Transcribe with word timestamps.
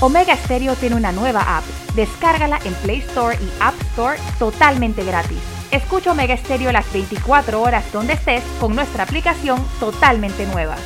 Omega 0.00 0.36
Stereo 0.36 0.76
tiene 0.76 0.94
una 0.94 1.10
nueva 1.10 1.58
app. 1.58 1.64
Descárgala 1.96 2.60
en 2.64 2.72
Play 2.74 2.98
Store 2.98 3.36
y 3.36 3.48
App 3.60 3.74
Store 3.90 4.18
totalmente 4.38 5.04
gratis. 5.04 5.38
Escucha 5.72 6.12
Omega 6.12 6.36
Stereo 6.36 6.70
las 6.70 6.90
24 6.92 7.60
horas 7.60 7.84
donde 7.92 8.12
estés 8.12 8.42
con 8.60 8.74
nuestra 8.76 9.02
aplicación 9.02 9.60
totalmente 9.80 10.46
nueva. 10.46 10.76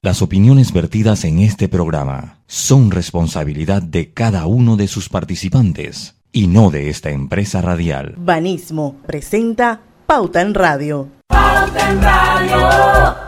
Las 0.00 0.22
opiniones 0.22 0.72
vertidas 0.72 1.24
en 1.24 1.40
este 1.40 1.68
programa 1.68 2.38
son 2.46 2.92
responsabilidad 2.92 3.82
de 3.82 4.12
cada 4.12 4.46
uno 4.46 4.76
de 4.76 4.86
sus 4.86 5.08
participantes 5.08 6.14
y 6.30 6.46
no 6.46 6.70
de 6.70 6.88
esta 6.88 7.10
empresa 7.10 7.60
radial. 7.62 8.14
Banismo 8.16 8.94
presenta 9.04 9.80
Pauta 10.06 10.40
en 10.40 10.54
Radio. 10.54 11.08
Pauta 11.26 11.90
en 11.90 12.00
Radio. 12.00 13.27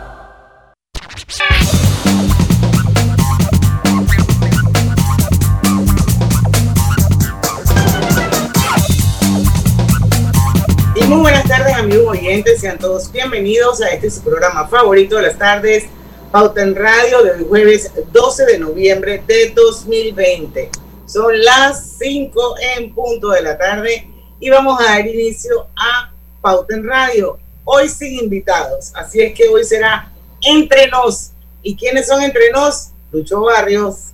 Sean 12.57 12.77
todos 12.77 13.11
bienvenidos 13.11 13.81
a 13.81 13.89
este 13.89 14.09
su 14.09 14.21
programa 14.23 14.65
favorito 14.65 15.17
de 15.17 15.23
las 15.23 15.37
tardes, 15.37 15.83
Pauta 16.31 16.61
en 16.61 16.75
Radio, 16.75 17.23
de 17.23 17.43
jueves 17.43 17.91
12 18.09 18.45
de 18.45 18.57
noviembre 18.57 19.21
de 19.27 19.49
2020. 19.53 20.69
Son 21.05 21.37
las 21.43 21.97
5 21.99 22.55
en 22.77 22.95
punto 22.95 23.31
de 23.31 23.41
la 23.41 23.57
tarde 23.57 24.07
y 24.39 24.49
vamos 24.49 24.79
a 24.79 24.85
dar 24.85 25.05
inicio 25.05 25.67
a 25.75 26.13
Pauta 26.41 26.73
en 26.73 26.87
Radio, 26.87 27.37
hoy 27.65 27.89
sin 27.89 28.17
invitados, 28.23 28.93
así 28.95 29.19
es 29.19 29.33
que 29.33 29.49
hoy 29.49 29.65
será 29.65 30.09
entre 30.41 30.87
nos. 30.87 31.31
¿Y 31.61 31.75
quiénes 31.75 32.07
son 32.07 32.21
entre 32.21 32.49
nos? 32.51 32.91
Lucho 33.11 33.41
Barrios. 33.41 34.11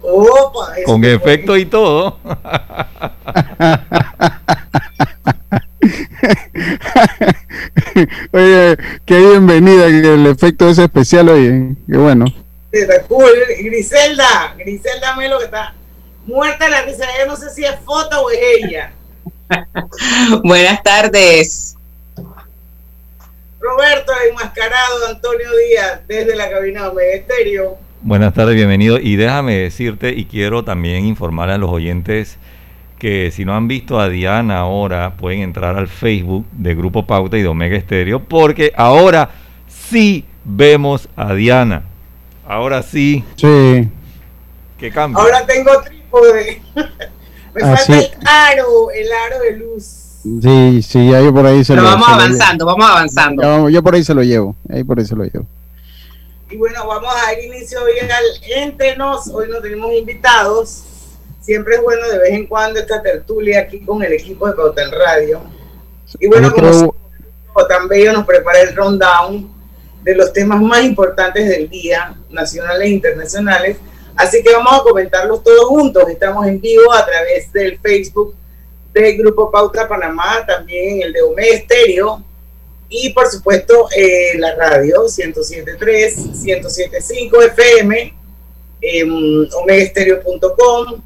Opa, 0.00 0.76
Con 0.86 1.04
efecto 1.04 1.58
y 1.58 1.66
todo. 1.66 2.16
Oye, 8.32 8.76
qué 9.04 9.18
bienvenida, 9.18 9.86
el 9.86 10.26
efecto 10.26 10.68
es 10.68 10.78
especial, 10.78 11.28
oye, 11.28 11.74
qué 11.90 11.96
bueno. 11.96 12.26
Griselda, 12.70 14.54
Griselda 14.56 15.16
Melo 15.16 15.38
que 15.38 15.46
está 15.46 15.74
muerta 16.26 16.68
la 16.68 16.82
risa, 16.82 17.04
yo 17.18 17.26
no 17.26 17.36
sé 17.36 17.50
si 17.50 17.64
es 17.64 17.74
foto 17.84 18.22
o 18.22 18.30
es 18.30 18.38
ella. 18.58 18.92
Buenas 20.44 20.80
tardes. 20.82 21.76
Roberto 23.60 24.12
enmascarado 24.28 25.06
Antonio 25.08 25.48
Díaz 25.68 26.00
desde 26.08 26.34
la 26.34 26.50
cabina 26.50 26.90
de 26.90 27.16
Estéreo. 27.16 27.78
Buenas 28.00 28.34
tardes, 28.34 28.56
bienvenido. 28.56 28.98
Y 28.98 29.14
déjame 29.16 29.58
decirte, 29.58 30.10
y 30.10 30.24
quiero 30.24 30.64
también 30.64 31.04
informar 31.04 31.50
a 31.50 31.58
los 31.58 31.70
oyentes 31.70 32.38
que 33.02 33.32
si 33.32 33.44
no 33.44 33.56
han 33.56 33.66
visto 33.66 33.98
a 33.98 34.08
Diana 34.08 34.60
ahora, 34.60 35.16
pueden 35.16 35.40
entrar 35.40 35.76
al 35.76 35.88
Facebook 35.88 36.46
de 36.52 36.76
Grupo 36.76 37.04
Pauta 37.04 37.36
y 37.36 37.42
de 37.42 37.48
Omega 37.48 37.76
Estéreo, 37.76 38.20
porque 38.20 38.72
ahora 38.76 39.28
sí 39.66 40.24
vemos 40.44 41.08
a 41.16 41.34
Diana. 41.34 41.82
Ahora 42.46 42.80
sí. 42.84 43.24
Sí. 43.34 43.88
¿Qué 44.78 44.92
cambio? 44.92 45.20
Ahora 45.20 45.44
tengo 45.44 45.82
trípode. 45.82 46.62
Me 47.54 47.62
ah, 47.64 47.76
falta 47.76 47.98
el 47.98 48.10
aro, 48.24 48.90
el 48.92 49.12
aro 49.12 49.40
de 49.40 49.56
luz. 49.56 49.82
Sí, 50.40 50.82
sí, 50.82 51.10
yo 51.10 51.34
por 51.34 51.44
ahí 51.44 51.64
se 51.64 51.74
lo, 51.74 51.82
Pero 51.82 51.94
vamos 51.94 52.08
avanzando, 52.08 52.66
vamos 52.66 52.88
avanzando. 52.88 53.68
yo 53.68 53.82
por 53.82 53.96
ahí 53.96 54.04
se 54.04 54.14
lo 54.14 54.22
llevo, 54.22 54.54
ahí 54.70 54.84
por 54.84 55.00
ahí 55.00 55.06
se 55.06 55.16
lo 55.16 55.24
llevo. 55.24 55.44
Y 56.48 56.56
bueno, 56.56 56.86
vamos 56.86 57.12
a 57.12 57.26
dar 57.26 57.42
inicio 57.42 57.82
hoy 57.82 57.98
al 57.98 58.62
Entre 58.62 58.94
Nos. 58.94 59.26
Hoy 59.26 59.48
nos 59.48 59.60
tenemos 59.60 59.92
invitados. 59.92 60.84
Siempre 61.42 61.74
es 61.74 61.82
bueno 61.82 62.08
de 62.08 62.18
vez 62.18 62.30
en 62.30 62.46
cuando 62.46 62.80
esta 62.80 63.02
tertulia 63.02 63.60
aquí 63.60 63.80
con 63.80 64.02
el 64.02 64.12
equipo 64.12 64.46
de 64.46 64.54
Pauta 64.54 64.88
Radio. 64.90 65.42
Y 66.18 66.28
bueno, 66.28 66.52
como 66.54 67.66
tan 67.66 67.88
bello 67.88 68.12
nos 68.12 68.24
prepara 68.24 68.60
el 68.60 68.74
rundown 68.74 69.52
de 70.02 70.14
los 70.14 70.32
temas 70.32 70.62
más 70.62 70.82
importantes 70.84 71.48
del 71.48 71.68
día, 71.68 72.16
nacionales 72.30 72.86
e 72.86 72.90
internacionales. 72.90 73.76
Así 74.14 74.42
que 74.42 74.52
vamos 74.52 74.72
a 74.72 74.82
comentarlos 74.82 75.42
todos 75.42 75.64
juntos. 75.66 76.04
Estamos 76.08 76.46
en 76.46 76.60
vivo 76.60 76.92
a 76.92 77.04
través 77.04 77.52
del 77.52 77.78
Facebook 77.80 78.34
del 78.92 79.16
Grupo 79.16 79.50
Pauta 79.50 79.88
Panamá, 79.88 80.44
también 80.46 81.02
el 81.02 81.12
de 81.12 81.22
Omega 81.22 81.56
Estéreo 81.56 82.22
y 82.88 83.10
por 83.10 83.26
supuesto 83.26 83.88
eh, 83.96 84.34
la 84.36 84.54
radio 84.54 85.06
107.3, 85.06 85.78
107.5 86.44 87.44
FM, 87.46 88.14
eh, 88.82 89.04
omegaestereo.com, 89.54 91.02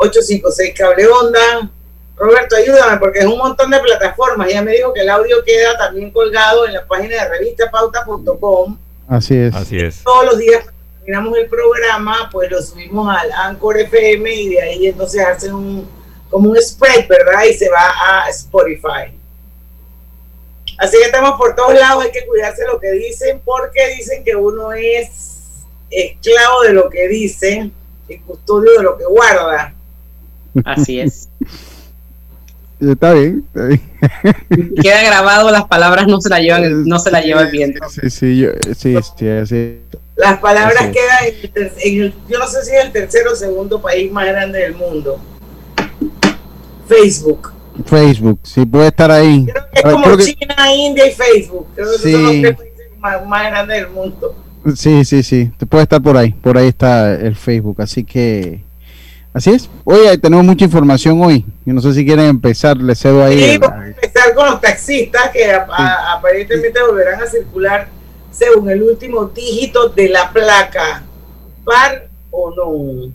856 0.00 0.74
cable 0.76 1.06
onda. 1.06 1.70
Roberto, 2.16 2.56
ayúdame 2.56 2.98
porque 2.98 3.20
es 3.20 3.26
un 3.26 3.38
montón 3.38 3.70
de 3.70 3.80
plataformas. 3.80 4.52
Ya 4.52 4.62
me 4.62 4.72
dijo 4.72 4.92
que 4.92 5.00
el 5.00 5.08
audio 5.08 5.42
queda 5.44 5.76
también 5.78 6.10
colgado 6.10 6.66
en 6.66 6.74
la 6.74 6.86
página 6.86 7.22
de 7.22 7.28
revistapauta.com. 7.30 8.78
Así 9.08 9.36
es. 9.36 9.54
Así 9.54 9.78
es. 9.78 10.02
Todos 10.02 10.26
los 10.26 10.38
días 10.38 10.64
terminamos 10.98 11.36
el 11.38 11.48
programa, 11.48 12.28
pues 12.30 12.50
lo 12.50 12.60
subimos 12.62 13.14
al 13.14 13.32
Anchor 13.32 13.78
FM 13.78 14.34
y 14.34 14.48
de 14.50 14.62
ahí 14.62 14.86
entonces 14.86 15.24
hacen 15.24 15.54
un 15.54 16.00
como 16.30 16.50
un 16.50 16.56
spread, 16.62 17.08
¿verdad? 17.08 17.42
Y 17.44 17.54
se 17.54 17.68
va 17.68 17.90
a 17.90 18.28
Spotify. 18.30 19.18
Así 20.78 20.96
que 20.96 21.04
estamos 21.04 21.32
por 21.36 21.54
todos 21.54 21.74
lados, 21.74 22.04
hay 22.04 22.12
que 22.12 22.24
cuidarse 22.24 22.64
lo 22.66 22.80
que 22.80 22.92
dicen, 22.92 23.42
porque 23.44 23.96
dicen 23.96 24.24
que 24.24 24.36
uno 24.36 24.72
es 24.72 25.64
esclavo 25.90 26.62
de 26.62 26.72
lo 26.72 26.88
que 26.88 27.08
dice 27.08 27.70
y 28.08 28.18
custodio 28.18 28.78
de 28.78 28.82
lo 28.84 28.96
que 28.96 29.04
guarda. 29.04 29.74
Así 30.64 31.00
es. 31.00 31.28
Está 32.80 33.12
bien, 33.12 33.44
está 33.46 33.66
bien. 33.66 34.74
Queda 34.82 35.02
grabado, 35.04 35.50
las 35.50 35.66
palabras 35.66 36.06
no 36.06 36.18
se 36.18 36.30
la 36.30 36.40
llevan, 36.40 36.88
no 36.88 36.98
se 36.98 37.10
la 37.10 37.20
lleva 37.20 37.42
el 37.42 37.50
viento. 37.50 37.86
Sí, 37.90 38.08
sí, 38.08 38.38
yo, 38.38 38.52
sí, 38.74 38.96
sí, 39.46 39.80
Las 40.16 40.38
palabras 40.38 40.90
quedan 40.90 41.68
en, 41.76 42.00
el, 42.00 42.14
yo 42.26 42.38
no 42.38 42.46
sé 42.46 42.64
si 42.64 42.74
es 42.74 42.86
el 42.86 42.90
tercer 42.90 43.28
o 43.28 43.36
segundo 43.36 43.82
país 43.82 44.10
más 44.10 44.26
grande 44.26 44.60
del 44.60 44.76
mundo. 44.76 45.20
Facebook. 46.88 47.52
Facebook, 47.84 48.40
sí 48.44 48.64
puede 48.64 48.88
estar 48.88 49.10
ahí. 49.10 49.44
Creo 49.44 49.64
que 49.70 49.78
es 49.78 49.82
como 49.82 50.16
China, 50.16 50.74
India 50.74 51.06
y 51.06 51.12
Facebook. 51.12 51.66
Creo 51.74 51.86
que 51.92 52.12
son 52.12 52.22
los 52.22 52.32
tres 52.40 52.56
países 52.56 52.86
más, 52.98 53.26
más 53.26 53.46
grandes 53.50 53.76
del 53.76 53.90
mundo. 53.90 54.34
Sí, 54.74 55.04
sí, 55.04 55.22
sí. 55.22 55.50
Te 55.58 55.66
puede 55.66 55.82
estar 55.82 56.00
por 56.00 56.16
ahí. 56.16 56.32
Por 56.32 56.56
ahí 56.56 56.68
está 56.68 57.12
el 57.12 57.36
Facebook. 57.36 57.80
Así 57.82 58.04
que. 58.04 58.62
Así 59.32 59.50
es. 59.50 59.70
Hoy 59.84 60.18
tenemos 60.18 60.44
mucha 60.44 60.64
información 60.64 61.22
hoy. 61.22 61.44
Yo 61.64 61.72
no 61.72 61.80
sé 61.80 61.94
si 61.94 62.04
quieren 62.04 62.26
empezar. 62.26 62.76
Les 62.76 62.98
cedo 62.98 63.24
ahí. 63.24 63.52
Sí, 63.52 63.58
vamos 63.58 63.84
a 63.84 63.86
empezar 63.86 64.34
con 64.34 64.46
los 64.46 64.60
taxistas 64.60 65.30
que 65.30 65.52
aparentemente 65.52 66.82
volverán 66.82 67.22
a 67.22 67.26
circular 67.26 67.88
según 68.32 68.70
el 68.70 68.82
último 68.82 69.26
dígito 69.26 69.88
de 69.90 70.08
la 70.08 70.32
placa. 70.32 71.04
Par 71.64 72.08
o 72.30 72.50
no. 72.50 73.12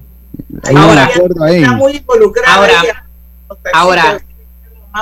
ahora, 0.79 1.09
está 1.49 1.71
muy 1.73 1.97
involucrado. 1.97 2.61
Ahora, 2.61 3.05
ahora 3.73 4.19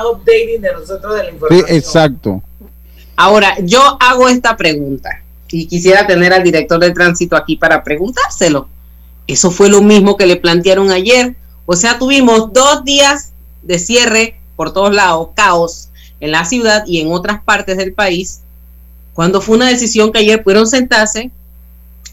updating 0.01 0.61
de 0.61 0.73
nosotros 0.73 1.15
de 1.15 1.23
la 1.23 1.29
información. 1.29 1.67
Sí, 1.67 1.75
exacto. 1.75 2.41
Ahora, 3.15 3.55
yo 3.61 3.97
hago 3.99 4.27
esta 4.27 4.57
pregunta 4.57 5.21
y 5.49 5.67
quisiera 5.67 6.07
tener 6.07 6.33
al 6.33 6.43
director 6.43 6.79
de 6.79 6.91
tránsito 6.91 7.35
aquí 7.35 7.55
para 7.55 7.83
preguntárselo. 7.83 8.67
Eso 9.27 9.51
fue 9.51 9.69
lo 9.69 9.81
mismo 9.81 10.17
que 10.17 10.25
le 10.25 10.35
plantearon 10.35 10.91
ayer. 10.91 11.35
O 11.65 11.75
sea, 11.75 11.97
tuvimos 11.97 12.51
dos 12.53 12.83
días 12.83 13.31
de 13.61 13.79
cierre 13.79 14.39
por 14.55 14.73
todos 14.73 14.93
lados, 14.93 15.29
caos 15.35 15.89
en 16.19 16.31
la 16.31 16.45
ciudad 16.45 16.85
y 16.87 17.01
en 17.01 17.11
otras 17.11 17.43
partes 17.43 17.77
del 17.77 17.93
país, 17.93 18.41
cuando 19.13 19.41
fue 19.41 19.57
una 19.57 19.67
decisión 19.67 20.11
que 20.11 20.19
ayer 20.19 20.41
pudieron 20.41 20.67
sentarse, 20.67 21.31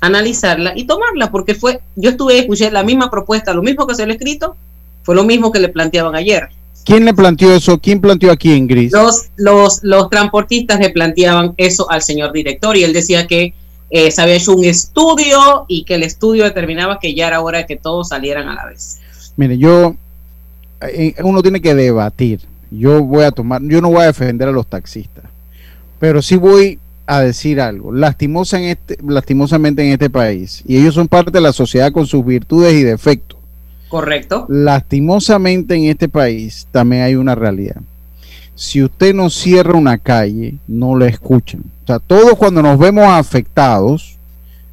analizarla 0.00 0.72
y 0.76 0.84
tomarla, 0.84 1.30
porque 1.30 1.54
fue, 1.54 1.80
yo 1.94 2.10
estuve, 2.10 2.38
escuché 2.38 2.70
la 2.70 2.82
misma 2.82 3.10
propuesta, 3.10 3.54
lo 3.54 3.62
mismo 3.62 3.86
que 3.86 3.94
se 3.94 4.06
lo 4.06 4.12
escrito, 4.12 4.56
fue 5.02 5.14
lo 5.14 5.24
mismo 5.24 5.52
que 5.52 5.60
le 5.60 5.68
planteaban 5.68 6.16
ayer. 6.16 6.48
¿Quién 6.84 7.04
le 7.04 7.14
planteó 7.14 7.54
eso? 7.54 7.78
¿Quién 7.78 8.00
planteó 8.00 8.32
aquí 8.32 8.52
en 8.52 8.66
Gris? 8.66 8.92
Los, 8.92 9.26
los, 9.36 9.78
los 9.82 10.10
transportistas 10.10 10.80
le 10.80 10.90
planteaban 10.90 11.54
eso 11.56 11.90
al 11.90 12.02
señor 12.02 12.32
director 12.32 12.76
y 12.76 12.82
él 12.82 12.92
decía 12.92 13.26
que 13.26 13.54
eh, 13.90 14.10
se 14.10 14.22
había 14.22 14.36
hecho 14.36 14.54
un 14.54 14.64
estudio 14.64 15.64
y 15.68 15.84
que 15.84 15.96
el 15.96 16.02
estudio 16.02 16.44
determinaba 16.44 16.98
que 16.98 17.14
ya 17.14 17.28
era 17.28 17.40
hora 17.40 17.58
de 17.58 17.66
que 17.66 17.76
todos 17.76 18.08
salieran 18.08 18.48
a 18.48 18.54
la 18.54 18.66
vez. 18.66 19.00
Mire, 19.36 19.58
yo, 19.58 19.96
eh, 20.80 21.14
uno 21.22 21.42
tiene 21.42 21.60
que 21.60 21.74
debatir. 21.74 22.40
Yo 22.70 23.02
voy 23.02 23.24
a 23.24 23.32
tomar, 23.32 23.60
yo 23.62 23.80
no 23.80 23.90
voy 23.90 24.02
a 24.02 24.06
defender 24.06 24.48
a 24.48 24.52
los 24.52 24.66
taxistas, 24.66 25.24
pero 25.98 26.22
sí 26.22 26.36
voy 26.36 26.78
a 27.06 27.20
decir 27.20 27.60
algo. 27.60 27.92
Lastimosa 27.92 28.58
en 28.58 28.64
este, 28.64 28.96
lastimosamente 29.04 29.84
en 29.84 29.92
este 29.92 30.08
país, 30.08 30.62
y 30.64 30.76
ellos 30.76 30.94
son 30.94 31.08
parte 31.08 31.32
de 31.32 31.40
la 31.40 31.52
sociedad 31.52 31.90
con 31.90 32.06
sus 32.06 32.24
virtudes 32.24 32.72
y 32.74 32.84
defectos 32.84 33.40
Correcto. 33.90 34.46
Lastimosamente 34.48 35.74
en 35.74 35.86
este 35.86 36.08
país 36.08 36.68
también 36.70 37.02
hay 37.02 37.16
una 37.16 37.34
realidad. 37.34 37.76
Si 38.60 38.82
usted 38.82 39.14
no 39.14 39.30
cierra 39.30 39.72
una 39.72 39.96
calle, 39.96 40.58
no 40.68 40.94
le 40.94 41.08
escuchan. 41.08 41.62
O 41.82 41.86
sea, 41.86 41.98
todos 41.98 42.34
cuando 42.34 42.60
nos 42.60 42.78
vemos 42.78 43.06
afectados, 43.06 44.18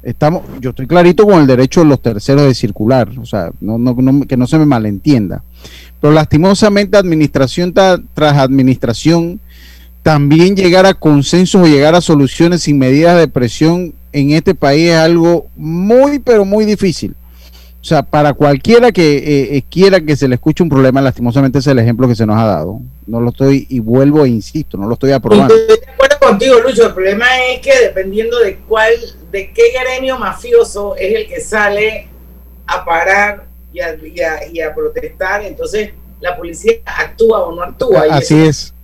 estamos, 0.02 0.42
yo 0.60 0.70
estoy 0.70 0.86
clarito 0.86 1.24
con 1.24 1.40
el 1.40 1.46
derecho 1.46 1.80
de 1.80 1.86
los 1.86 2.02
terceros 2.02 2.44
de 2.44 2.54
circular, 2.54 3.08
o 3.18 3.24
sea, 3.24 3.50
no, 3.62 3.78
no, 3.78 4.26
que 4.26 4.36
no 4.36 4.46
se 4.46 4.58
me 4.58 4.66
malentienda. 4.66 5.42
Pero 6.02 6.12
lastimosamente 6.12 6.98
administración 6.98 7.72
tras 7.72 8.36
administración, 8.36 9.40
también 10.02 10.54
llegar 10.54 10.84
a 10.84 10.92
consensos 10.92 11.62
o 11.62 11.66
llegar 11.66 11.94
a 11.94 12.02
soluciones 12.02 12.64
sin 12.64 12.78
medidas 12.78 13.18
de 13.18 13.26
presión 13.26 13.94
en 14.12 14.32
este 14.32 14.54
país 14.54 14.90
es 14.90 14.96
algo 14.96 15.46
muy, 15.56 16.18
pero 16.18 16.44
muy 16.44 16.66
difícil. 16.66 17.14
O 17.80 17.84
sea, 17.84 18.02
para 18.02 18.34
cualquiera 18.34 18.90
que 18.90 19.18
eh, 19.18 19.56
eh, 19.56 19.62
quiera 19.70 20.00
que 20.00 20.16
se 20.16 20.26
le 20.26 20.34
escuche 20.34 20.62
un 20.62 20.68
problema, 20.68 21.00
lastimosamente 21.00 21.60
es 21.60 21.66
el 21.68 21.78
ejemplo 21.78 22.08
que 22.08 22.16
se 22.16 22.26
nos 22.26 22.36
ha 22.36 22.44
dado. 22.44 22.80
No 23.06 23.20
lo 23.20 23.30
estoy, 23.30 23.66
y 23.70 23.78
vuelvo 23.78 24.24
e 24.24 24.28
insisto, 24.28 24.76
no 24.76 24.88
lo 24.88 24.94
estoy 24.94 25.12
aprobando. 25.12 25.54
Estoy 25.54 25.78
de 25.78 25.92
acuerdo 25.92 26.18
contigo, 26.18 26.58
Lucho. 26.60 26.86
El 26.86 26.94
problema 26.94 27.26
es 27.46 27.60
que 27.60 27.72
dependiendo 27.80 28.38
de 28.40 28.56
cuál, 28.68 28.92
de 29.30 29.52
qué 29.52 29.62
gremio 29.80 30.18
mafioso 30.18 30.96
es 30.96 31.14
el 31.14 31.28
que 31.28 31.40
sale 31.40 32.08
a 32.66 32.84
parar 32.84 33.46
y 33.72 33.80
a, 33.80 33.96
y 34.52 34.60
a, 34.60 34.74
protestar, 34.74 35.42
entonces 35.42 35.92
la 36.20 36.36
policía 36.36 36.72
actúa 36.84 37.44
o 37.44 37.54
no 37.54 37.62
actúa. 37.62 38.06
Así 38.10 38.42
es. 38.42 38.74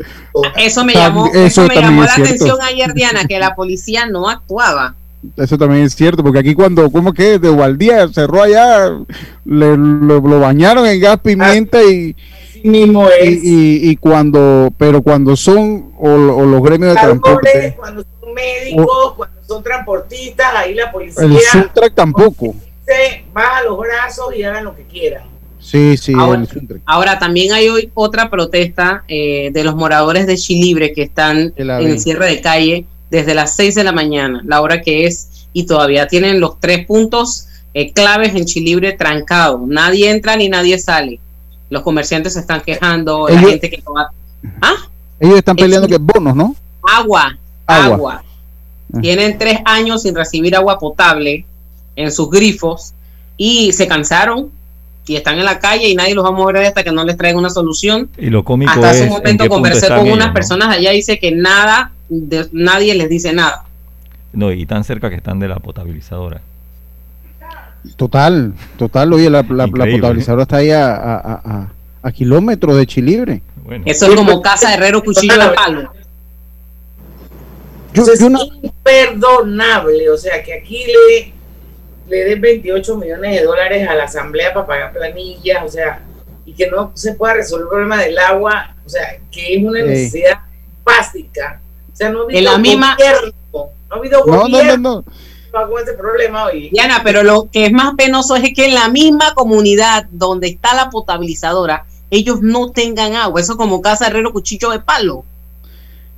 Eso 0.57 0.85
me 0.85 0.95
llamó, 0.95 1.27
eso, 1.35 1.67
me 1.67 1.75
llamó 1.75 2.05
la 2.05 2.15
atención 2.15 2.59
ayer, 2.63 2.95
Diana, 2.95 3.25
que 3.27 3.41
la 3.41 3.57
policía 3.57 4.07
no 4.07 4.29
actuaba 4.29 4.95
eso 5.37 5.59
también 5.59 5.85
es 5.85 5.95
cierto, 5.95 6.23
porque 6.23 6.39
aquí 6.39 6.55
cuando, 6.55 6.91
¿cómo 6.91 7.13
que? 7.13 7.39
De 7.39 7.49
Gualdía 7.49 8.09
cerró 8.09 8.43
allá, 8.43 8.91
le, 9.45 9.77
lo, 9.77 10.41
bañaron 10.41 10.87
en 10.87 11.01
gas 11.01 11.21
pimienta 11.21 11.83
y, 11.83 12.15
mismo 12.63 13.09
es. 13.09 13.41
Y, 13.43 13.97
cuando, 13.97 14.73
pero 14.79 15.03
cuando 15.03 15.37
son, 15.37 15.93
o, 15.99 16.17
los 16.17 16.63
gremios 16.63 16.95
de 16.95 17.01
transporte. 17.01 17.75
Cuando 17.79 18.05
son 18.21 18.35
médicos, 18.35 19.15
cuando 19.17 19.45
son 19.47 19.63
transportistas, 19.63 20.47
ahí 20.55 20.75
la 20.75 20.91
policía. 20.91 21.25
El 21.25 21.39
Subtrack 21.39 21.95
tampoco. 21.95 22.55
Se 22.87 23.25
baja 23.33 23.63
los 23.63 23.79
brazos 23.79 24.35
y 24.37 24.43
hagan 24.43 24.65
lo 24.65 24.75
que 24.75 24.83
quieran. 24.85 25.23
Sí, 25.59 25.97
sí. 25.97 26.13
Ahora, 26.85 27.19
también 27.19 27.55
hay 27.55 27.71
hoy 27.71 27.91
otra 27.95 28.29
protesta 28.29 29.03
eh, 29.09 29.51
de 29.51 29.65
los 29.65 29.75
moradores 29.75 30.27
de 30.27 30.37
Chilibre 30.37 30.93
que 30.93 31.03
están 31.03 31.55
en 31.57 31.71
el 31.71 32.01
cierre 32.01 32.27
de 32.27 32.41
calle 32.43 32.87
desde 33.11 33.35
las 33.35 33.55
6 33.57 33.75
de 33.75 33.85
la 33.85 33.93
mañana, 33.93 34.43
la 34.45 34.61
hora 34.61 34.83
que 34.83 35.07
es, 35.07 35.47
y 35.53 35.67
todavía 35.67 36.07
tienen 36.07 36.41
los 36.41 36.59
tres 36.61 36.87
puntos 36.87 37.47
eh, 37.75 37.93
claves 37.93 38.35
en 38.35 38.45
Chilibre 38.45 38.93
trancado. 38.93 39.65
Nadie 39.67 40.11
entra 40.11 40.37
ni 40.37 40.49
nadie 40.49 40.79
sale. 40.79 41.21
Los 41.71 41.83
comerciantes 41.83 42.35
se 42.35 42.41
están 42.41 42.61
quejando, 42.61 43.29
la 43.29 43.41
gente 43.41 43.71
que 43.71 43.83
no 43.87 43.95
¿Ah? 44.61 44.75
Ellos 45.19 45.39
están 45.39 45.57
peleando 45.57 45.89
que 45.89 45.97
bonos, 45.97 46.37
¿no? 46.37 46.55
Agua, 46.83 47.37
agua. 47.67 48.23
Ah. 48.93 49.01
Tienen 49.01 49.39
tres 49.39 49.59
años 49.65 50.03
sin 50.03 50.15
recibir 50.15 50.55
agua 50.55 50.79
potable 50.79 51.47
en 51.97 52.13
sus 52.13 52.31
grifos 52.31 52.93
y 53.37 53.73
se 53.73 53.89
cansaron 53.89 54.51
y 55.07 55.17
están 55.17 55.39
en 55.39 55.45
la 55.45 55.59
calle 55.59 55.89
y 55.89 55.95
nadie 55.95 56.15
los 56.15 56.25
va 56.25 56.29
a 56.29 56.33
mover 56.33 56.59
hasta 56.59 56.83
que 56.83 56.93
no 56.93 57.05
les 57.05 57.17
traiga 57.17 57.39
una 57.39 57.51
solución. 57.51 58.09
Y 58.19 58.31
lo 58.31 58.45
cómico 58.45 58.73
hasta 58.73 58.91
hace 58.91 59.05
un 59.05 59.11
momento 59.11 59.49
conversé 59.49 59.89
con 59.89 60.11
unas 60.11 60.33
personas 60.33 60.69
allá 60.69 60.93
y 60.93 60.97
dice 60.97 61.19
que 61.19 61.33
nada 61.33 61.93
nadie 62.09 62.95
les 62.95 63.09
dice 63.09 63.33
nada. 63.33 63.65
No, 64.33 64.53
y 64.53 64.67
tan 64.67 64.85
cerca 64.85 65.09
que 65.11 65.17
están 65.17 65.39
de 65.39 65.49
la 65.49 65.57
potabilizadora. 65.57 66.41
Total, 67.97 68.55
total. 68.79 69.13
Oye, 69.13 69.31
la, 69.31 69.43
potabilizadora 69.45 70.43
está 70.43 70.57
ahí 70.57 70.71
a, 70.71 71.71
a, 72.03 72.13
kilómetros 72.13 72.77
de 72.77 72.87
Chilibre. 72.87 73.43
Eso 73.85 74.07
es 74.07 74.15
como 74.15 74.43
casa 74.43 74.75
herrero 74.75 75.03
cuchillo 75.03 75.39
de 75.39 75.55
palo. 75.55 75.93
es 77.95 78.21
imperdonable, 78.21 80.11
o 80.11 80.17
sea, 80.17 80.43
que 80.43 80.55
aquí 80.55 80.85
le, 80.87 81.33
le 82.09 82.25
den 82.31 82.41
28 82.41 82.97
millones 82.97 83.39
de 83.39 83.45
dólares 83.45 83.89
a 83.89 83.95
la 83.95 84.05
asamblea 84.05 84.53
para 84.53 84.67
pagar 84.67 84.93
planillas, 84.93 85.63
o 85.65 85.69
sea, 85.69 86.01
y 86.45 86.53
que 86.53 86.69
no 86.71 86.93
se 86.95 87.15
pueda 87.15 87.35
resolver 87.35 87.65
el 87.65 87.69
problema 87.69 88.03
del 88.03 88.19
agua, 88.19 88.75
o 88.85 88.89
sea, 88.89 89.19
que 89.31 89.57
es 89.57 89.65
una 89.65 89.83
necesidad 89.83 90.41
básica 90.85 91.61
o 91.95 91.97
sea, 91.97 92.11
no 92.11 92.21
ha 92.21 92.25
habido 92.25 92.39
en 92.39 92.45
la 92.45 92.59
misma... 92.59 92.97
no 93.53 93.71
ha 93.91 93.97
habido 93.97 94.25
no, 94.27 94.41
gobierno 94.41 94.77
no, 94.77 95.61
no, 95.61 95.71
con 95.71 95.83
ese 95.83 95.93
problema 95.95 96.47
hoy. 96.47 96.69
Diana, 96.71 97.03
pero 97.05 97.23
lo 97.23 97.49
que 97.51 97.67
es 97.67 97.73
más 97.73 97.95
penoso 97.95 98.35
es 98.35 98.53
que 98.53 98.67
en 98.67 98.75
la 98.75 98.89
misma 98.89 99.33
comunidad 99.35 100.07
donde 100.11 100.49
está 100.49 100.75
la 100.75 100.91
potabilizadora, 100.91 101.87
ellos 102.11 102.43
no 102.43 102.73
tengan 102.73 103.15
agua. 103.15 103.41
Eso 103.41 103.57
como 103.57 103.81
casa 103.81 104.09
herrero 104.09 104.33
cuchillo 104.33 104.71
de 104.71 104.81
palo. 104.81 105.25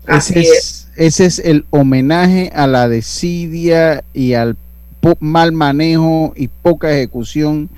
Ese 0.08 0.40
es, 0.40 0.88
ese 0.96 1.26
es 1.26 1.38
el 1.40 1.66
homenaje 1.70 2.50
a 2.54 2.66
la 2.66 2.88
desidia 2.88 4.02
y 4.14 4.32
al 4.34 4.56
mal 5.20 5.52
manejo 5.52 6.32
y 6.34 6.48
poca 6.48 6.90
ejecución 6.90 7.68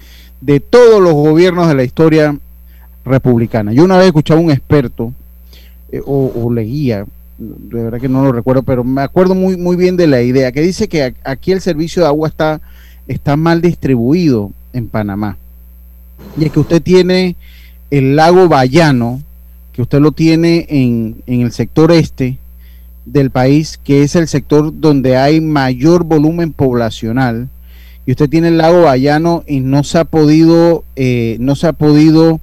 de 0.40 0.60
todos 0.60 1.02
los 1.02 1.12
gobiernos 1.12 1.68
de 1.68 1.74
la 1.74 1.84
historia 1.84 2.36
republicana. 3.04 3.72
Yo 3.72 3.84
una 3.84 3.98
vez 3.98 4.06
escuchaba 4.06 4.40
a 4.40 4.44
un 4.44 4.50
experto 4.50 5.12
eh, 5.90 6.00
o, 6.04 6.32
o, 6.34 6.52
leía 6.52 7.06
de 7.38 7.84
verdad 7.84 8.00
que 8.00 8.08
no 8.08 8.24
lo 8.24 8.32
recuerdo, 8.32 8.62
pero 8.62 8.84
me 8.84 9.02
acuerdo 9.02 9.34
muy, 9.34 9.56
muy 9.56 9.76
bien 9.76 9.96
de 9.96 10.06
la 10.06 10.22
idea, 10.22 10.52
que 10.52 10.60
dice 10.60 10.88
que 10.88 11.14
aquí 11.24 11.52
el 11.52 11.60
servicio 11.60 12.02
de 12.02 12.08
agua 12.08 12.28
está, 12.28 12.60
está 13.06 13.36
mal 13.36 13.62
distribuido 13.62 14.52
en 14.72 14.88
Panamá. 14.88 15.36
Y 16.36 16.44
es 16.44 16.52
que 16.52 16.60
usted 16.60 16.82
tiene 16.82 17.36
el 17.90 18.16
lago 18.16 18.48
Bayano, 18.48 19.22
que 19.72 19.82
usted 19.82 20.00
lo 20.00 20.12
tiene 20.12 20.66
en, 20.68 21.22
en 21.26 21.42
el 21.42 21.52
sector 21.52 21.92
este 21.92 22.38
del 23.06 23.30
país, 23.30 23.78
que 23.82 24.02
es 24.02 24.16
el 24.16 24.28
sector 24.28 24.72
donde 24.78 25.16
hay 25.16 25.40
mayor 25.40 26.04
volumen 26.04 26.52
poblacional, 26.52 27.48
y 28.04 28.12
usted 28.12 28.28
tiene 28.28 28.48
el 28.48 28.58
lago 28.58 28.82
Bayano 28.82 29.44
y 29.46 29.60
no 29.60 29.84
se 29.84 29.98
ha 29.98 30.04
podido, 30.04 30.82
eh, 30.96 31.36
no 31.40 31.54
se 31.56 31.66
ha 31.66 31.72
podido 31.74 32.40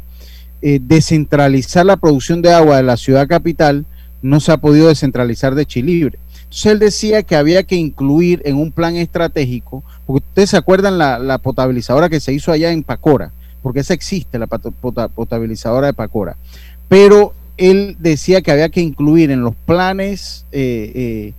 eh, 0.61 0.79
descentralizar 0.81 1.85
la 1.85 1.97
producción 1.97 2.41
de 2.41 2.53
agua 2.53 2.77
de 2.77 2.83
la 2.83 2.97
ciudad 2.97 3.27
capital, 3.27 3.85
no 4.21 4.39
se 4.39 4.51
ha 4.51 4.57
podido 4.57 4.87
descentralizar 4.87 5.55
de 5.55 5.65
Chilibre. 5.65 6.17
Entonces 6.43 6.65
él 6.71 6.79
decía 6.79 7.23
que 7.23 7.35
había 7.35 7.63
que 7.63 7.75
incluir 7.75 8.41
en 8.45 8.55
un 8.55 8.71
plan 8.71 8.95
estratégico, 8.95 9.83
porque 10.05 10.25
ustedes 10.27 10.51
se 10.51 10.57
acuerdan 10.57 10.97
la, 10.97 11.37
potabilizadora 11.39 12.09
que 12.09 12.19
se 12.19 12.33
hizo 12.33 12.51
allá 12.51 12.71
en 12.71 12.83
Pacora, 12.83 13.31
porque 13.61 13.79
esa 13.79 13.93
existe, 13.93 14.39
la 14.39 14.47
potabilizadora 14.47 15.87
de 15.87 15.93
Pacora, 15.93 16.37
pero 16.87 17.33
él 17.57 17.97
decía 17.99 18.41
que 18.41 18.51
había 18.51 18.69
que 18.69 18.81
incluir 18.81 19.31
en 19.31 19.41
los 19.41 19.55
planes 19.55 20.45
eh, 20.51 20.91
eh, 20.95 21.33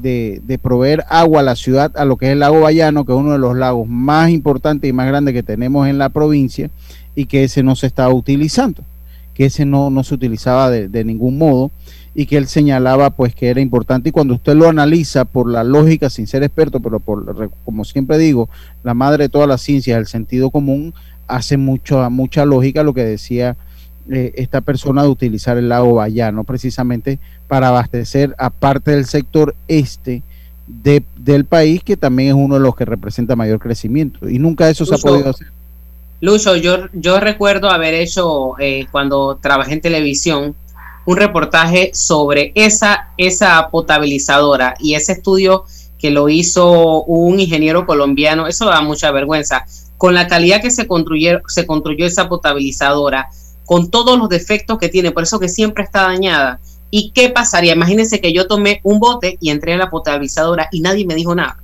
eh, 0.00 0.40
de, 0.46 0.58
proveer 0.58 1.04
agua 1.08 1.40
a 1.40 1.42
la 1.42 1.56
ciudad, 1.56 1.92
a 1.96 2.04
lo 2.04 2.16
que 2.16 2.26
es 2.26 2.32
el 2.32 2.40
lago 2.40 2.60
Bayano, 2.60 3.04
que 3.04 3.12
es 3.12 3.18
uno 3.18 3.32
de 3.32 3.38
los 3.38 3.56
lagos 3.56 3.86
más 3.88 4.30
importantes 4.30 4.88
y 4.88 4.92
más 4.92 5.06
grandes 5.08 5.34
que 5.34 5.42
tenemos 5.42 5.88
en 5.88 5.98
la 5.98 6.08
provincia, 6.08 6.70
y 7.14 7.26
que 7.26 7.44
ese 7.44 7.62
no 7.62 7.76
se 7.76 7.86
estaba 7.86 8.12
utilizando, 8.14 8.82
que 9.38 9.46
ese 9.46 9.64
no, 9.64 9.88
no 9.88 10.02
se 10.02 10.16
utilizaba 10.16 10.68
de, 10.68 10.88
de 10.88 11.04
ningún 11.04 11.38
modo 11.38 11.70
y 12.12 12.26
que 12.26 12.36
él 12.36 12.48
señalaba 12.48 13.10
pues 13.10 13.36
que 13.36 13.48
era 13.48 13.60
importante 13.60 14.08
y 14.08 14.12
cuando 14.12 14.34
usted 14.34 14.56
lo 14.56 14.68
analiza 14.68 15.24
por 15.24 15.48
la 15.48 15.62
lógica 15.62 16.10
sin 16.10 16.26
ser 16.26 16.42
experto, 16.42 16.80
pero 16.80 16.98
por 16.98 17.48
como 17.64 17.84
siempre 17.84 18.18
digo, 18.18 18.48
la 18.82 18.94
madre 18.94 19.24
de 19.24 19.28
todas 19.28 19.46
las 19.46 19.62
ciencias, 19.62 19.96
el 19.96 20.08
sentido 20.08 20.50
común 20.50 20.92
hace 21.28 21.56
mucho, 21.56 22.10
mucha 22.10 22.44
lógica 22.44 22.82
lo 22.82 22.94
que 22.94 23.04
decía 23.04 23.56
eh, 24.10 24.32
esta 24.34 24.60
persona 24.60 25.04
de 25.04 25.08
utilizar 25.10 25.56
el 25.56 25.68
lago 25.68 25.94
Bayano 25.94 26.42
precisamente 26.42 27.20
para 27.46 27.68
abastecer 27.68 28.34
aparte 28.38 28.90
del 28.90 29.06
sector 29.06 29.54
este 29.68 30.24
de, 30.66 31.04
del 31.16 31.44
país 31.44 31.84
que 31.84 31.96
también 31.96 32.30
es 32.30 32.34
uno 32.34 32.54
de 32.54 32.60
los 32.60 32.74
que 32.74 32.84
representa 32.84 33.36
mayor 33.36 33.60
crecimiento 33.60 34.28
y 34.28 34.40
nunca 34.40 34.68
eso 34.68 34.84
se 34.84 34.96
ha 34.96 34.98
podido 34.98 35.30
hacer. 35.30 35.46
Lucho, 36.20 36.56
yo, 36.56 37.20
recuerdo 37.20 37.70
haber 37.70 37.94
hecho 37.94 38.58
eh, 38.58 38.86
cuando 38.90 39.38
trabajé 39.40 39.74
en 39.74 39.80
televisión 39.80 40.56
un 41.06 41.16
reportaje 41.16 41.92
sobre 41.94 42.52
esa, 42.54 43.08
esa 43.16 43.68
potabilizadora 43.70 44.74
y 44.80 44.94
ese 44.94 45.12
estudio 45.12 45.64
que 45.98 46.10
lo 46.10 46.28
hizo 46.28 47.04
un 47.04 47.40
ingeniero 47.40 47.86
colombiano, 47.86 48.46
eso 48.46 48.66
da 48.66 48.80
mucha 48.80 49.10
vergüenza, 49.10 49.64
con 49.96 50.14
la 50.14 50.26
calidad 50.26 50.60
que 50.60 50.70
se 50.70 50.86
construyó, 50.86 51.40
se 51.46 51.66
construyó 51.66 52.06
esa 52.06 52.28
potabilizadora, 52.28 53.28
con 53.64 53.90
todos 53.90 54.18
los 54.18 54.28
defectos 54.28 54.78
que 54.78 54.88
tiene, 54.88 55.12
por 55.12 55.22
eso 55.22 55.38
que 55.38 55.48
siempre 55.48 55.84
está 55.84 56.02
dañada. 56.02 56.60
¿Y 56.90 57.10
qué 57.10 57.28
pasaría? 57.28 57.74
Imagínense 57.74 58.20
que 58.20 58.32
yo 58.32 58.46
tomé 58.46 58.80
un 58.82 58.98
bote 58.98 59.36
y 59.40 59.50
entré 59.50 59.74
a 59.74 59.76
la 59.76 59.90
potabilizadora 59.90 60.68
y 60.72 60.80
nadie 60.80 61.04
me 61.04 61.14
dijo 61.14 61.34
nada. 61.34 61.58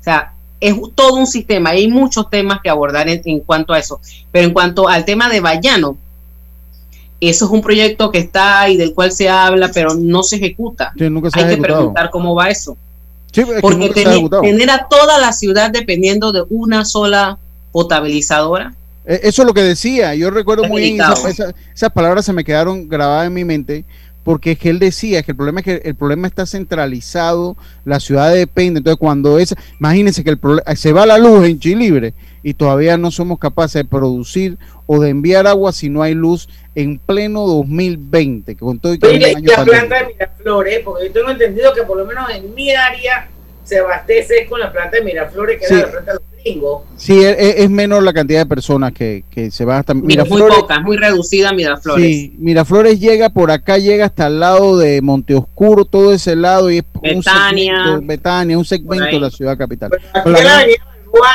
O 0.00 0.02
sea, 0.02 0.34
es 0.68 0.74
todo 0.94 1.16
un 1.16 1.26
sistema, 1.26 1.70
hay 1.70 1.88
muchos 1.88 2.30
temas 2.30 2.60
que 2.62 2.70
abordar 2.70 3.08
en, 3.08 3.20
en 3.24 3.40
cuanto 3.40 3.72
a 3.72 3.78
eso. 3.78 4.00
Pero 4.32 4.46
en 4.46 4.52
cuanto 4.52 4.88
al 4.88 5.04
tema 5.04 5.28
de 5.28 5.40
Bayano, 5.40 5.98
eso 7.20 7.44
es 7.44 7.50
un 7.50 7.60
proyecto 7.60 8.10
que 8.10 8.18
está 8.18 8.68
y 8.68 8.76
del 8.76 8.94
cual 8.94 9.12
se 9.12 9.28
habla, 9.28 9.70
pero 9.72 9.94
no 9.94 10.22
se 10.22 10.36
ejecuta. 10.36 10.92
Hay 11.32 11.46
que 11.48 11.56
preguntar 11.58 12.10
cómo 12.10 12.34
va 12.34 12.50
eso. 12.50 12.76
Porque 13.60 13.90
tener, 13.90 14.70
a 14.70 14.86
toda 14.88 15.18
la 15.18 15.32
ciudad 15.32 15.70
dependiendo 15.70 16.32
de 16.32 16.44
una 16.50 16.84
sola 16.84 17.38
potabilizadora. 17.72 18.74
E, 19.04 19.20
eso 19.24 19.42
es 19.42 19.46
lo 19.46 19.54
que 19.54 19.62
decía. 19.62 20.14
Yo 20.14 20.30
recuerdo 20.30 20.64
muy 20.64 20.82
bien, 20.82 21.00
esas 21.74 21.92
palabras 21.92 22.24
se 22.24 22.32
me 22.32 22.44
quedaron 22.44 22.88
grabadas 22.88 23.26
en 23.26 23.34
mi 23.34 23.44
mente, 23.44 23.84
porque 24.24 24.52
es 24.52 24.58
que 24.58 24.70
él 24.70 24.78
decía 24.78 25.22
que 25.22 25.32
el 25.32 25.36
problema 25.36 25.60
es 25.60 25.64
que 25.64 25.82
el 25.84 25.94
problema 25.94 26.26
está 26.26 26.46
centralizado, 26.46 27.56
la 27.84 28.00
ciudad 28.00 28.32
depende, 28.32 28.78
entonces 28.78 28.98
cuando 28.98 29.38
es, 29.38 29.54
imagínense 29.78 30.24
que 30.24 30.30
el 30.30 30.38
se 30.76 30.92
va 30.92 31.06
la 31.06 31.18
luz 31.18 31.46
en 31.46 31.60
Chilibre 31.60 32.14
y 32.42 32.54
todavía 32.54 32.96
no 32.96 33.10
somos 33.10 33.38
capaces 33.38 33.82
de 33.82 33.88
producir 33.88 34.58
o 34.86 35.00
de 35.00 35.10
enviar 35.10 35.46
agua 35.46 35.72
si 35.72 35.90
no 35.90 36.02
hay 36.02 36.14
luz 36.14 36.48
en 36.74 36.98
pleno 36.98 37.46
2020, 37.46 38.56
con 38.56 38.80
todo 38.80 38.94
y 38.94 38.98
que 38.98 39.36
la 39.42 39.64
planta 39.64 39.98
de 39.98 40.06
Miraflores, 40.06 40.80
porque 40.80 41.06
yo 41.06 41.12
tengo 41.12 41.30
entendido 41.30 41.72
que 41.74 41.82
por 41.82 41.98
lo 41.98 42.06
menos 42.06 42.28
en 42.30 42.54
mi 42.54 42.74
área 42.74 43.28
se 43.64 43.78
abastece 43.78 44.46
con 44.46 44.58
la 44.58 44.72
planta 44.72 44.96
de 44.96 45.02
Miraflores, 45.04 45.58
que 45.58 45.66
es 45.66 45.70
la 45.70 45.90
planta 45.90 46.12
de 46.14 46.18
los 46.44 46.54
gringos. 46.54 46.82
Sí, 46.96 47.24
es, 47.24 47.70
menor 47.70 48.02
la 48.02 48.12
cantidad 48.12 48.40
de 48.40 48.46
personas 48.46 48.92
que, 48.92 49.24
se 49.50 49.64
va 49.64 49.78
hasta 49.78 49.94
Miraflores. 49.94 50.48
Muy 50.48 50.62
poca, 50.62 50.80
muy 50.80 50.96
reducida 50.96 51.52
Miraflores. 51.52 52.04
Sí, 52.04 52.34
Miraflores 52.38 53.00
llega 53.00 53.30
por 53.30 53.50
acá, 53.50 53.78
llega 53.78 54.06
hasta 54.06 54.26
el 54.26 54.40
lado 54.40 54.78
de 54.78 55.00
Monteoscuro, 55.02 55.84
todo 55.84 56.12
ese 56.12 56.36
lado, 56.36 56.70
y 56.70 56.78
es 56.78 56.84
Betania, 57.00 57.74
un 57.74 57.84
segmento, 57.84 58.06
Betania, 58.06 58.58
un 58.58 58.64
segmento 58.64 59.06
de 59.06 59.20
la 59.20 59.30
ciudad 59.30 59.56
capital. 59.56 59.90
aquí 60.14 60.74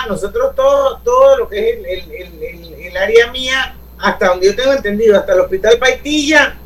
nosotros 0.08 0.56
todo, 0.56 1.00
todo 1.04 1.38
lo 1.38 1.50
que 1.50 1.70
es 1.70 1.78
el, 1.86 2.86
el, 2.86 2.98
área 2.98 3.32
mía, 3.32 3.76
hasta 3.98 4.28
donde 4.28 4.48
yo 4.48 4.56
tengo 4.56 4.74
entendido, 4.74 5.18
hasta 5.18 5.34
el 5.34 5.42
hospital 5.42 5.78
Paitilla, 5.80 6.58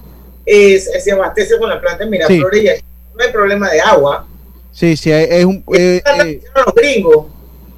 se 0.46 1.12
abastece 1.12 1.58
con 1.58 1.70
la 1.70 1.80
planta 1.80 2.04
de 2.04 2.10
Miraflores 2.10 2.80
y 2.80 2.84
no 3.16 3.24
hay 3.24 3.32
problema 3.32 3.70
de 3.70 3.82
agua. 3.82 4.26
Sí, 4.72 4.98
sí, 4.98 5.12
es 5.12 5.46
un... 5.46 5.64
Eh, 5.76 6.02
eh, 6.04 6.42
los 6.56 6.74
gringos. 6.74 7.28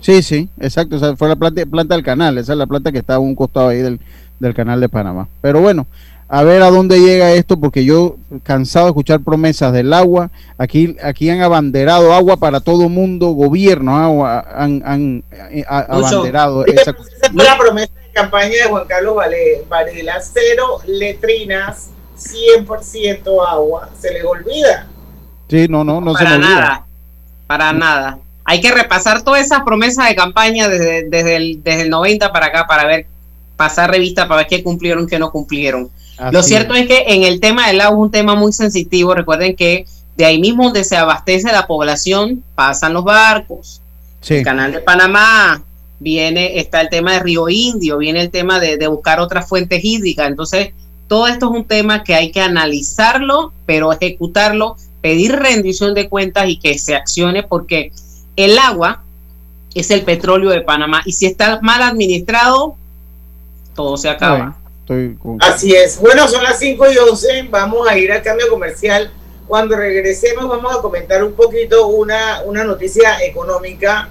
Sí, 0.05 0.21
sí, 0.21 0.49
exacto. 0.59 0.97
O 0.97 0.99
sea, 0.99 1.15
fue 1.15 1.27
la 1.27 1.35
planta, 1.35 1.65
planta 1.65 1.95
del 1.95 2.03
canal. 2.03 2.37
Esa 2.37 2.51
es 2.51 2.59
la 2.59 2.67
planta 2.67 2.91
que 2.91 2.99
está 2.99 3.15
a 3.15 3.19
un 3.19 3.33
costado 3.33 3.69
ahí 3.69 3.79
del, 3.79 3.99
del 4.39 4.53
canal 4.53 4.79
de 4.79 4.87
Panamá. 4.87 5.27
Pero 5.41 5.61
bueno, 5.61 5.87
a 6.27 6.43
ver 6.43 6.61
a 6.61 6.69
dónde 6.69 6.99
llega 6.99 7.31
esto, 7.31 7.59
porque 7.59 7.85
yo 7.85 8.17
cansado 8.43 8.85
de 8.85 8.91
escuchar 8.91 9.21
promesas 9.21 9.73
del 9.73 9.91
agua. 9.93 10.29
Aquí, 10.59 10.95
aquí 11.01 11.27
han 11.31 11.41
abanderado 11.41 12.13
agua 12.13 12.37
para 12.37 12.59
todo 12.59 12.87
mundo, 12.87 13.29
gobierno 13.29 13.97
agua, 13.97 14.45
han, 14.55 14.83
han 14.85 15.23
eh, 15.31 15.65
abanderado. 15.67 16.67
Esa, 16.67 16.91
esa 16.91 17.33
fue 17.33 17.43
la 17.43 17.57
promesa 17.57 17.91
de 17.95 18.11
campaña 18.13 18.49
de 18.49 18.63
Juan 18.69 18.85
Carlos 18.85 19.15
Varela, 19.67 20.21
cero 20.21 20.81
letrinas, 20.85 21.89
100% 22.15 23.43
agua. 23.47 23.89
Se 23.99 24.13
les 24.13 24.23
olvida. 24.23 24.85
Sí, 25.49 25.65
no, 25.67 25.83
no, 25.83 25.99
no 25.99 26.13
para 26.13 26.29
se 26.29 26.37
nada, 26.37 26.85
Para 27.47 27.73
nada. 27.73 28.19
Hay 28.45 28.61
que 28.61 28.71
repasar 28.71 29.23
todas 29.23 29.41
esas 29.41 29.63
promesas 29.63 30.07
de 30.07 30.15
campaña 30.15 30.69
desde, 30.69 31.09
desde, 31.09 31.35
el, 31.35 31.63
desde 31.63 31.81
el 31.81 31.89
90 31.89 32.31
para 32.31 32.47
acá 32.47 32.67
para 32.67 32.85
ver, 32.85 33.07
pasar 33.57 33.89
revista 33.89 34.27
para 34.27 34.39
ver 34.41 34.47
qué 34.47 34.63
cumplieron, 34.63 35.07
qué 35.07 35.17
no 35.17 35.31
cumplieron. 35.31 35.89
Lo 36.31 36.43
cierto 36.43 36.75
es. 36.75 36.87
que 36.87 37.05
en 37.07 37.23
el 37.23 37.39
tema 37.39 37.67
del 37.67 37.81
agua 37.81 37.97
es 37.97 38.03
un 38.03 38.11
tema 38.11 38.35
muy 38.35 38.53
sensitivo. 38.53 39.13
Recuerden 39.13 39.55
que 39.55 39.85
de 40.15 40.25
ahí 40.25 40.39
mismo 40.39 40.65
donde 40.65 40.83
se 40.83 40.95
abastece 40.95 41.51
la 41.51 41.67
población 41.67 42.43
pasan 42.53 42.93
los 42.93 43.03
barcos. 43.03 43.81
El 44.27 44.43
canal 44.43 44.71
de 44.71 44.79
Panamá 44.79 45.61
viene, 45.99 46.59
está 46.59 46.81
el 46.81 46.89
tema 46.89 47.13
de 47.13 47.19
Río 47.19 47.49
Indio, 47.49 47.97
viene 47.97 48.21
el 48.21 48.31
tema 48.31 48.59
de, 48.59 48.77
de 48.77 48.87
buscar 48.87 49.19
otras 49.19 49.47
fuentes 49.47 49.83
hídricas. 49.83 50.27
Entonces, 50.27 50.69
todo 51.07 51.27
esto 51.27 51.47
es 51.47 51.59
un 51.59 51.65
tema 51.65 52.03
que 52.03 52.15
hay 52.15 52.31
que 52.31 52.41
analizarlo, 52.41 53.53
pero 53.65 53.91
ejecutarlo 53.91 54.77
pedir 55.05 55.33
rendición 55.33 55.93
de 55.93 56.09
cuentas 56.09 56.49
y 56.49 56.57
que 56.57 56.79
se 56.79 56.95
accione 56.95 57.43
porque 57.43 57.91
el 58.35 58.57
agua 58.57 59.03
es 59.73 59.91
el 59.91 60.03
petróleo 60.03 60.49
de 60.49 60.61
Panamá 60.61 61.01
y 61.05 61.11
si 61.11 61.25
está 61.25 61.59
mal 61.61 61.81
administrado, 61.81 62.75
todo 63.75 63.97
se 63.97 64.09
acaba. 64.09 64.57
Así 65.39 65.75
es. 65.75 65.99
Bueno, 65.99 66.27
son 66.27 66.43
las 66.43 66.59
5 66.59 66.91
y 66.91 66.97
11, 66.97 67.47
vamos 67.49 67.87
a 67.87 67.97
ir 67.97 68.11
al 68.11 68.21
cambio 68.21 68.49
comercial. 68.49 69.11
Cuando 69.47 69.75
regresemos 69.75 70.47
vamos 70.47 70.75
a 70.75 70.81
comentar 70.81 71.23
un 71.23 71.33
poquito 71.33 71.87
una, 71.87 72.41
una 72.45 72.63
noticia 72.63 73.23
económica 73.23 74.09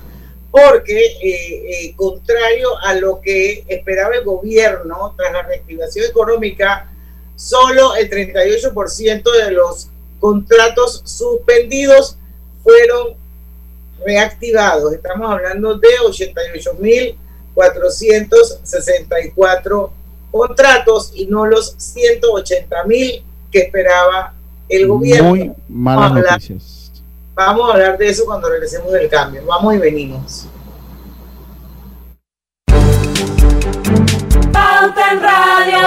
porque 0.51 1.07
eh, 1.21 1.87
eh, 1.87 1.95
contrario 1.97 2.69
a 2.85 2.95
lo 2.95 3.21
que 3.21 3.65
esperaba 3.67 4.15
el 4.15 4.25
gobierno 4.25 5.13
tras 5.17 5.33
la 5.33 5.43
reactivación 5.43 6.07
económica, 6.07 6.89
solo 7.35 7.97
el 7.97 8.09
38% 8.09 9.45
de 9.45 9.51
los 9.51 9.89
contratos 10.21 11.03
suspendidos 11.05 12.19
fueron 12.63 13.17
reactivados. 14.05 14.93
Estamos 14.93 15.31
hablando 15.31 15.79
de 15.79 15.89
88.464 17.55 19.91
contratos 20.31 21.13
y 21.15 21.27
no 21.27 21.47
los 21.47 21.77
180.000 21.77 23.23
que 23.51 23.59
esperaba 23.61 24.35
el 24.69 24.87
gobierno. 24.89 25.31
Muy 25.31 25.53
malas 25.69 26.13
noticias. 26.13 26.93
Vamos 27.35 27.69
a 27.69 27.73
hablar 27.75 27.99
de 27.99 28.09
eso 28.09 28.25
cuando 28.25 28.49
regresemos 28.49 28.91
del 28.93 29.09
cambio. 29.09 29.45
Vamos 29.47 29.75
y 29.75 29.79
venimos. 29.79 30.47
Pauta 34.53 35.13
en 35.13 35.23
Radio. 35.23 35.79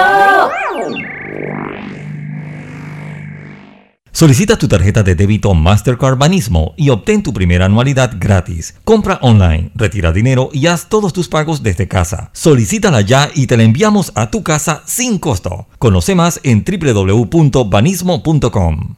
Solicita 4.18 4.58
tu 4.58 4.66
tarjeta 4.66 5.04
de 5.04 5.14
débito 5.14 5.54
Mastercard 5.54 6.18
Banismo 6.18 6.74
y 6.76 6.88
obtén 6.88 7.22
tu 7.22 7.32
primera 7.32 7.66
anualidad 7.66 8.16
gratis. 8.18 8.74
Compra 8.82 9.20
online, 9.22 9.70
retira 9.76 10.10
dinero 10.10 10.50
y 10.52 10.66
haz 10.66 10.88
todos 10.88 11.12
tus 11.12 11.28
pagos 11.28 11.62
desde 11.62 11.86
casa. 11.86 12.30
Solicítala 12.32 13.00
ya 13.00 13.30
y 13.32 13.46
te 13.46 13.56
la 13.56 13.62
enviamos 13.62 14.10
a 14.16 14.28
tu 14.28 14.42
casa 14.42 14.82
sin 14.86 15.20
costo. 15.20 15.68
Conoce 15.78 16.16
más 16.16 16.40
en 16.42 16.64
www.banismo.com. 16.64 18.97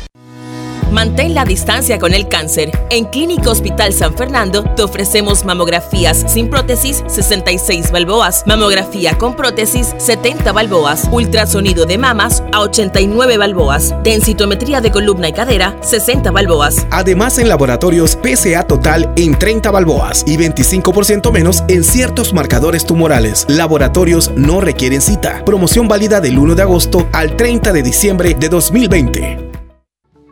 Mantén 0.91 1.33
la 1.33 1.45
distancia 1.45 1.97
con 1.99 2.13
el 2.13 2.27
cáncer. 2.27 2.71
En 2.89 3.05
Clínica 3.05 3.49
Hospital 3.49 3.93
San 3.93 4.13
Fernando 4.13 4.63
te 4.75 4.81
ofrecemos 4.83 5.45
mamografías 5.45 6.25
sin 6.27 6.49
prótesis 6.49 7.03
66 7.07 7.91
balboas, 7.91 8.43
mamografía 8.45 9.17
con 9.17 9.35
prótesis 9.35 9.95
70 9.97 10.51
balboas, 10.51 11.07
ultrasonido 11.11 11.85
de 11.85 11.97
mamas 11.97 12.43
a 12.51 12.59
89 12.59 13.37
balboas, 13.37 13.95
densitometría 14.03 14.81
de 14.81 14.91
columna 14.91 15.29
y 15.29 15.33
cadera 15.33 15.77
60 15.81 16.29
balboas. 16.31 16.85
Además 16.91 17.37
en 17.37 17.47
laboratorios 17.47 18.17
PCA 18.17 18.63
total 18.63 19.13
en 19.15 19.39
30 19.39 19.71
balboas 19.71 20.23
y 20.27 20.37
25% 20.37 21.31
menos 21.31 21.63
en 21.69 21.85
ciertos 21.85 22.33
marcadores 22.33 22.85
tumorales. 22.85 23.45
Laboratorios 23.47 24.31
no 24.35 24.59
requieren 24.59 25.01
cita. 25.01 25.43
Promoción 25.45 25.87
válida 25.87 26.19
del 26.19 26.37
1 26.37 26.55
de 26.55 26.61
agosto 26.61 27.07
al 27.13 27.37
30 27.37 27.71
de 27.71 27.81
diciembre 27.81 28.35
de 28.37 28.49
2020. 28.49 29.50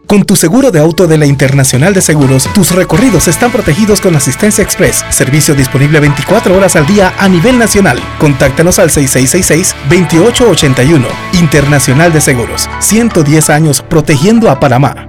Con 0.10 0.24
tu 0.24 0.36
seguro 0.36 0.72
de 0.72 0.80
auto 0.80 1.06
de 1.06 1.20
la 1.20 1.28
Internacional 1.28 1.94
de 1.94 2.02
Seguros, 2.02 2.50
tus 2.56 2.72
recorridos 2.72 3.28
están 3.28 3.52
protegidos 3.52 4.02
con 4.02 4.16
asistencia 4.16 4.64
express, 4.64 5.06
servicio 5.12 5.54
disponible 5.54 6.00
24 6.00 6.58
horas 6.58 6.76
al 6.76 6.88
día 6.88 7.14
a 7.20 7.30
nivel 7.30 7.60
nacional. 7.60 8.00
Contáctanos 8.18 8.80
al 8.80 8.90
6666-2881. 8.90 11.06
Internacional 11.34 12.12
de 12.12 12.22
Seguros, 12.22 12.68
110 12.80 13.52
años 13.52 13.84
protegiendo 13.84 14.50
a 14.50 14.60
Panamá. 14.60 15.09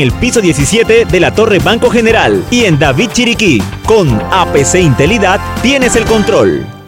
el 0.00 0.12
piso 0.12 0.40
17 0.40 1.04
de 1.04 1.20
la 1.20 1.34
Torre 1.34 1.58
Banco 1.58 1.90
General 1.90 2.44
y 2.50 2.64
en 2.64 2.78
David 2.78 3.10
Chiriquí. 3.12 3.62
Con 3.86 4.20
APC 4.30 4.76
Intelidad 4.76 5.40
tienes 5.62 5.96
el 5.96 6.04
control. 6.04 6.79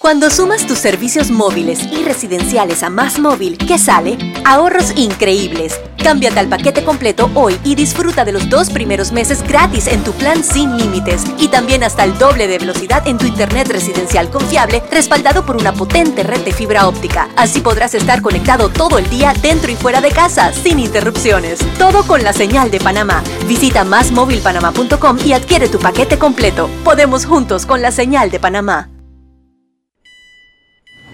Cuando 0.00 0.30
sumas 0.30 0.66
tus 0.66 0.78
servicios 0.78 1.30
móviles 1.30 1.80
y 1.92 2.02
residenciales 2.02 2.82
a 2.82 2.90
Más 2.90 3.18
Móvil, 3.18 3.58
¿qué 3.58 3.78
sale? 3.78 4.16
Ahorros 4.44 4.92
increíbles 4.96 5.78
Cámbiate 6.02 6.40
al 6.40 6.48
paquete 6.48 6.82
completo 6.82 7.30
hoy 7.34 7.58
y 7.64 7.74
disfruta 7.74 8.24
de 8.24 8.32
los 8.32 8.48
dos 8.48 8.70
primeros 8.70 9.12
meses 9.12 9.42
gratis 9.42 9.86
en 9.86 10.02
tu 10.02 10.12
plan 10.12 10.42
sin 10.42 10.76
límites 10.76 11.24
y 11.38 11.48
también 11.48 11.84
hasta 11.84 12.04
el 12.04 12.16
doble 12.18 12.48
de 12.48 12.58
velocidad 12.58 13.06
en 13.06 13.18
tu 13.18 13.26
internet 13.26 13.68
residencial 13.68 14.30
confiable 14.30 14.82
respaldado 14.90 15.44
por 15.44 15.56
una 15.56 15.72
potente 15.72 16.22
red 16.22 16.40
de 16.40 16.52
fibra 16.52 16.88
óptica. 16.88 17.28
Así 17.36 17.60
podrás 17.60 17.94
estar 17.94 18.22
conectado 18.22 18.70
todo 18.70 18.98
el 18.98 19.08
día 19.10 19.34
dentro 19.42 19.70
y 19.70 19.76
fuera 19.76 20.00
de 20.00 20.10
casa 20.10 20.52
sin 20.52 20.80
interrupciones. 20.80 21.60
Todo 21.78 22.02
con 22.06 22.22
la 22.22 22.32
señal 22.32 22.70
de 22.70 22.80
Panamá. 22.80 23.22
Visita 23.46 23.84
másmóvilpanamá.com 23.84 25.18
y 25.24 25.34
adquiere 25.34 25.68
tu 25.68 25.78
paquete 25.78 26.18
completo. 26.18 26.70
Podemos 26.84 27.26
juntos 27.26 27.66
con 27.66 27.82
la 27.82 27.90
señal 27.90 28.30
de 28.30 28.40
Panamá. 28.40 28.99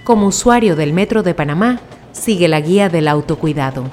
Como 0.06 0.28
usuario 0.28 0.76
del 0.76 0.92
Metro 0.92 1.24
de 1.24 1.34
Panamá, 1.34 1.80
sigue 2.12 2.46
la 2.46 2.60
guía 2.60 2.88
del 2.88 3.08
autocuidado. 3.08 3.90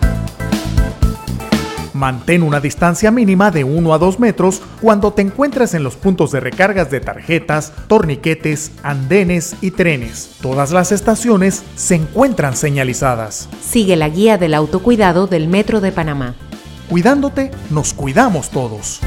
Mantén 1.95 2.43
una 2.43 2.59
distancia 2.59 3.09
mínima 3.09 3.49
de 3.49 3.63
1 3.63 3.91
a 3.91 3.97
2 3.97 4.19
metros 4.19 4.61
cuando 4.79 5.11
te 5.11 5.23
encuentres 5.23 5.73
en 5.73 5.83
los 5.83 5.95
puntos 5.95 6.29
de 6.29 6.39
recargas 6.39 6.91
de 6.91 6.99
tarjetas, 6.99 7.73
torniquetes, 7.87 8.73
andenes 8.83 9.55
y 9.59 9.71
trenes. 9.71 10.35
Todas 10.39 10.69
las 10.69 10.91
estaciones 10.91 11.63
se 11.75 11.95
encuentran 11.95 12.55
señalizadas. 12.55 13.49
Sigue 13.59 13.95
la 13.95 14.09
guía 14.09 14.37
del 14.37 14.53
autocuidado 14.53 15.25
del 15.25 15.47
Metro 15.47 15.81
de 15.81 15.91
Panamá. 15.91 16.35
Cuidándote, 16.89 17.49
nos 17.71 17.95
cuidamos 17.95 18.51
todos. 18.51 18.99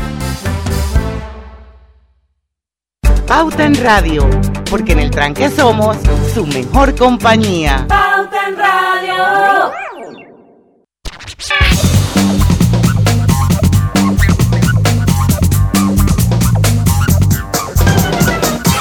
Pauta 3.27 3.65
en 3.65 3.75
Radio, 3.83 4.29
porque 4.71 4.93
en 4.93 5.01
el 5.01 5.11
tranque 5.11 5.51
somos 5.51 5.97
su 6.33 6.47
mejor 6.47 6.95
compañía. 6.95 7.85
Pauta 7.89 8.49
en 8.49 8.57
Radio. 8.57 9.73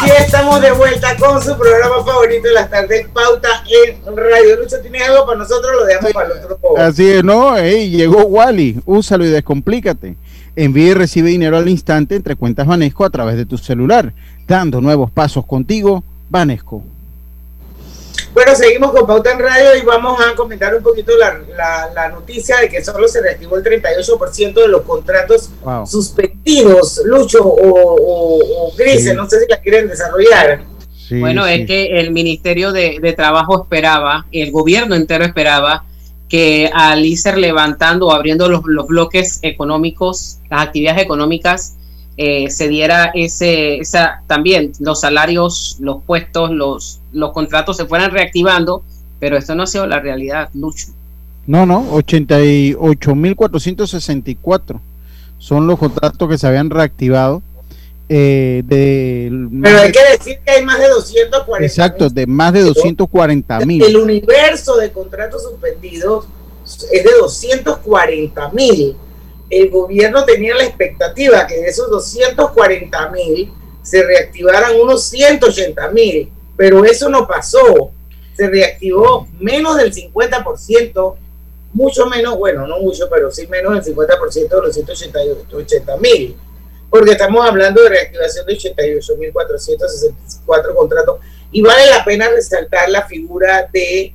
Y 0.06 0.10
estamos 0.22 0.62
de 0.62 0.72
vuelta 0.74 1.18
con 1.18 1.42
su 1.42 1.58
programa 1.58 2.04
favorito 2.06 2.48
de 2.48 2.54
las 2.54 2.70
tardes, 2.70 3.08
Pauta 3.08 3.50
en 3.66 4.16
Radio. 4.16 4.58
Lucho, 4.58 4.80
¿tienes 4.80 5.10
algo 5.10 5.26
para 5.26 5.40
nosotros? 5.40 5.72
Lo 5.76 5.86
dejamos 5.86 6.14
para 6.14 6.28
el 6.28 6.44
otro. 6.44 6.60
Así 6.78 7.10
es, 7.10 7.24
no, 7.24 7.58
ey, 7.58 7.90
llegó 7.90 8.26
Wally, 8.26 8.80
úsalo 8.86 9.26
y 9.26 9.30
descomplícate. 9.30 10.18
Envíe 10.56 10.92
y 10.92 10.94
recibe 10.94 11.30
dinero 11.30 11.58
al 11.58 11.68
instante 11.68 12.16
entre 12.16 12.36
cuentas 12.38 12.66
Banesco 12.66 13.04
a 13.04 13.10
través 13.10 13.36
de 13.36 13.46
tu 13.46 13.58
celular, 13.58 14.14
dando 14.48 14.82
nuevos 14.82 15.10
pasos 15.12 15.46
contigo, 15.46 16.04
Banesco. 16.30 16.84
Bueno, 18.34 18.54
seguimos 18.54 18.92
con 18.92 19.08
Pauta 19.08 19.32
en 19.32 19.40
Radio 19.40 19.76
y 19.82 19.86
vamos 19.86 20.20
a 20.20 20.36
comentar 20.36 20.76
un 20.76 20.84
poquito 20.84 21.16
la, 21.18 21.40
la, 21.56 21.90
la 21.94 22.10
noticia 22.10 22.58
de 22.58 22.68
que 22.68 22.84
solo 22.84 23.08
se 23.08 23.22
reactivó 23.22 23.56
el 23.58 23.64
38% 23.64 24.54
de 24.54 24.68
los 24.68 24.82
contratos 24.82 25.50
Wow. 25.64 25.88
suspendidos, 25.88 27.02
Lucho 27.06 27.42
o, 27.44 27.96
o, 27.96 28.68
o 28.68 28.72
Grise, 28.76 29.12
Sí. 29.12 29.16
no 29.16 29.30
sé 29.30 29.40
si 29.42 29.46
la 29.50 29.62
quieren 29.62 29.88
desarrollar. 29.88 30.64
bueno, 31.12 31.46
es 31.48 31.66
que 31.66 32.00
el 32.00 32.12
Ministerio 32.12 32.74
de, 32.74 33.00
de 33.02 33.14
Trabajo 33.14 33.64
esperaba, 33.64 34.26
el 34.34 34.52
gobierno 34.52 34.96
entero 34.96 35.24
esperaba 35.24 35.86
que 36.28 36.70
al 36.74 37.06
irse 37.06 37.36
levantando 37.38 38.08
o 38.08 38.12
abriendo 38.12 38.50
los, 38.50 38.62
los 38.66 38.88
bloques 38.88 39.40
económicos, 39.44 40.40
las 40.50 40.62
actividades 40.68 41.02
económicas, 41.04 41.76
eh, 42.18 42.50
se 42.50 42.68
diera 42.70 43.12
ese, 43.14 43.78
esa, 43.78 44.22
también 44.28 44.72
los 44.80 45.02
salarios, 45.02 45.78
los 45.80 46.02
puestos, 46.04 46.50
los, 46.52 47.00
los 47.12 47.32
contratos 47.34 47.76
se 47.78 47.86
fueran 47.86 48.12
reactivando, 48.12 48.84
pero 49.20 49.38
esto 49.38 49.56
no 49.56 49.64
ha 49.64 49.68
sido 49.68 49.86
la 49.88 50.00
realidad, 50.00 50.50
Lucho. 50.54 50.88
No, 51.48 51.66
no, 51.66 51.86
88.464 51.92 54.80
son 55.38 55.68
los 55.68 55.78
contratos 55.80 56.30
que 56.30 56.38
se 56.38 56.48
habían 56.48 56.70
reactivado. 56.70 57.42
eh, 58.10 58.62
de, 58.66 59.30
Pero 59.62 59.80
hay 59.82 59.92
que 59.92 60.00
decir 60.18 60.38
que 60.46 60.52
hay 60.52 60.64
más 60.64 60.80
de 60.80 60.88
240 60.90 61.66
Exacto, 61.66 62.10
de 62.10 62.26
más 62.28 62.54
de 62.54 62.62
240 62.62 63.58
El 63.60 63.68
mil. 63.68 63.98
universo 63.98 64.78
de 64.78 64.92
contratos 64.92 65.44
suspendidos 65.44 66.26
es 66.92 67.04
de 67.04 67.12
240 67.20 68.50
mil. 68.52 68.96
El 69.50 69.70
gobierno 69.70 70.24
tenía 70.26 70.56
la 70.56 70.64
expectativa 70.64 71.46
que 71.46 71.56
de 71.56 71.68
esos 71.68 71.90
240 71.90 73.10
mil 73.12 73.54
se 73.84 74.02
reactivaran 74.04 74.80
unos 74.80 75.08
180 75.10 75.92
mil, 75.92 76.32
pero 76.58 76.84
eso 76.84 77.10
no 77.10 77.28
pasó. 77.28 77.92
Se 78.36 78.50
reactivó 78.50 79.28
menos 79.40 79.78
del 79.78 79.94
50%, 79.94 81.16
mucho 81.74 82.08
menos, 82.08 82.38
bueno, 82.38 82.68
no 82.68 82.80
mucho, 82.80 83.08
pero 83.10 83.32
sí 83.32 83.48
menos 83.48 83.74
del 83.74 83.84
50% 83.96 84.50
de 84.50 84.62
los 84.62 84.74
180 84.74 85.98
mil, 85.98 86.36
porque 86.90 87.12
estamos 87.12 87.48
hablando 87.48 87.84
de 87.84 87.90
reactivación 87.90 88.48
de 88.48 88.58
88.464 88.58 90.76
contratos 90.76 91.20
y 91.52 91.62
vale 91.62 91.86
la 91.88 92.04
pena 92.04 92.28
resaltar 92.30 92.90
la 92.90 93.08
figura 93.08 93.70
de 93.72 94.14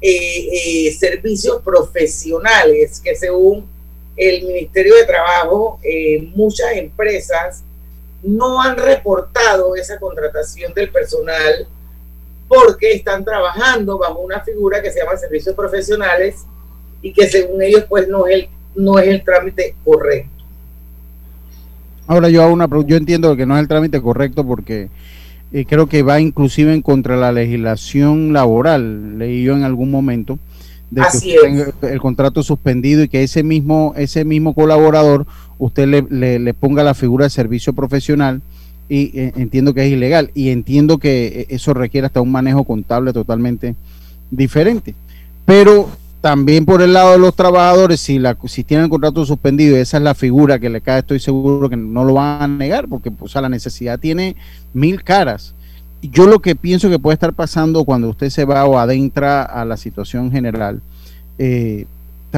eh, 0.00 0.86
eh, 0.86 0.92
servicios 0.98 1.62
profesionales 1.62 3.00
que 3.02 3.14
según 3.14 3.72
el 4.16 4.44
Ministerio 4.44 4.94
de 4.94 5.04
Trabajo, 5.04 5.78
eh, 5.82 6.30
muchas 6.34 6.72
empresas 6.76 7.64
no 8.22 8.60
han 8.60 8.76
reportado 8.76 9.76
esa 9.76 9.98
contratación 9.98 10.72
del 10.72 10.90
personal 10.90 11.66
porque 12.48 12.92
están 12.92 13.24
trabajando 13.24 13.98
bajo 13.98 14.20
una 14.20 14.40
figura 14.40 14.80
que 14.82 14.90
se 14.90 15.00
llama 15.00 15.16
servicios 15.16 15.54
profesionales 15.54 16.44
y 17.02 17.12
que 17.12 17.28
según 17.28 17.62
ellos 17.62 17.84
pues 17.88 18.08
no 18.08 18.26
es 18.26 18.34
el, 18.34 18.48
no 18.74 18.98
es 18.98 19.08
el 19.08 19.22
trámite 19.22 19.74
correcto. 19.84 20.30
Ahora 22.06 22.28
yo 22.28 22.42
hago 22.42 22.52
una 22.52 22.68
yo 22.86 22.96
entiendo 22.96 23.34
que 23.36 23.46
no 23.46 23.56
es 23.56 23.62
el 23.62 23.68
trámite 23.68 24.00
correcto 24.00 24.46
porque 24.46 24.88
eh, 25.52 25.64
creo 25.66 25.86
que 25.86 26.02
va 26.02 26.20
inclusive 26.20 26.72
en 26.72 26.82
contra 26.82 27.16
la 27.16 27.32
legislación 27.32 28.32
laboral, 28.32 29.18
leí 29.18 29.42
yo 29.42 29.54
en 29.54 29.64
algún 29.64 29.90
momento 29.90 30.38
de 30.90 31.00
que 31.00 31.06
Así 31.06 31.34
usted 31.36 31.48
es. 31.48 31.64
tenga 31.74 31.92
el 31.94 32.00
contrato 32.00 32.42
suspendido 32.42 33.02
y 33.02 33.08
que 33.08 33.22
ese 33.22 33.42
mismo 33.42 33.94
ese 33.96 34.24
mismo 34.24 34.54
colaborador 34.54 35.26
usted 35.58 35.86
le, 35.88 36.06
le- 36.10 36.38
le 36.38 36.54
ponga 36.54 36.82
la 36.84 36.94
figura 36.94 37.24
de 37.24 37.30
servicio 37.30 37.72
profesional 37.72 38.42
y 38.88 39.18
eh, 39.18 39.32
entiendo 39.36 39.72
que 39.74 39.84
es 39.86 39.92
ilegal 39.92 40.30
y 40.34 40.50
entiendo 40.50 40.98
que 40.98 41.26
eh, 41.26 41.46
eso 41.48 41.72
requiere 41.74 42.06
hasta 42.06 42.20
un 42.20 42.30
manejo 42.30 42.64
contable 42.64 43.12
totalmente 43.12 43.74
diferente. 44.30 44.94
Pero 45.44 45.88
también 46.20 46.64
por 46.64 46.80
el 46.82 46.92
lado 46.94 47.12
de 47.12 47.18
los 47.18 47.34
trabajadores, 47.34 48.00
si, 48.00 48.18
la, 48.18 48.36
si 48.46 48.64
tienen 48.64 48.84
el 48.84 48.90
contrato 48.90 49.24
suspendido 49.26 49.76
y 49.76 49.80
esa 49.80 49.98
es 49.98 50.02
la 50.02 50.14
figura 50.14 50.58
que 50.58 50.70
le 50.70 50.80
cae, 50.80 51.00
estoy 51.00 51.20
seguro 51.20 51.68
que 51.68 51.76
no 51.76 52.02
lo 52.04 52.14
van 52.14 52.42
a 52.42 52.48
negar, 52.48 52.88
porque 52.88 53.12
o 53.20 53.28
sea, 53.28 53.42
la 53.42 53.48
necesidad 53.50 53.98
tiene 53.98 54.36
mil 54.72 55.02
caras. 55.02 55.54
Yo 56.10 56.26
lo 56.26 56.40
que 56.40 56.54
pienso 56.56 56.90
que 56.90 56.98
puede 56.98 57.14
estar 57.14 57.32
pasando 57.32 57.84
cuando 57.84 58.08
usted 58.10 58.30
se 58.30 58.44
va 58.44 58.64
o 58.64 58.78
adentra 58.78 59.42
a 59.42 59.64
la 59.64 59.76
situación 59.76 60.30
general, 60.30 60.80
eh, 61.38 61.86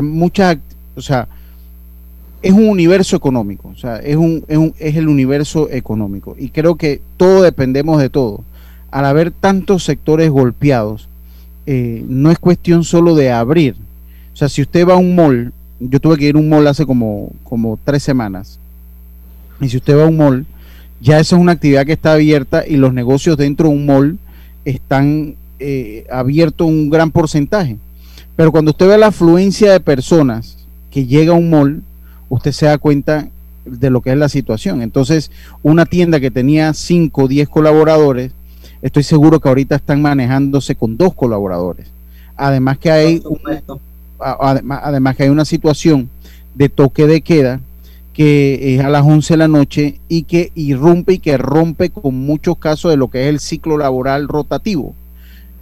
muchas, 0.03 0.59
o 0.95 1.01
sea, 1.03 1.27
es 2.43 2.53
un 2.53 2.69
universo 2.69 3.17
económico, 3.17 3.69
o 3.69 3.77
sea, 3.77 3.97
es, 3.97 4.17
un, 4.17 4.45
es, 4.47 4.57
un- 4.59 4.75
es 4.79 4.95
el 4.97 5.09
universo 5.09 5.69
económico. 5.71 6.37
Y 6.39 6.51
creo 6.51 6.77
que 6.77 7.01
todos 7.17 7.43
dependemos 7.43 8.01
de 8.01 8.11
todo. 8.11 8.43
Al 8.91 9.05
haber 9.05 9.31
tantos 9.33 9.85
sectores 9.85 10.31
golpeados, 10.31 11.09
eh, 11.67 12.05
no 12.09 12.31
es 12.31 12.39
cuestión 12.39 12.85
solo 12.85 13.15
de 13.15 13.33
abrir. 13.33 13.75
O 14.33 14.37
sea, 14.37 14.49
si 14.49 14.63
usted 14.63 14.87
va 14.87 14.95
a 14.95 14.99
un 14.99 15.17
mall, 15.17 15.53
yo 15.81 15.99
tuve 15.99 16.19
que 16.19 16.27
ir 16.27 16.37
a 16.37 16.39
un 16.39 16.49
mall 16.49 16.67
hace 16.69 16.87
como, 16.87 17.33
como 17.43 17.79
tres 17.85 18.03
semanas, 18.03 18.59
y 19.61 19.69
si 19.71 19.79
usted 19.79 19.97
va 19.97 20.05
a 20.05 20.09
un 20.09 20.17
mall, 20.19 20.47
ya 21.01 21.21
esa 21.21 21.37
es 21.37 21.43
una 21.43 21.53
actividad 21.53 21.87
que 21.87 21.93
está 21.93 22.15
abierta 22.15 22.67
y 22.67 22.77
los 22.77 22.93
negocios 22.93 23.37
dentro 23.37 23.69
de 23.69 23.75
un 23.75 23.87
mall 23.87 24.19
están 24.65 25.37
eh, 25.59 26.07
abiertos 26.11 26.67
un 26.67 26.91
gran 26.91 27.11
porcentaje. 27.11 27.77
Pero 28.35 28.53
cuando 28.53 28.71
usted 28.71 28.89
ve 28.89 28.99
la 28.99 29.09
afluencia 29.09 29.73
de 29.73 29.81
personas 29.81 30.59
que 30.91 31.07
llega 31.07 31.33
a 31.33 31.37
un 31.37 31.51
mall, 31.51 31.83
usted 32.29 32.53
se 32.53 32.67
da 32.67 32.79
cuenta 32.79 33.29
de 33.65 33.91
lo 33.91 34.01
que 34.01 34.13
es 34.13 34.19
la 34.19 34.29
situación. 34.29 34.83
Entonces, 34.83 35.31
una 35.63 35.87
tienda 35.87 36.21
que 36.21 36.31
tenía 36.31 36.73
5 36.73 37.23
o 37.23 37.29
10 37.29 37.49
colaboradores, 37.49 38.33
estoy 38.83 39.03
seguro 39.03 39.41
que 39.41 39.49
ahorita 39.49 39.77
están 39.77 40.03
manejándose 40.03 40.75
con 40.75 40.97
dos 40.97 41.15
colaboradores. 41.15 41.87
Además 42.37 42.79
que 42.79 42.91
hay 42.91 43.23
además, 44.19 44.81
además 44.83 45.17
que 45.17 45.25
hay 45.25 45.29
una 45.29 45.45
situación 45.45 46.09
de 46.55 46.69
toque 46.69 47.07
de 47.07 47.21
queda 47.21 47.61
que 48.17 48.75
es 48.75 48.81
a 48.81 48.89
las 48.89 49.05
11 49.05 49.35
de 49.35 49.37
la 49.37 49.47
noche 49.47 50.01
y 50.09 50.23
que 50.23 50.51
irrumpe 50.55 51.13
y 51.13 51.19
que 51.19 51.37
rompe 51.37 51.91
con 51.91 52.15
muchos 52.15 52.57
casos 52.57 52.91
de 52.91 52.97
lo 52.97 53.09
que 53.09 53.25
es 53.25 53.29
el 53.29 53.41
ciclo 53.41 53.77
laboral 53.77 54.27
rotativo. 54.27 54.95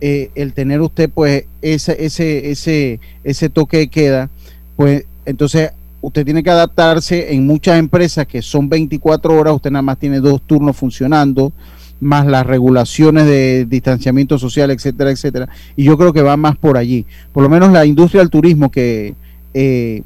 Eh, 0.00 0.30
el 0.36 0.52
tener 0.52 0.80
usted 0.80 1.10
pues 1.12 1.46
ese, 1.62 2.04
ese, 2.04 2.52
ese, 2.52 3.00
ese 3.24 3.48
toque 3.48 3.78
de 3.78 3.88
queda, 3.88 4.30
pues 4.76 5.04
entonces 5.26 5.72
usted 6.00 6.24
tiene 6.24 6.44
que 6.44 6.50
adaptarse 6.50 7.34
en 7.34 7.44
muchas 7.44 7.76
empresas 7.76 8.24
que 8.24 8.40
son 8.40 8.68
24 8.68 9.36
horas, 9.36 9.54
usted 9.54 9.72
nada 9.72 9.82
más 9.82 9.98
tiene 9.98 10.20
dos 10.20 10.40
turnos 10.40 10.76
funcionando, 10.76 11.52
más 11.98 12.24
las 12.24 12.46
regulaciones 12.46 13.26
de 13.26 13.66
distanciamiento 13.68 14.38
social, 14.38 14.70
etcétera, 14.70 15.10
etcétera. 15.10 15.48
Y 15.74 15.82
yo 15.82 15.98
creo 15.98 16.12
que 16.12 16.22
va 16.22 16.36
más 16.36 16.56
por 16.56 16.76
allí. 16.76 17.04
Por 17.32 17.42
lo 17.42 17.48
menos 17.48 17.72
la 17.72 17.84
industria 17.84 18.20
del 18.20 18.30
turismo 18.30 18.70
que 18.70 19.14
eh, 19.54 20.02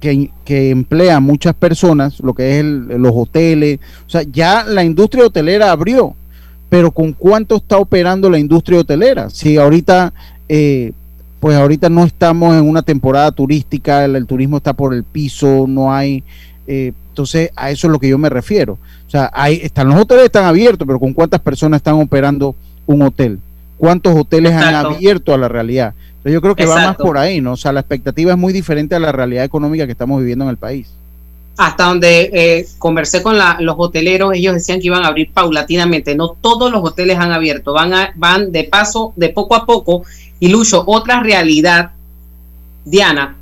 que, 0.00 0.30
que 0.44 0.70
emplea 0.70 1.20
muchas 1.20 1.54
personas, 1.54 2.18
lo 2.20 2.34
que 2.34 2.58
es 2.58 2.64
los 2.64 3.12
hoteles, 3.14 3.78
o 4.06 4.10
sea, 4.10 4.22
ya 4.22 4.64
la 4.64 4.82
industria 4.82 5.26
hotelera 5.26 5.70
abrió, 5.70 6.14
pero 6.70 6.90
¿con 6.90 7.12
cuánto 7.12 7.56
está 7.56 7.76
operando 7.76 8.30
la 8.30 8.38
industria 8.38 8.80
hotelera? 8.80 9.28
Si 9.28 9.58
ahorita, 9.58 10.12
eh, 10.48 10.92
pues 11.38 11.56
ahorita 11.56 11.90
no 11.90 12.04
estamos 12.04 12.56
en 12.56 12.66
una 12.68 12.82
temporada 12.82 13.30
turística, 13.32 14.04
el, 14.04 14.26
turismo 14.26 14.56
está 14.56 14.72
por 14.72 14.94
el 14.94 15.04
piso, 15.04 15.66
no 15.68 15.92
hay, 15.92 16.24
eh, 16.66 16.92
entonces 17.10 17.50
a 17.56 17.70
eso 17.70 17.86
es 17.86 17.92
lo 17.92 17.98
que 17.98 18.08
yo 18.08 18.18
me 18.18 18.30
refiero. 18.30 18.78
O 19.06 19.10
sea, 19.10 19.30
hay, 19.34 19.60
están 19.62 19.88
los 19.88 20.00
hoteles 20.00 20.24
están 20.24 20.44
abiertos, 20.44 20.86
pero 20.86 20.98
¿con 20.98 21.12
cuántas 21.12 21.40
personas 21.40 21.78
están 21.78 21.94
operando 21.94 22.54
un 22.86 23.02
hotel? 23.02 23.38
¿Cuántos 23.76 24.14
hoteles 24.14 24.52
han 24.52 24.74
abierto 24.74 25.34
a 25.34 25.38
la 25.38 25.48
realidad? 25.48 25.94
Yo 26.24 26.40
creo 26.40 26.54
que 26.54 26.66
va 26.66 26.76
más 26.76 26.96
por 26.96 27.16
ahí, 27.16 27.40
¿no? 27.40 27.52
O 27.52 27.56
sea, 27.56 27.72
la 27.72 27.80
expectativa 27.80 28.32
es 28.32 28.38
muy 28.38 28.52
diferente 28.52 28.94
a 28.94 28.98
la 28.98 29.12
realidad 29.12 29.44
económica 29.44 29.86
que 29.86 29.92
estamos 29.92 30.20
viviendo 30.20 30.44
en 30.44 30.50
el 30.50 30.56
país. 30.56 30.88
Hasta 31.56 31.84
donde 31.84 32.30
eh, 32.32 32.66
conversé 32.78 33.22
con 33.22 33.36
los 33.36 33.74
hoteleros, 33.78 34.34
ellos 34.34 34.54
decían 34.54 34.80
que 34.80 34.86
iban 34.86 35.04
a 35.04 35.08
abrir 35.08 35.30
paulatinamente. 35.32 36.14
No 36.14 36.36
todos 36.40 36.70
los 36.70 36.82
hoteles 36.82 37.18
han 37.18 37.32
abierto, 37.32 37.72
van, 37.72 37.92
a, 37.94 38.12
van 38.16 38.52
de 38.52 38.64
paso, 38.64 39.12
de 39.16 39.30
poco 39.30 39.54
a 39.54 39.66
poco. 39.66 40.04
Y 40.38 40.48
Lucho, 40.48 40.84
otra 40.86 41.20
realidad, 41.20 41.90
Diana, 42.84 43.36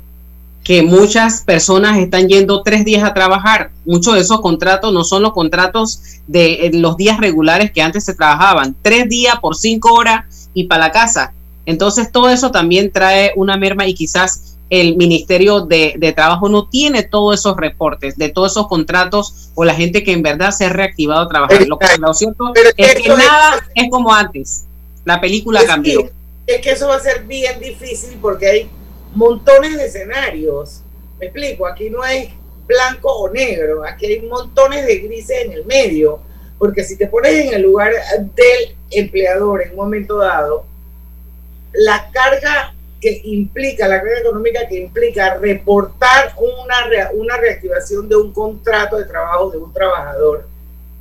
que 0.63 0.83
muchas 0.83 1.41
personas 1.41 1.97
están 1.97 2.27
yendo 2.27 2.61
tres 2.61 2.85
días 2.85 3.03
a 3.03 3.13
trabajar. 3.13 3.71
Muchos 3.85 4.15
de 4.15 4.21
esos 4.21 4.41
contratos 4.41 4.93
no 4.93 5.03
son 5.03 5.23
los 5.23 5.33
contratos 5.33 6.01
de 6.27 6.67
eh, 6.67 6.71
los 6.73 6.95
días 6.97 7.19
regulares 7.19 7.71
que 7.71 7.81
antes 7.81 8.05
se 8.05 8.13
trabajaban. 8.13 8.75
Tres 8.81 9.09
días 9.09 9.39
por 9.39 9.55
cinco 9.55 9.93
horas 9.93 10.49
y 10.53 10.65
para 10.65 10.87
la 10.87 10.91
casa. 10.91 11.33
Entonces 11.69 12.11
todo 12.11 12.29
eso 12.29 12.49
también 12.49 12.91
trae 12.91 13.31
una 13.35 13.55
merma 13.55 13.85
y 13.85 13.93
quizás 13.93 14.57
el 14.71 14.97
Ministerio 14.97 15.61
de, 15.61 16.13
Trabajo 16.15 16.49
no 16.49 16.67
tiene 16.67 17.03
todos 17.03 17.39
esos 17.39 17.55
reportes 17.57 18.17
de 18.17 18.29
todos 18.29 18.53
esos 18.53 18.67
contratos 18.67 19.51
o 19.53 19.63
la 19.63 19.75
gente 19.75 20.03
que 20.03 20.11
en 20.11 20.23
verdad 20.23 20.49
se 20.49 20.65
ha 20.65 20.69
reactivado 20.69 21.21
a 21.21 21.27
trabajar. 21.27 21.67
Lo, 21.67 21.77
cierto 22.15 22.53
es 22.75 22.95
que 22.95 23.09
nada 23.09 23.63
es 23.75 23.87
como 23.91 24.11
antes. 24.11 24.65
La 25.05 25.21
película 25.21 25.63
cambió. 25.63 26.09
es 26.47 26.59
que 26.59 26.71
eso 26.71 26.87
va 26.87 26.95
a 26.95 26.99
ser 26.99 27.25
bien 27.25 27.59
difícil 27.59 28.17
porque 28.19 28.47
hay 28.47 28.69
montones 29.13 29.77
de 29.77 29.85
escenarios. 29.85 30.81
Me 31.19 31.27
explico, 31.27 31.67
aquí 31.67 31.91
no 31.91 32.01
hay 32.01 32.33
blanco 32.65 33.11
o 33.11 33.29
negro, 33.29 33.83
aquí 33.85 34.07
hay 34.07 34.21
montones 34.21 34.87
de 34.87 34.97
grises 35.01 35.45
en 35.45 35.51
el 35.51 35.65
medio, 35.65 36.19
porque 36.57 36.83
si 36.83 36.97
te 36.97 37.05
pones 37.05 37.45
en 37.45 37.53
el 37.53 37.61
lugar 37.61 37.91
del 38.35 38.75
empleador 38.89 39.61
en 39.61 39.69
un 39.69 39.75
momento 39.75 40.17
dado, 40.17 40.65
la 41.73 42.09
carga 42.11 42.73
que 42.99 43.21
implica, 43.25 43.87
la 43.87 44.01
carga 44.01 44.19
económica 44.19 44.67
que 44.67 44.79
implica 44.79 45.35
reportar 45.35 46.33
una, 46.37 47.09
una 47.13 47.37
reactivación 47.37 48.09
de 48.09 48.15
un 48.15 48.33
contrato 48.33 48.97
de 48.97 49.05
trabajo 49.05 49.51
de 49.51 49.57
un 49.57 49.71
trabajador 49.71 50.45